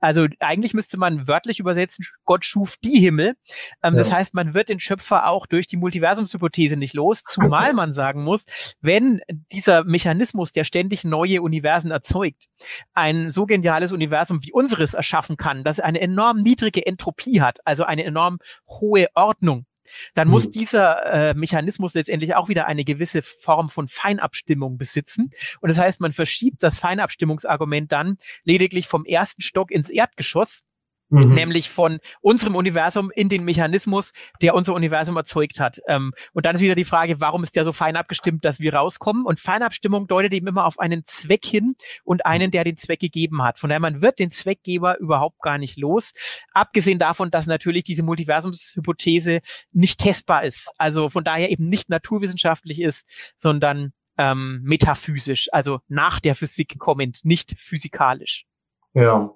Also 0.00 0.26
eigentlich 0.40 0.72
müsste 0.72 0.96
man 0.96 1.28
wörtlich 1.28 1.60
übersetzen, 1.60 2.06
Gott 2.24 2.44
schuf 2.44 2.76
die 2.78 2.98
Himmel. 2.98 3.34
Ähm, 3.82 3.94
ja. 3.94 3.98
Das 3.98 4.12
heißt, 4.12 4.34
man 4.34 4.54
wird 4.54 4.68
den 4.68 4.80
Schöpfer 4.80 5.28
auch 5.28 5.46
durch 5.46 5.66
die 5.66 5.76
Multiversumshypothese 5.76 6.76
nicht 6.76 6.94
los, 6.94 7.22
zumal 7.22 7.72
man 7.72 7.92
sagen 7.92 8.24
muss, 8.24 8.46
wenn 8.80 9.20
dieser 9.52 9.84
Mechanismus, 9.84 10.52
der 10.52 10.64
ständig 10.64 11.04
neue 11.04 11.42
Universen 11.42 11.90
erzeugt, 11.90 12.46
ein 12.94 13.30
so 13.30 13.46
geniales 13.46 13.92
Universum 13.92 14.42
wie 14.42 14.52
unseres 14.52 14.94
erschaffen 14.94 15.36
kann, 15.36 15.64
das 15.64 15.80
eine 15.80 16.00
enorm 16.00 16.40
niedrige 16.40 16.86
Entropie 16.86 17.40
hat, 17.40 17.58
also 17.64 17.84
eine 17.84 18.04
enorm 18.04 18.38
hohe 18.68 19.08
Ordnung, 19.14 19.66
dann 20.14 20.28
muss 20.28 20.44
hm. 20.46 20.52
dieser 20.52 21.30
äh, 21.30 21.34
Mechanismus 21.34 21.94
letztendlich 21.94 22.34
auch 22.34 22.48
wieder 22.48 22.66
eine 22.66 22.84
gewisse 22.84 23.22
Form 23.22 23.70
von 23.70 23.88
Feinabstimmung 23.88 24.78
besitzen. 24.78 25.30
Und 25.60 25.68
das 25.68 25.78
heißt, 25.78 26.00
man 26.00 26.12
verschiebt 26.12 26.62
das 26.62 26.78
Feinabstimmungsargument 26.78 27.92
dann 27.92 28.18
lediglich 28.44 28.86
vom 28.86 29.04
ersten 29.04 29.42
Stock 29.42 29.70
ins 29.70 29.90
Erdgeschoss 29.90 30.62
Mhm. 31.08 31.34
nämlich 31.34 31.70
von 31.70 32.00
unserem 32.20 32.56
Universum 32.56 33.10
in 33.14 33.28
den 33.28 33.44
Mechanismus, 33.44 34.12
der 34.42 34.54
unser 34.54 34.74
Universum 34.74 35.16
erzeugt 35.16 35.60
hat. 35.60 35.80
Ähm, 35.86 36.12
und 36.32 36.44
dann 36.44 36.56
ist 36.56 36.62
wieder 36.62 36.74
die 36.74 36.84
Frage, 36.84 37.20
warum 37.20 37.42
ist 37.42 37.54
der 37.54 37.64
so 37.64 37.72
fein 37.72 37.96
abgestimmt, 37.96 38.44
dass 38.44 38.58
wir 38.60 38.74
rauskommen? 38.74 39.24
Und 39.24 39.38
Feinabstimmung 39.38 40.08
deutet 40.08 40.32
eben 40.32 40.48
immer 40.48 40.64
auf 40.64 40.78
einen 40.80 41.04
Zweck 41.04 41.44
hin 41.44 41.76
und 42.04 42.26
einen, 42.26 42.50
der 42.50 42.64
den 42.64 42.76
Zweck 42.76 43.00
gegeben 43.00 43.42
hat. 43.42 43.58
Von 43.58 43.70
daher, 43.70 43.80
man 43.80 44.02
wird 44.02 44.18
den 44.18 44.30
Zweckgeber 44.30 44.98
überhaupt 44.98 45.40
gar 45.42 45.58
nicht 45.58 45.76
los. 45.76 46.12
Abgesehen 46.52 46.98
davon, 46.98 47.30
dass 47.30 47.46
natürlich 47.46 47.84
diese 47.84 48.02
Multiversumshypothese 48.02 49.40
nicht 49.72 50.00
testbar 50.00 50.44
ist. 50.44 50.70
Also 50.76 51.08
von 51.08 51.22
daher 51.22 51.50
eben 51.50 51.68
nicht 51.68 51.88
naturwissenschaftlich 51.88 52.80
ist, 52.80 53.08
sondern 53.36 53.92
ähm, 54.18 54.60
metaphysisch, 54.64 55.48
also 55.52 55.80
nach 55.88 56.20
der 56.20 56.34
Physik 56.34 56.78
kommend, 56.78 57.20
nicht 57.24 57.54
physikalisch. 57.58 58.46
Ja, 58.94 59.30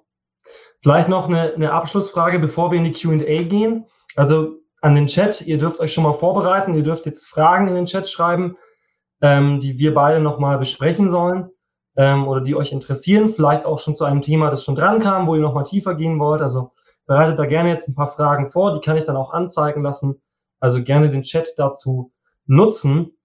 Vielleicht 0.81 1.09
noch 1.09 1.27
eine, 1.27 1.53
eine 1.53 1.71
Abschlussfrage, 1.71 2.39
bevor 2.39 2.71
wir 2.71 2.77
in 2.77 2.83
die 2.83 2.93
QA 2.93 3.43
gehen. 3.43 3.85
Also 4.15 4.57
an 4.81 4.95
den 4.95 5.07
Chat, 5.07 5.41
ihr 5.41 5.57
dürft 5.57 5.79
euch 5.79 5.93
schon 5.93 6.03
mal 6.03 6.13
vorbereiten, 6.13 6.73
ihr 6.73 6.83
dürft 6.83 7.05
jetzt 7.05 7.27
Fragen 7.27 7.67
in 7.67 7.75
den 7.75 7.85
Chat 7.85 8.09
schreiben, 8.09 8.57
ähm, 9.21 9.59
die 9.59 9.77
wir 9.77 9.93
beide 9.93 10.19
nochmal 10.19 10.57
besprechen 10.57 11.07
sollen 11.07 11.51
ähm, 11.95 12.27
oder 12.27 12.41
die 12.41 12.55
euch 12.55 12.71
interessieren. 12.71 13.29
Vielleicht 13.29 13.65
auch 13.65 13.79
schon 13.79 13.95
zu 13.95 14.05
einem 14.05 14.21
Thema, 14.21 14.49
das 14.49 14.63
schon 14.63 14.75
dran 14.75 14.99
kam, 14.99 15.27
wo 15.27 15.35
ihr 15.35 15.41
nochmal 15.41 15.65
tiefer 15.65 15.93
gehen 15.93 16.19
wollt. 16.19 16.41
Also 16.41 16.71
bereitet 17.05 17.37
da 17.37 17.45
gerne 17.45 17.69
jetzt 17.69 17.87
ein 17.87 17.95
paar 17.95 18.11
Fragen 18.11 18.51
vor, 18.51 18.73
die 18.73 18.81
kann 18.81 18.97
ich 18.97 19.05
dann 19.05 19.17
auch 19.17 19.33
anzeigen 19.33 19.83
lassen. 19.83 20.21
Also 20.59 20.83
gerne 20.83 21.09
den 21.09 21.23
Chat 21.23 21.53
dazu 21.57 22.11
nutzen. 22.45 23.17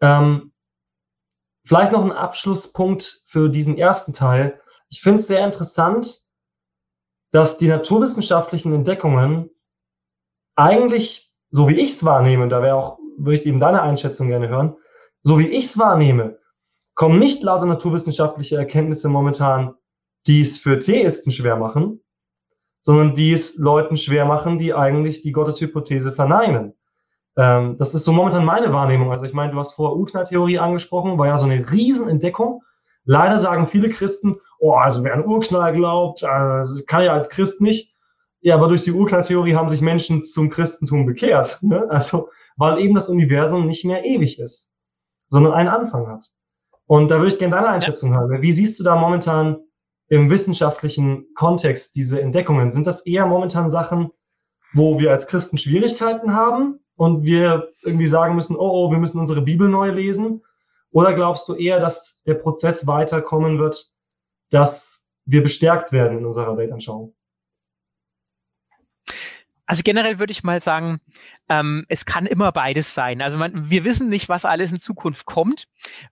Ähm, 0.00 0.52
vielleicht 1.64 1.92
noch 1.92 2.04
ein 2.04 2.12
Abschlusspunkt 2.12 3.22
für 3.26 3.48
diesen 3.48 3.78
ersten 3.78 4.12
Teil. 4.12 4.60
Ich 4.88 5.02
finde 5.02 5.20
es 5.20 5.28
sehr 5.28 5.44
interessant, 5.44 6.25
dass 7.36 7.58
die 7.58 7.68
naturwissenschaftlichen 7.68 8.72
Entdeckungen 8.72 9.50
eigentlich, 10.54 11.30
so 11.50 11.68
wie 11.68 11.74
ich 11.74 11.90
es 11.90 12.02
wahrnehme, 12.02 12.48
da 12.48 12.62
wäre 12.62 12.76
auch, 12.76 12.98
würde 13.18 13.34
ich 13.34 13.44
eben 13.44 13.60
deine 13.60 13.82
Einschätzung 13.82 14.28
gerne 14.28 14.48
hören, 14.48 14.74
so 15.22 15.38
wie 15.38 15.48
ich 15.48 15.66
es 15.66 15.78
wahrnehme, 15.78 16.38
kommen 16.94 17.18
nicht 17.18 17.42
lauter 17.42 17.66
naturwissenschaftliche 17.66 18.56
Erkenntnisse 18.56 19.10
momentan, 19.10 19.74
die 20.26 20.40
es 20.40 20.56
für 20.56 20.80
Theisten 20.80 21.30
schwer 21.30 21.56
machen, 21.56 22.00
sondern 22.80 23.12
die 23.12 23.32
es 23.32 23.58
Leuten 23.58 23.98
schwer 23.98 24.24
machen, 24.24 24.56
die 24.56 24.72
eigentlich 24.72 25.20
die 25.20 25.32
Gotteshypothese 25.32 26.12
verneinen. 26.12 26.72
Ähm, 27.36 27.76
das 27.76 27.94
ist 27.94 28.04
so 28.04 28.12
momentan 28.12 28.46
meine 28.46 28.72
Wahrnehmung. 28.72 29.10
Also 29.10 29.26
ich 29.26 29.34
meine, 29.34 29.52
du 29.52 29.58
hast 29.58 29.74
vorher 29.74 29.98
Urknalltheorie 29.98 30.58
angesprochen, 30.58 31.18
war 31.18 31.26
ja 31.26 31.36
so 31.36 31.44
eine 31.44 31.70
Riesenentdeckung. 31.70 32.62
Leider 33.06 33.38
sagen 33.38 33.66
viele 33.66 33.88
Christen, 33.88 34.36
oh, 34.58 34.72
also 34.72 35.02
wer 35.04 35.14
an 35.14 35.24
Urknall 35.24 35.72
glaubt, 35.72 36.22
äh, 36.22 36.62
kann 36.86 37.04
ja 37.04 37.12
als 37.12 37.30
Christ 37.30 37.62
nicht. 37.62 37.94
Ja, 38.40 38.54
aber 38.56 38.68
durch 38.68 38.82
die 38.82 38.92
Urknalltheorie 38.92 39.54
haben 39.54 39.68
sich 39.68 39.80
Menschen 39.80 40.22
zum 40.22 40.50
Christentum 40.50 41.06
bekehrt. 41.06 41.58
Ne? 41.62 41.86
Also, 41.88 42.28
weil 42.56 42.78
eben 42.78 42.94
das 42.94 43.08
Universum 43.08 43.66
nicht 43.66 43.84
mehr 43.84 44.04
ewig 44.04 44.38
ist, 44.38 44.74
sondern 45.28 45.52
einen 45.52 45.68
Anfang 45.68 46.06
hat. 46.08 46.30
Und 46.86 47.10
da 47.10 47.16
würde 47.16 47.28
ich 47.28 47.38
gerne 47.38 47.56
deine 47.56 47.68
Einschätzung 47.68 48.12
ja. 48.12 48.18
haben. 48.18 48.42
Wie 48.42 48.52
siehst 48.52 48.78
du 48.78 48.84
da 48.84 48.96
momentan 48.96 49.58
im 50.08 50.30
wissenschaftlichen 50.30 51.26
Kontext 51.34 51.96
diese 51.96 52.20
Entdeckungen? 52.20 52.70
Sind 52.70 52.86
das 52.86 53.06
eher 53.06 53.26
momentan 53.26 53.70
Sachen, 53.70 54.10
wo 54.72 54.98
wir 54.98 55.10
als 55.10 55.26
Christen 55.26 55.58
Schwierigkeiten 55.58 56.34
haben 56.34 56.80
und 56.96 57.24
wir 57.24 57.72
irgendwie 57.82 58.06
sagen 58.06 58.34
müssen, 58.34 58.56
oh, 58.56 58.86
oh, 58.86 58.90
wir 58.90 58.98
müssen 58.98 59.18
unsere 59.18 59.42
Bibel 59.42 59.68
neu 59.68 59.90
lesen? 59.90 60.42
Oder 60.96 61.12
glaubst 61.12 61.46
du 61.46 61.54
eher, 61.54 61.78
dass 61.78 62.22
der 62.22 62.32
Prozess 62.32 62.86
weiterkommen 62.86 63.58
wird, 63.58 63.84
dass 64.48 65.06
wir 65.26 65.42
bestärkt 65.42 65.92
werden 65.92 66.16
in 66.16 66.24
unserer 66.24 66.56
Weltanschauung? 66.56 67.14
Also 69.66 69.82
generell 69.84 70.18
würde 70.18 70.30
ich 70.30 70.42
mal 70.42 70.62
sagen, 70.62 71.00
ähm, 71.50 71.84
es 71.90 72.06
kann 72.06 72.24
immer 72.24 72.50
beides 72.50 72.94
sein. 72.94 73.20
Also 73.20 73.36
man, 73.36 73.68
wir 73.68 73.84
wissen 73.84 74.08
nicht, 74.08 74.30
was 74.30 74.46
alles 74.46 74.72
in 74.72 74.80
Zukunft 74.80 75.26
kommt. 75.26 75.66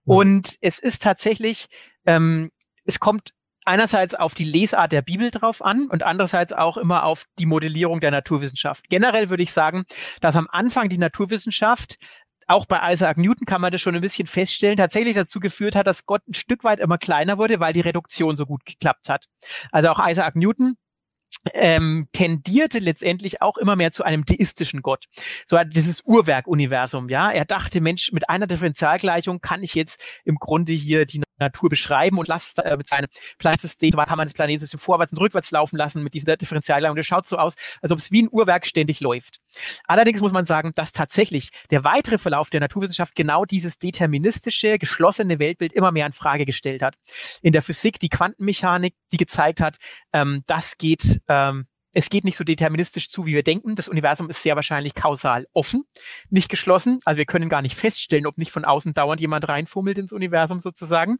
Mhm. 0.04 0.14
Und 0.14 0.56
es 0.60 0.78
ist 0.80 1.02
tatsächlich, 1.02 1.68
ähm, 2.04 2.50
es 2.84 3.00
kommt 3.00 3.32
einerseits 3.64 4.14
auf 4.14 4.34
die 4.34 4.44
Lesart 4.44 4.92
der 4.92 5.00
Bibel 5.00 5.30
drauf 5.30 5.64
an 5.64 5.88
und 5.88 6.02
andererseits 6.02 6.52
auch 6.52 6.76
immer 6.76 7.04
auf 7.04 7.24
die 7.38 7.46
Modellierung 7.46 8.00
der 8.00 8.10
Naturwissenschaft. 8.10 8.90
Generell 8.90 9.30
würde 9.30 9.42
ich 9.42 9.52
sagen, 9.52 9.84
dass 10.20 10.36
am 10.36 10.48
Anfang 10.50 10.90
die 10.90 10.98
Naturwissenschaft 10.98 11.96
auch 12.46 12.66
bei 12.66 12.92
Isaac 12.92 13.16
Newton 13.16 13.46
kann 13.46 13.60
man 13.60 13.72
das 13.72 13.80
schon 13.80 13.94
ein 13.94 14.00
bisschen 14.00 14.26
feststellen, 14.26 14.76
tatsächlich 14.76 15.14
dazu 15.14 15.40
geführt 15.40 15.76
hat, 15.76 15.86
dass 15.86 16.06
Gott 16.06 16.26
ein 16.28 16.34
Stück 16.34 16.64
weit 16.64 16.80
immer 16.80 16.98
kleiner 16.98 17.38
wurde, 17.38 17.60
weil 17.60 17.72
die 17.72 17.80
Reduktion 17.80 18.36
so 18.36 18.46
gut 18.46 18.64
geklappt 18.64 19.08
hat. 19.08 19.26
Also 19.72 19.90
auch 19.90 20.06
Isaac 20.06 20.36
Newton 20.36 20.76
ähm, 21.52 22.08
tendierte 22.12 22.78
letztendlich 22.78 23.42
auch 23.42 23.58
immer 23.58 23.76
mehr 23.76 23.92
zu 23.92 24.04
einem 24.04 24.24
theistischen 24.24 24.82
Gott. 24.82 25.06
So 25.46 25.58
hat 25.58 25.74
dieses 25.74 26.02
Uhrwerk-Universum, 26.04 27.08
ja. 27.08 27.30
Er 27.30 27.44
dachte, 27.44 27.80
Mensch, 27.80 28.12
mit 28.12 28.28
einer 28.28 28.46
Differentialgleichung 28.46 29.40
kann 29.40 29.62
ich 29.62 29.74
jetzt 29.74 30.00
im 30.24 30.36
Grunde 30.36 30.72
hier 30.72 31.04
die 31.04 31.22
Natur 31.38 31.68
beschreiben 31.68 32.18
und 32.18 32.28
lasst 32.28 32.58
äh, 32.58 32.76
mit 32.76 32.88
seinem 32.88 33.08
Planetsystem, 33.38 33.90
so 33.90 33.98
kann 33.98 34.16
man 34.18 34.26
das 34.26 34.34
Planetsystem 34.34 34.78
vorwärts 34.78 35.12
und 35.12 35.18
rückwärts 35.18 35.50
laufen 35.50 35.76
lassen 35.76 36.02
mit 36.02 36.14
dieser 36.14 36.36
Differentialgleichung. 36.36 36.96
Das 36.96 37.06
schaut 37.06 37.26
so 37.26 37.36
aus, 37.36 37.54
als 37.82 37.92
ob 37.92 37.98
es 37.98 38.10
wie 38.10 38.22
ein 38.22 38.28
Uhrwerk 38.30 38.66
ständig 38.66 39.00
läuft. 39.00 39.40
Allerdings 39.86 40.20
muss 40.20 40.32
man 40.32 40.44
sagen, 40.44 40.72
dass 40.74 40.92
tatsächlich 40.92 41.50
der 41.70 41.84
weitere 41.84 42.18
Verlauf 42.18 42.50
der 42.50 42.60
Naturwissenschaft 42.60 43.14
genau 43.14 43.44
dieses 43.44 43.78
deterministische, 43.78 44.78
geschlossene 44.78 45.38
Weltbild 45.38 45.72
immer 45.72 45.92
mehr 45.92 46.06
in 46.06 46.12
Frage 46.12 46.44
gestellt 46.46 46.82
hat. 46.82 46.96
In 47.42 47.52
der 47.52 47.62
Physik 47.62 47.98
die 47.98 48.08
Quantenmechanik, 48.08 48.94
die 49.12 49.16
gezeigt 49.16 49.60
hat, 49.60 49.78
ähm, 50.12 50.42
das 50.46 50.78
geht 50.78 51.20
ähm, 51.28 51.66
es 51.94 52.10
geht 52.10 52.24
nicht 52.24 52.36
so 52.36 52.44
deterministisch 52.44 53.08
zu, 53.08 53.24
wie 53.24 53.34
wir 53.34 53.42
denken. 53.42 53.76
Das 53.76 53.88
Universum 53.88 54.28
ist 54.28 54.42
sehr 54.42 54.56
wahrscheinlich 54.56 54.94
kausal 54.94 55.46
offen, 55.52 55.84
nicht 56.28 56.48
geschlossen. 56.48 57.00
Also 57.04 57.18
wir 57.18 57.24
können 57.24 57.48
gar 57.48 57.62
nicht 57.62 57.76
feststellen, 57.76 58.26
ob 58.26 58.36
nicht 58.36 58.52
von 58.52 58.64
außen 58.64 58.94
dauernd 58.94 59.20
jemand 59.20 59.48
reinfummelt 59.48 59.98
ins 59.98 60.12
Universum 60.12 60.60
sozusagen. 60.60 61.18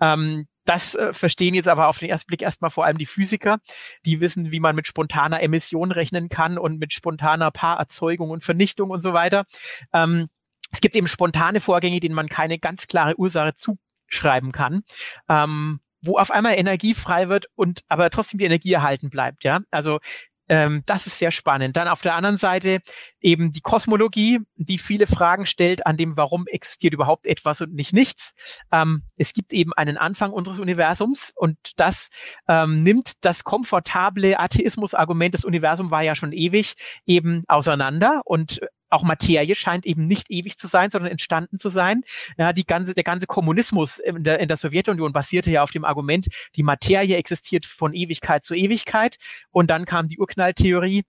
Ähm, 0.00 0.46
das 0.64 0.94
äh, 0.94 1.12
verstehen 1.12 1.54
jetzt 1.54 1.68
aber 1.68 1.88
auf 1.88 1.98
den 1.98 2.08
ersten 2.08 2.28
Blick 2.28 2.42
erstmal 2.42 2.70
vor 2.70 2.84
allem 2.84 2.98
die 2.98 3.06
Physiker. 3.06 3.58
Die 4.06 4.20
wissen, 4.20 4.52
wie 4.52 4.60
man 4.60 4.76
mit 4.76 4.86
spontaner 4.86 5.42
Emission 5.42 5.90
rechnen 5.90 6.28
kann 6.28 6.56
und 6.56 6.78
mit 6.78 6.92
spontaner 6.92 7.50
Paarerzeugung 7.50 8.30
und 8.30 8.44
Vernichtung 8.44 8.90
und 8.90 9.02
so 9.02 9.12
weiter. 9.12 9.44
Ähm, 9.92 10.28
es 10.70 10.80
gibt 10.80 10.96
eben 10.96 11.08
spontane 11.08 11.60
Vorgänge, 11.60 12.00
denen 12.00 12.14
man 12.14 12.28
keine 12.28 12.58
ganz 12.58 12.86
klare 12.86 13.18
Ursache 13.18 13.54
zuschreiben 13.54 14.52
kann. 14.52 14.84
Ähm, 15.28 15.80
wo 16.02 16.18
auf 16.18 16.30
einmal 16.30 16.58
Energie 16.58 16.94
frei 16.94 17.28
wird 17.28 17.46
und 17.54 17.80
aber 17.88 18.10
trotzdem 18.10 18.38
die 18.38 18.44
Energie 18.44 18.72
erhalten 18.72 19.10
bleibt. 19.10 19.44
Ja, 19.44 19.60
also 19.70 20.00
ähm, 20.48 20.82
das 20.86 21.06
ist 21.06 21.18
sehr 21.18 21.30
spannend. 21.30 21.76
Dann 21.76 21.88
auf 21.88 22.02
der 22.02 22.14
anderen 22.14 22.36
Seite 22.36 22.80
eben 23.20 23.52
die 23.52 23.60
Kosmologie, 23.60 24.40
die 24.56 24.78
viele 24.78 25.06
Fragen 25.06 25.46
stellt 25.46 25.86
an 25.86 25.96
dem, 25.96 26.16
warum 26.16 26.46
existiert 26.46 26.92
überhaupt 26.92 27.26
etwas 27.26 27.60
und 27.60 27.72
nicht 27.72 27.92
nichts. 27.92 28.34
Ähm, 28.72 29.04
es 29.16 29.32
gibt 29.32 29.52
eben 29.52 29.72
einen 29.72 29.96
Anfang 29.96 30.32
unseres 30.32 30.58
Universums 30.58 31.32
und 31.36 31.56
das 31.76 32.10
ähm, 32.48 32.82
nimmt 32.82 33.24
das 33.24 33.44
komfortable 33.44 34.38
Atheismus-Argument, 34.38 35.32
das 35.32 35.44
Universum 35.44 35.90
war 35.90 36.02
ja 36.02 36.14
schon 36.14 36.32
ewig, 36.32 36.74
eben 37.06 37.44
auseinander 37.48 38.20
und 38.24 38.60
auch 38.92 39.02
Materie 39.02 39.54
scheint 39.54 39.86
eben 39.86 40.06
nicht 40.06 40.30
ewig 40.30 40.58
zu 40.58 40.66
sein, 40.66 40.90
sondern 40.90 41.10
entstanden 41.10 41.58
zu 41.58 41.68
sein. 41.68 42.02
Ja, 42.36 42.52
die 42.52 42.64
ganze, 42.64 42.94
der 42.94 43.04
ganze 43.04 43.26
Kommunismus 43.26 43.98
in 43.98 44.24
der, 44.24 44.40
in 44.40 44.48
der 44.48 44.56
Sowjetunion 44.56 45.12
basierte 45.12 45.50
ja 45.50 45.62
auf 45.62 45.70
dem 45.70 45.84
Argument, 45.84 46.28
die 46.56 46.62
Materie 46.62 47.16
existiert 47.16 47.66
von 47.66 47.94
Ewigkeit 47.94 48.44
zu 48.44 48.54
Ewigkeit. 48.54 49.16
Und 49.50 49.70
dann 49.70 49.84
kam 49.84 50.08
die 50.08 50.18
Urknalltheorie, 50.18 51.04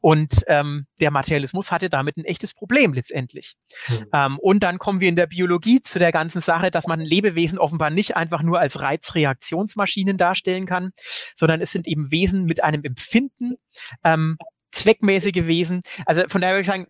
und 0.00 0.42
ähm, 0.46 0.86
der 1.00 1.10
Materialismus 1.10 1.70
hatte 1.70 1.88
damit 1.88 2.16
ein 2.16 2.24
echtes 2.24 2.54
Problem 2.54 2.92
letztendlich. 2.92 3.54
Mhm. 3.88 4.06
Ähm, 4.12 4.38
und 4.38 4.62
dann 4.62 4.78
kommen 4.78 5.00
wir 5.00 5.08
in 5.08 5.16
der 5.16 5.26
Biologie 5.26 5.82
zu 5.82 5.98
der 5.98 6.12
ganzen 6.12 6.40
Sache, 6.40 6.70
dass 6.70 6.86
man 6.86 7.00
Lebewesen 7.00 7.58
offenbar 7.58 7.90
nicht 7.90 8.16
einfach 8.16 8.42
nur 8.42 8.60
als 8.60 8.80
Reizreaktionsmaschinen 8.80 10.16
darstellen 10.16 10.66
kann, 10.66 10.90
sondern 11.34 11.60
es 11.60 11.72
sind 11.72 11.86
eben 11.86 12.10
Wesen 12.10 12.44
mit 12.44 12.62
einem 12.62 12.84
Empfinden, 12.84 13.54
ähm, 14.02 14.36
zweckmäßige 14.72 15.46
Wesen. 15.46 15.82
Also 16.06 16.22
von 16.28 16.40
daher 16.40 16.54
würde 16.54 16.62
ich 16.62 16.66
sagen, 16.66 16.88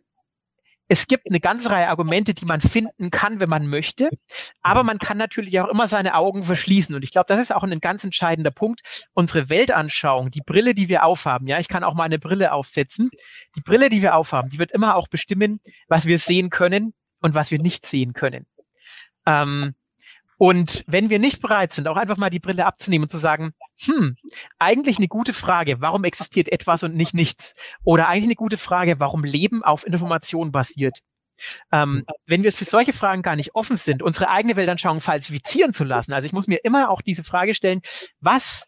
es 0.94 1.08
gibt 1.08 1.26
eine 1.28 1.40
ganze 1.40 1.70
Reihe 1.70 1.88
Argumente, 1.88 2.34
die 2.34 2.44
man 2.44 2.60
finden 2.60 3.10
kann, 3.10 3.40
wenn 3.40 3.48
man 3.48 3.66
möchte. 3.66 4.10
Aber 4.62 4.84
man 4.84 5.00
kann 5.00 5.18
natürlich 5.18 5.58
auch 5.58 5.66
immer 5.66 5.88
seine 5.88 6.14
Augen 6.14 6.44
verschließen. 6.44 6.94
Und 6.94 7.02
ich 7.02 7.10
glaube, 7.10 7.26
das 7.26 7.40
ist 7.40 7.52
auch 7.52 7.64
ein 7.64 7.80
ganz 7.80 8.04
entscheidender 8.04 8.52
Punkt. 8.52 9.08
Unsere 9.12 9.48
Weltanschauung, 9.48 10.30
die 10.30 10.42
Brille, 10.46 10.72
die 10.72 10.88
wir 10.88 11.04
aufhaben, 11.04 11.48
ja, 11.48 11.58
ich 11.58 11.66
kann 11.66 11.82
auch 11.82 11.94
mal 11.94 12.04
eine 12.04 12.20
Brille 12.20 12.52
aufsetzen. 12.52 13.10
Die 13.56 13.60
Brille, 13.60 13.88
die 13.88 14.02
wir 14.02 14.14
aufhaben, 14.14 14.50
die 14.50 14.60
wird 14.60 14.70
immer 14.70 14.94
auch 14.94 15.08
bestimmen, 15.08 15.58
was 15.88 16.06
wir 16.06 16.20
sehen 16.20 16.48
können 16.48 16.94
und 17.20 17.34
was 17.34 17.50
wir 17.50 17.58
nicht 17.58 17.86
sehen 17.86 18.12
können. 18.12 18.46
Ähm, 19.26 19.74
und 20.38 20.84
wenn 20.86 21.10
wir 21.10 21.18
nicht 21.18 21.40
bereit 21.40 21.72
sind, 21.72 21.88
auch 21.88 21.96
einfach 21.96 22.16
mal 22.16 22.30
die 22.30 22.40
Brille 22.40 22.66
abzunehmen 22.66 23.04
und 23.04 23.10
zu 23.10 23.18
sagen, 23.18 23.54
hm, 23.78 24.16
eigentlich 24.58 24.98
eine 24.98 25.08
gute 25.08 25.32
Frage, 25.32 25.80
warum 25.80 26.04
existiert 26.04 26.50
etwas 26.50 26.82
und 26.82 26.94
nicht 26.94 27.14
nichts? 27.14 27.54
Oder 27.84 28.08
eigentlich 28.08 28.24
eine 28.24 28.34
gute 28.34 28.56
Frage, 28.56 29.00
warum 29.00 29.24
Leben 29.24 29.62
auf 29.62 29.86
Information 29.86 30.52
basiert? 30.52 30.98
Ähm, 31.72 32.04
wenn 32.26 32.42
wir 32.42 32.52
für 32.52 32.64
solche 32.64 32.92
Fragen 32.92 33.22
gar 33.22 33.36
nicht 33.36 33.54
offen 33.54 33.76
sind, 33.76 34.02
unsere 34.02 34.30
eigene 34.30 34.56
Weltanschauung 34.56 35.00
falsifizieren 35.00 35.74
zu 35.74 35.84
lassen, 35.84 36.12
also 36.12 36.26
ich 36.26 36.32
muss 36.32 36.46
mir 36.46 36.64
immer 36.64 36.90
auch 36.90 37.02
diese 37.02 37.24
Frage 37.24 37.54
stellen, 37.54 37.80
was 38.20 38.66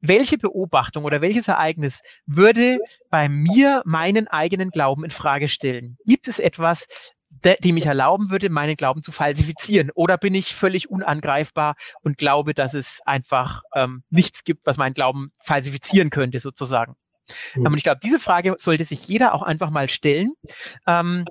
welche 0.00 0.38
Beobachtung 0.38 1.04
oder 1.04 1.20
welches 1.20 1.48
Ereignis 1.48 2.02
würde 2.26 2.78
bei 3.10 3.28
mir 3.28 3.82
meinen 3.86 4.28
eigenen 4.28 4.70
Glauben 4.70 5.04
in 5.04 5.10
Frage 5.10 5.48
stellen? 5.48 5.96
Gibt 6.04 6.28
es 6.28 6.38
etwas, 6.38 6.86
de, 7.44 7.56
die 7.60 7.72
mich 7.72 7.86
erlauben 7.86 8.30
würde, 8.30 8.50
meinen 8.50 8.76
Glauben 8.76 9.02
zu 9.02 9.12
falsifizieren? 9.12 9.90
Oder 9.94 10.18
bin 10.18 10.34
ich 10.34 10.54
völlig 10.54 10.90
unangreifbar 10.90 11.76
und 12.02 12.18
glaube, 12.18 12.54
dass 12.54 12.74
es 12.74 13.00
einfach 13.04 13.62
ähm, 13.74 14.02
nichts 14.10 14.44
gibt, 14.44 14.66
was 14.66 14.76
meinen 14.76 14.94
Glauben 14.94 15.32
falsifizieren 15.42 16.10
könnte, 16.10 16.40
sozusagen? 16.40 16.96
Mhm. 17.54 17.66
Und 17.66 17.76
ich 17.76 17.82
glaube, 17.82 18.00
diese 18.02 18.18
Frage 18.18 18.54
sollte 18.58 18.84
sich 18.84 19.06
jeder 19.06 19.34
auch 19.34 19.42
einfach 19.42 19.70
mal 19.70 19.88
stellen. 19.88 20.32
Ähm, 20.86 21.24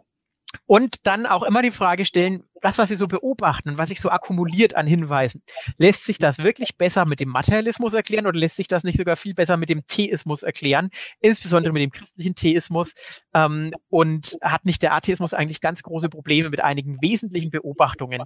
und 0.65 0.97
dann 1.03 1.25
auch 1.25 1.43
immer 1.43 1.61
die 1.61 1.71
Frage 1.71 2.05
stellen, 2.05 2.43
das, 2.61 2.79
was 2.79 2.89
Sie 2.89 2.95
so 2.95 3.07
beobachten 3.07 3.69
und 3.69 3.77
was 3.77 3.89
sich 3.89 4.01
so 4.01 4.09
akkumuliert 4.09 4.75
an 4.75 4.87
Hinweisen, 4.87 5.43
lässt 5.77 6.03
sich 6.03 6.17
das 6.17 6.39
wirklich 6.39 6.77
besser 6.77 7.05
mit 7.05 7.19
dem 7.19 7.29
Materialismus 7.29 7.93
erklären 7.93 8.25
oder 8.25 8.39
lässt 8.39 8.55
sich 8.55 8.67
das 8.67 8.83
nicht 8.83 8.97
sogar 8.97 9.17
viel 9.17 9.35
besser 9.35 9.55
mit 9.57 9.69
dem 9.69 9.85
Theismus 9.85 10.41
erklären, 10.41 10.89
insbesondere 11.19 11.73
mit 11.73 11.83
dem 11.83 11.91
christlichen 11.91 12.33
Theismus? 12.33 12.95
Ähm, 13.33 13.71
und 13.89 14.37
hat 14.41 14.65
nicht 14.65 14.81
der 14.81 14.93
Atheismus 14.93 15.33
eigentlich 15.33 15.61
ganz 15.61 15.83
große 15.83 16.09
Probleme 16.09 16.49
mit 16.49 16.61
einigen 16.61 16.97
wesentlichen 17.01 17.51
Beobachtungen? 17.51 18.23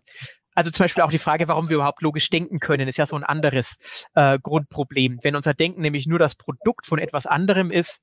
Also 0.56 0.72
zum 0.72 0.86
Beispiel 0.86 1.04
auch 1.04 1.12
die 1.12 1.20
Frage, 1.20 1.48
warum 1.48 1.70
wir 1.70 1.76
überhaupt 1.76 2.02
logisch 2.02 2.30
denken 2.30 2.60
können, 2.60 2.88
ist 2.88 2.98
ja 2.98 3.06
so 3.06 3.15
ein 3.15 3.24
anderes 3.24 3.78
äh, 4.13 4.39
Grundproblem. 4.39 5.20
Wenn 5.22 5.36
unser 5.36 5.54
Denken 5.54 5.82
nämlich 5.82 6.08
nur 6.08 6.20
das 6.20 6.36
Produkt 6.36 6.86
von 6.86 7.00
etwas 7.00 7.26
anderem 7.26 7.72
ist, 7.72 8.02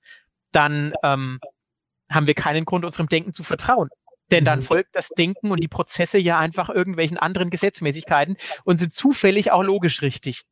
dann 0.53 0.93
ähm, 1.03 1.39
haben 2.11 2.27
wir 2.27 2.35
keinen 2.35 2.65
Grund, 2.65 2.85
unserem 2.85 3.09
Denken 3.09 3.33
zu 3.33 3.43
vertrauen. 3.43 3.89
Denn 4.31 4.45
dann 4.45 4.59
mhm. 4.59 4.65
folgt 4.65 4.95
das 4.95 5.09
Denken 5.11 5.51
und 5.51 5.61
die 5.61 5.69
Prozesse 5.69 6.19
ja 6.19 6.39
einfach 6.39 6.69
irgendwelchen 6.69 7.19
anderen 7.19 7.51
Gesetzmäßigkeiten 7.51 8.37
und 8.65 8.79
sind 8.79 8.93
zufällig 8.93 9.53
auch 9.53 9.62
logisch 9.62 10.03
richtig. 10.03 10.45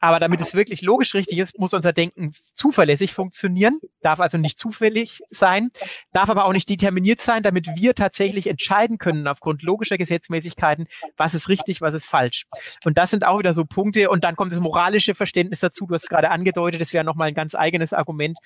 Aber 0.00 0.20
damit 0.20 0.40
es 0.40 0.54
wirklich 0.54 0.82
logisch 0.82 1.14
richtig 1.14 1.38
ist, 1.38 1.58
muss 1.58 1.72
unser 1.72 1.92
Denken 1.92 2.32
zuverlässig 2.54 3.14
funktionieren, 3.14 3.80
darf 4.02 4.20
also 4.20 4.36
nicht 4.36 4.58
zufällig 4.58 5.20
sein, 5.30 5.70
darf 6.12 6.28
aber 6.28 6.44
auch 6.44 6.52
nicht 6.52 6.68
determiniert 6.68 7.20
sein, 7.20 7.42
damit 7.42 7.68
wir 7.74 7.94
tatsächlich 7.94 8.46
entscheiden 8.46 8.98
können 8.98 9.26
aufgrund 9.26 9.62
logischer 9.62 9.96
Gesetzmäßigkeiten, 9.96 10.88
was 11.16 11.34
ist 11.34 11.48
richtig, 11.48 11.80
was 11.80 11.94
ist 11.94 12.04
falsch. 12.04 12.44
Und 12.84 12.98
das 12.98 13.12
sind 13.12 13.24
auch 13.24 13.38
wieder 13.38 13.54
so 13.54 13.64
Punkte. 13.64 14.10
Und 14.10 14.24
dann 14.24 14.36
kommt 14.36 14.52
das 14.52 14.60
moralische 14.60 15.14
Verständnis 15.14 15.60
dazu. 15.60 15.86
Du 15.86 15.94
hast 15.94 16.04
es 16.04 16.10
gerade 16.10 16.30
angedeutet, 16.30 16.80
das 16.80 16.92
wäre 16.92 17.04
nochmal 17.04 17.28
ein 17.28 17.34
ganz 17.34 17.54
eigenes 17.54 17.94
Argument. 17.94 18.36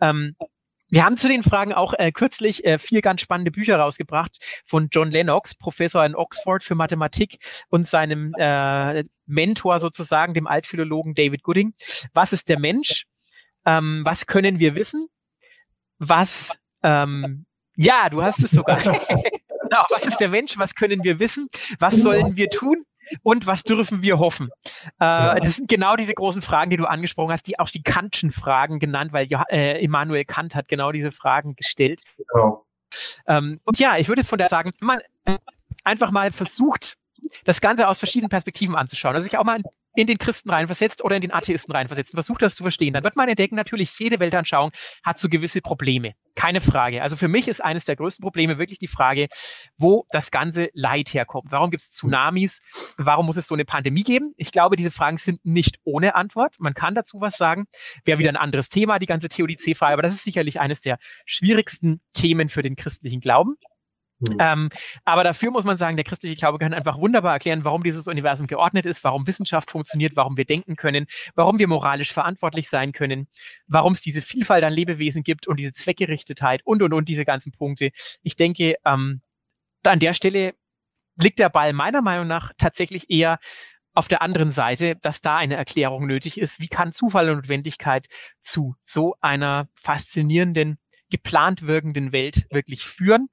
Ähm, 0.00 0.36
wir 0.90 1.04
haben 1.04 1.16
zu 1.16 1.28
den 1.28 1.42
Fragen 1.42 1.72
auch 1.72 1.94
äh, 1.94 2.12
kürzlich 2.12 2.64
äh, 2.64 2.78
vier 2.78 3.02
ganz 3.02 3.20
spannende 3.20 3.50
Bücher 3.50 3.78
rausgebracht 3.78 4.38
von 4.64 4.88
John 4.90 5.10
Lennox, 5.10 5.54
Professor 5.54 6.04
in 6.04 6.14
Oxford 6.14 6.62
für 6.62 6.74
Mathematik 6.74 7.38
und 7.68 7.86
seinem 7.86 8.34
äh, 8.38 9.04
Mentor 9.26 9.80
sozusagen, 9.80 10.34
dem 10.34 10.46
Altphilologen 10.46 11.14
David 11.14 11.42
Gooding. 11.42 11.74
Was 12.14 12.32
ist 12.32 12.48
der 12.48 12.58
Mensch? 12.58 13.04
Ähm, 13.66 14.02
was 14.04 14.26
können 14.26 14.58
wir 14.58 14.74
wissen? 14.74 15.08
Was, 15.98 16.56
ähm, 16.82 17.44
ja, 17.76 18.08
du 18.08 18.22
hast 18.22 18.42
es 18.42 18.50
sogar. 18.50 18.78
genau, 18.82 19.84
was 19.90 20.06
ist 20.06 20.18
der 20.18 20.28
Mensch? 20.28 20.58
Was 20.58 20.74
können 20.74 21.04
wir 21.04 21.18
wissen? 21.18 21.48
Was 21.78 21.96
sollen 21.96 22.36
wir 22.36 22.48
tun? 22.48 22.84
Und 23.22 23.46
was 23.46 23.62
dürfen 23.62 24.02
wir 24.02 24.18
hoffen? 24.18 24.50
Äh, 24.98 25.40
das 25.40 25.56
sind 25.56 25.68
genau 25.68 25.96
diese 25.96 26.14
großen 26.14 26.42
Fragen, 26.42 26.70
die 26.70 26.76
du 26.76 26.86
angesprochen 26.86 27.32
hast, 27.32 27.46
die 27.46 27.58
auch 27.58 27.68
die 27.70 27.82
Kantschen 27.82 28.32
Fragen 28.32 28.78
genannt, 28.78 29.12
weil 29.12 29.26
äh, 29.50 29.82
Immanuel 29.82 30.24
Kant 30.24 30.54
hat 30.54 30.68
genau 30.68 30.92
diese 30.92 31.12
Fragen 31.12 31.56
gestellt. 31.56 32.02
Genau. 32.32 32.64
Ähm, 33.26 33.60
und 33.64 33.78
ja, 33.78 33.96
ich 33.98 34.08
würde 34.08 34.24
von 34.24 34.38
der 34.38 34.48
sagen, 34.48 34.72
man 34.80 35.00
einfach 35.84 36.10
mal 36.10 36.32
versucht, 36.32 36.96
das 37.44 37.60
Ganze 37.60 37.88
aus 37.88 37.98
verschiedenen 37.98 38.30
Perspektiven 38.30 38.74
anzuschauen. 38.74 39.14
Also 39.14 39.24
sich 39.24 39.36
auch 39.36 39.44
mal 39.44 39.60
in 39.98 40.06
den 40.06 40.18
Christen 40.18 40.50
reinversetzt 40.50 41.02
oder 41.02 41.16
in 41.16 41.22
den 41.22 41.32
Atheisten 41.32 41.74
reinversetzt 41.74 42.14
und 42.14 42.18
versucht 42.18 42.40
das 42.40 42.54
zu 42.54 42.62
verstehen, 42.62 42.94
dann 42.94 43.02
wird 43.02 43.16
man 43.16 43.28
entdecken, 43.28 43.56
natürlich 43.56 43.98
jede 43.98 44.20
Weltanschauung 44.20 44.70
hat 45.02 45.18
so 45.18 45.28
gewisse 45.28 45.60
Probleme. 45.60 46.12
Keine 46.36 46.60
Frage. 46.60 47.02
Also 47.02 47.16
für 47.16 47.26
mich 47.26 47.48
ist 47.48 47.64
eines 47.64 47.84
der 47.84 47.96
größten 47.96 48.22
Probleme 48.22 48.58
wirklich 48.58 48.78
die 48.78 48.86
Frage, 48.86 49.26
wo 49.76 50.06
das 50.10 50.30
ganze 50.30 50.70
Leid 50.72 51.12
herkommt. 51.14 51.50
Warum 51.50 51.72
gibt 51.72 51.80
es 51.80 51.90
Tsunamis? 51.90 52.60
Warum 52.96 53.26
muss 53.26 53.38
es 53.38 53.48
so 53.48 53.56
eine 53.56 53.64
Pandemie 53.64 54.04
geben? 54.04 54.34
Ich 54.36 54.52
glaube, 54.52 54.76
diese 54.76 54.92
Fragen 54.92 55.16
sind 55.16 55.44
nicht 55.44 55.80
ohne 55.82 56.14
Antwort. 56.14 56.54
Man 56.60 56.74
kann 56.74 56.94
dazu 56.94 57.20
was 57.20 57.36
sagen. 57.36 57.64
Wäre 58.04 58.20
wieder 58.20 58.30
ein 58.30 58.36
anderes 58.36 58.68
Thema, 58.68 59.00
die 59.00 59.06
ganze 59.06 59.28
Theodizee-Frage, 59.28 59.94
aber 59.94 60.02
das 60.02 60.14
ist 60.14 60.22
sicherlich 60.22 60.60
eines 60.60 60.80
der 60.80 60.98
schwierigsten 61.26 62.00
Themen 62.12 62.48
für 62.48 62.62
den 62.62 62.76
christlichen 62.76 63.18
Glauben. 63.18 63.56
Mhm. 64.20 64.36
Ähm, 64.40 64.68
aber 65.04 65.24
dafür 65.24 65.50
muss 65.50 65.64
man 65.64 65.76
sagen, 65.76 65.96
der 65.96 66.04
christliche 66.04 66.34
Glaube 66.34 66.58
kann 66.58 66.74
einfach 66.74 66.98
wunderbar 66.98 67.34
erklären, 67.34 67.64
warum 67.64 67.82
dieses 67.82 68.06
Universum 68.06 68.46
geordnet 68.46 68.86
ist, 68.86 69.04
warum 69.04 69.26
Wissenschaft 69.26 69.70
funktioniert, 69.70 70.16
warum 70.16 70.36
wir 70.36 70.44
denken 70.44 70.76
können, 70.76 71.06
warum 71.34 71.58
wir 71.58 71.68
moralisch 71.68 72.12
verantwortlich 72.12 72.68
sein 72.68 72.92
können, 72.92 73.28
warum 73.66 73.92
es 73.92 74.00
diese 74.00 74.22
Vielfalt 74.22 74.64
an 74.64 74.72
Lebewesen 74.72 75.22
gibt 75.22 75.46
und 75.46 75.58
diese 75.58 75.72
Zweckgerichtetheit 75.72 76.62
und, 76.64 76.82
und, 76.82 76.92
und 76.92 77.08
diese 77.08 77.24
ganzen 77.24 77.52
Punkte. 77.52 77.90
Ich 78.22 78.36
denke, 78.36 78.74
ähm, 78.84 79.20
an 79.84 80.00
der 80.00 80.14
Stelle 80.14 80.54
liegt 81.16 81.38
der 81.38 81.48
Ball 81.48 81.72
meiner 81.72 82.02
Meinung 82.02 82.26
nach 82.26 82.52
tatsächlich 82.58 83.10
eher 83.10 83.38
auf 83.94 84.06
der 84.06 84.22
anderen 84.22 84.50
Seite, 84.50 84.96
dass 85.02 85.20
da 85.20 85.36
eine 85.36 85.56
Erklärung 85.56 86.06
nötig 86.06 86.38
ist. 86.38 86.60
Wie 86.60 86.68
kann 86.68 86.92
Zufall 86.92 87.30
und 87.30 87.36
Notwendigkeit 87.36 88.06
zu 88.40 88.76
so 88.84 89.16
einer 89.20 89.68
faszinierenden 89.74 90.78
geplant 91.10 91.66
wirkenden 91.66 92.12
Welt 92.12 92.46
wirklich 92.50 92.84
führen, 92.84 93.28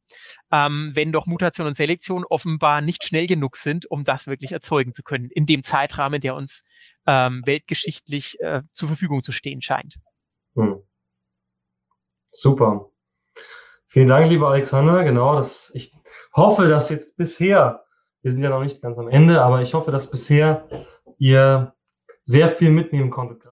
ähm, 0.52 0.92
wenn 0.94 1.12
doch 1.12 1.26
Mutation 1.26 1.68
und 1.68 1.76
Selektion 1.76 2.26
offenbar 2.26 2.82
nicht 2.82 3.04
schnell 3.04 3.28
genug 3.28 3.58
sind, 3.58 3.90
um 3.90 4.04
das 4.04 4.28
wirklich 4.28 4.52
erzeugen 4.52 4.94
zu 4.94 5.04
können, 5.04 5.30
in 5.30 5.46
dem 5.46 5.64
Zeitrahmen, 5.64 6.22
der 6.22 6.36
uns 6.36 6.64
ähm, 7.08 7.42
weltgeschichtlich 7.46 8.40
äh, 8.40 8.62
zur 8.72 8.88
Verfügung 8.88 9.24
zu 9.24 9.32
stehen 9.32 9.62
scheint. 9.62 9.96
Hm. 10.56 10.82
Super. 12.32 12.90
Vielen 13.88 14.08
Dank, 14.08 14.30
lieber 14.30 14.50
Alexander. 14.50 15.04
Genau, 15.04 15.36
das, 15.36 15.72
ich 15.74 15.94
hoffe, 16.34 16.68
dass 16.68 16.90
jetzt 16.90 17.18
bisher, 17.18 17.86
wir 18.22 18.32
sind 18.32 18.44
ja 18.44 18.50
noch 18.50 18.64
nicht 18.64 18.82
ganz 18.82 18.98
am 18.98 19.08
Ende, 19.08 19.42
aber 19.42 19.62
ich 19.62 19.74
hoffe, 19.74 19.92
dass 19.92 20.12
bisher 20.12 20.68
ihr 21.18 21.74
sehr 22.24 22.50
viel 22.50 22.72
mitnehmen 22.72 23.10
konntet. 23.10 23.44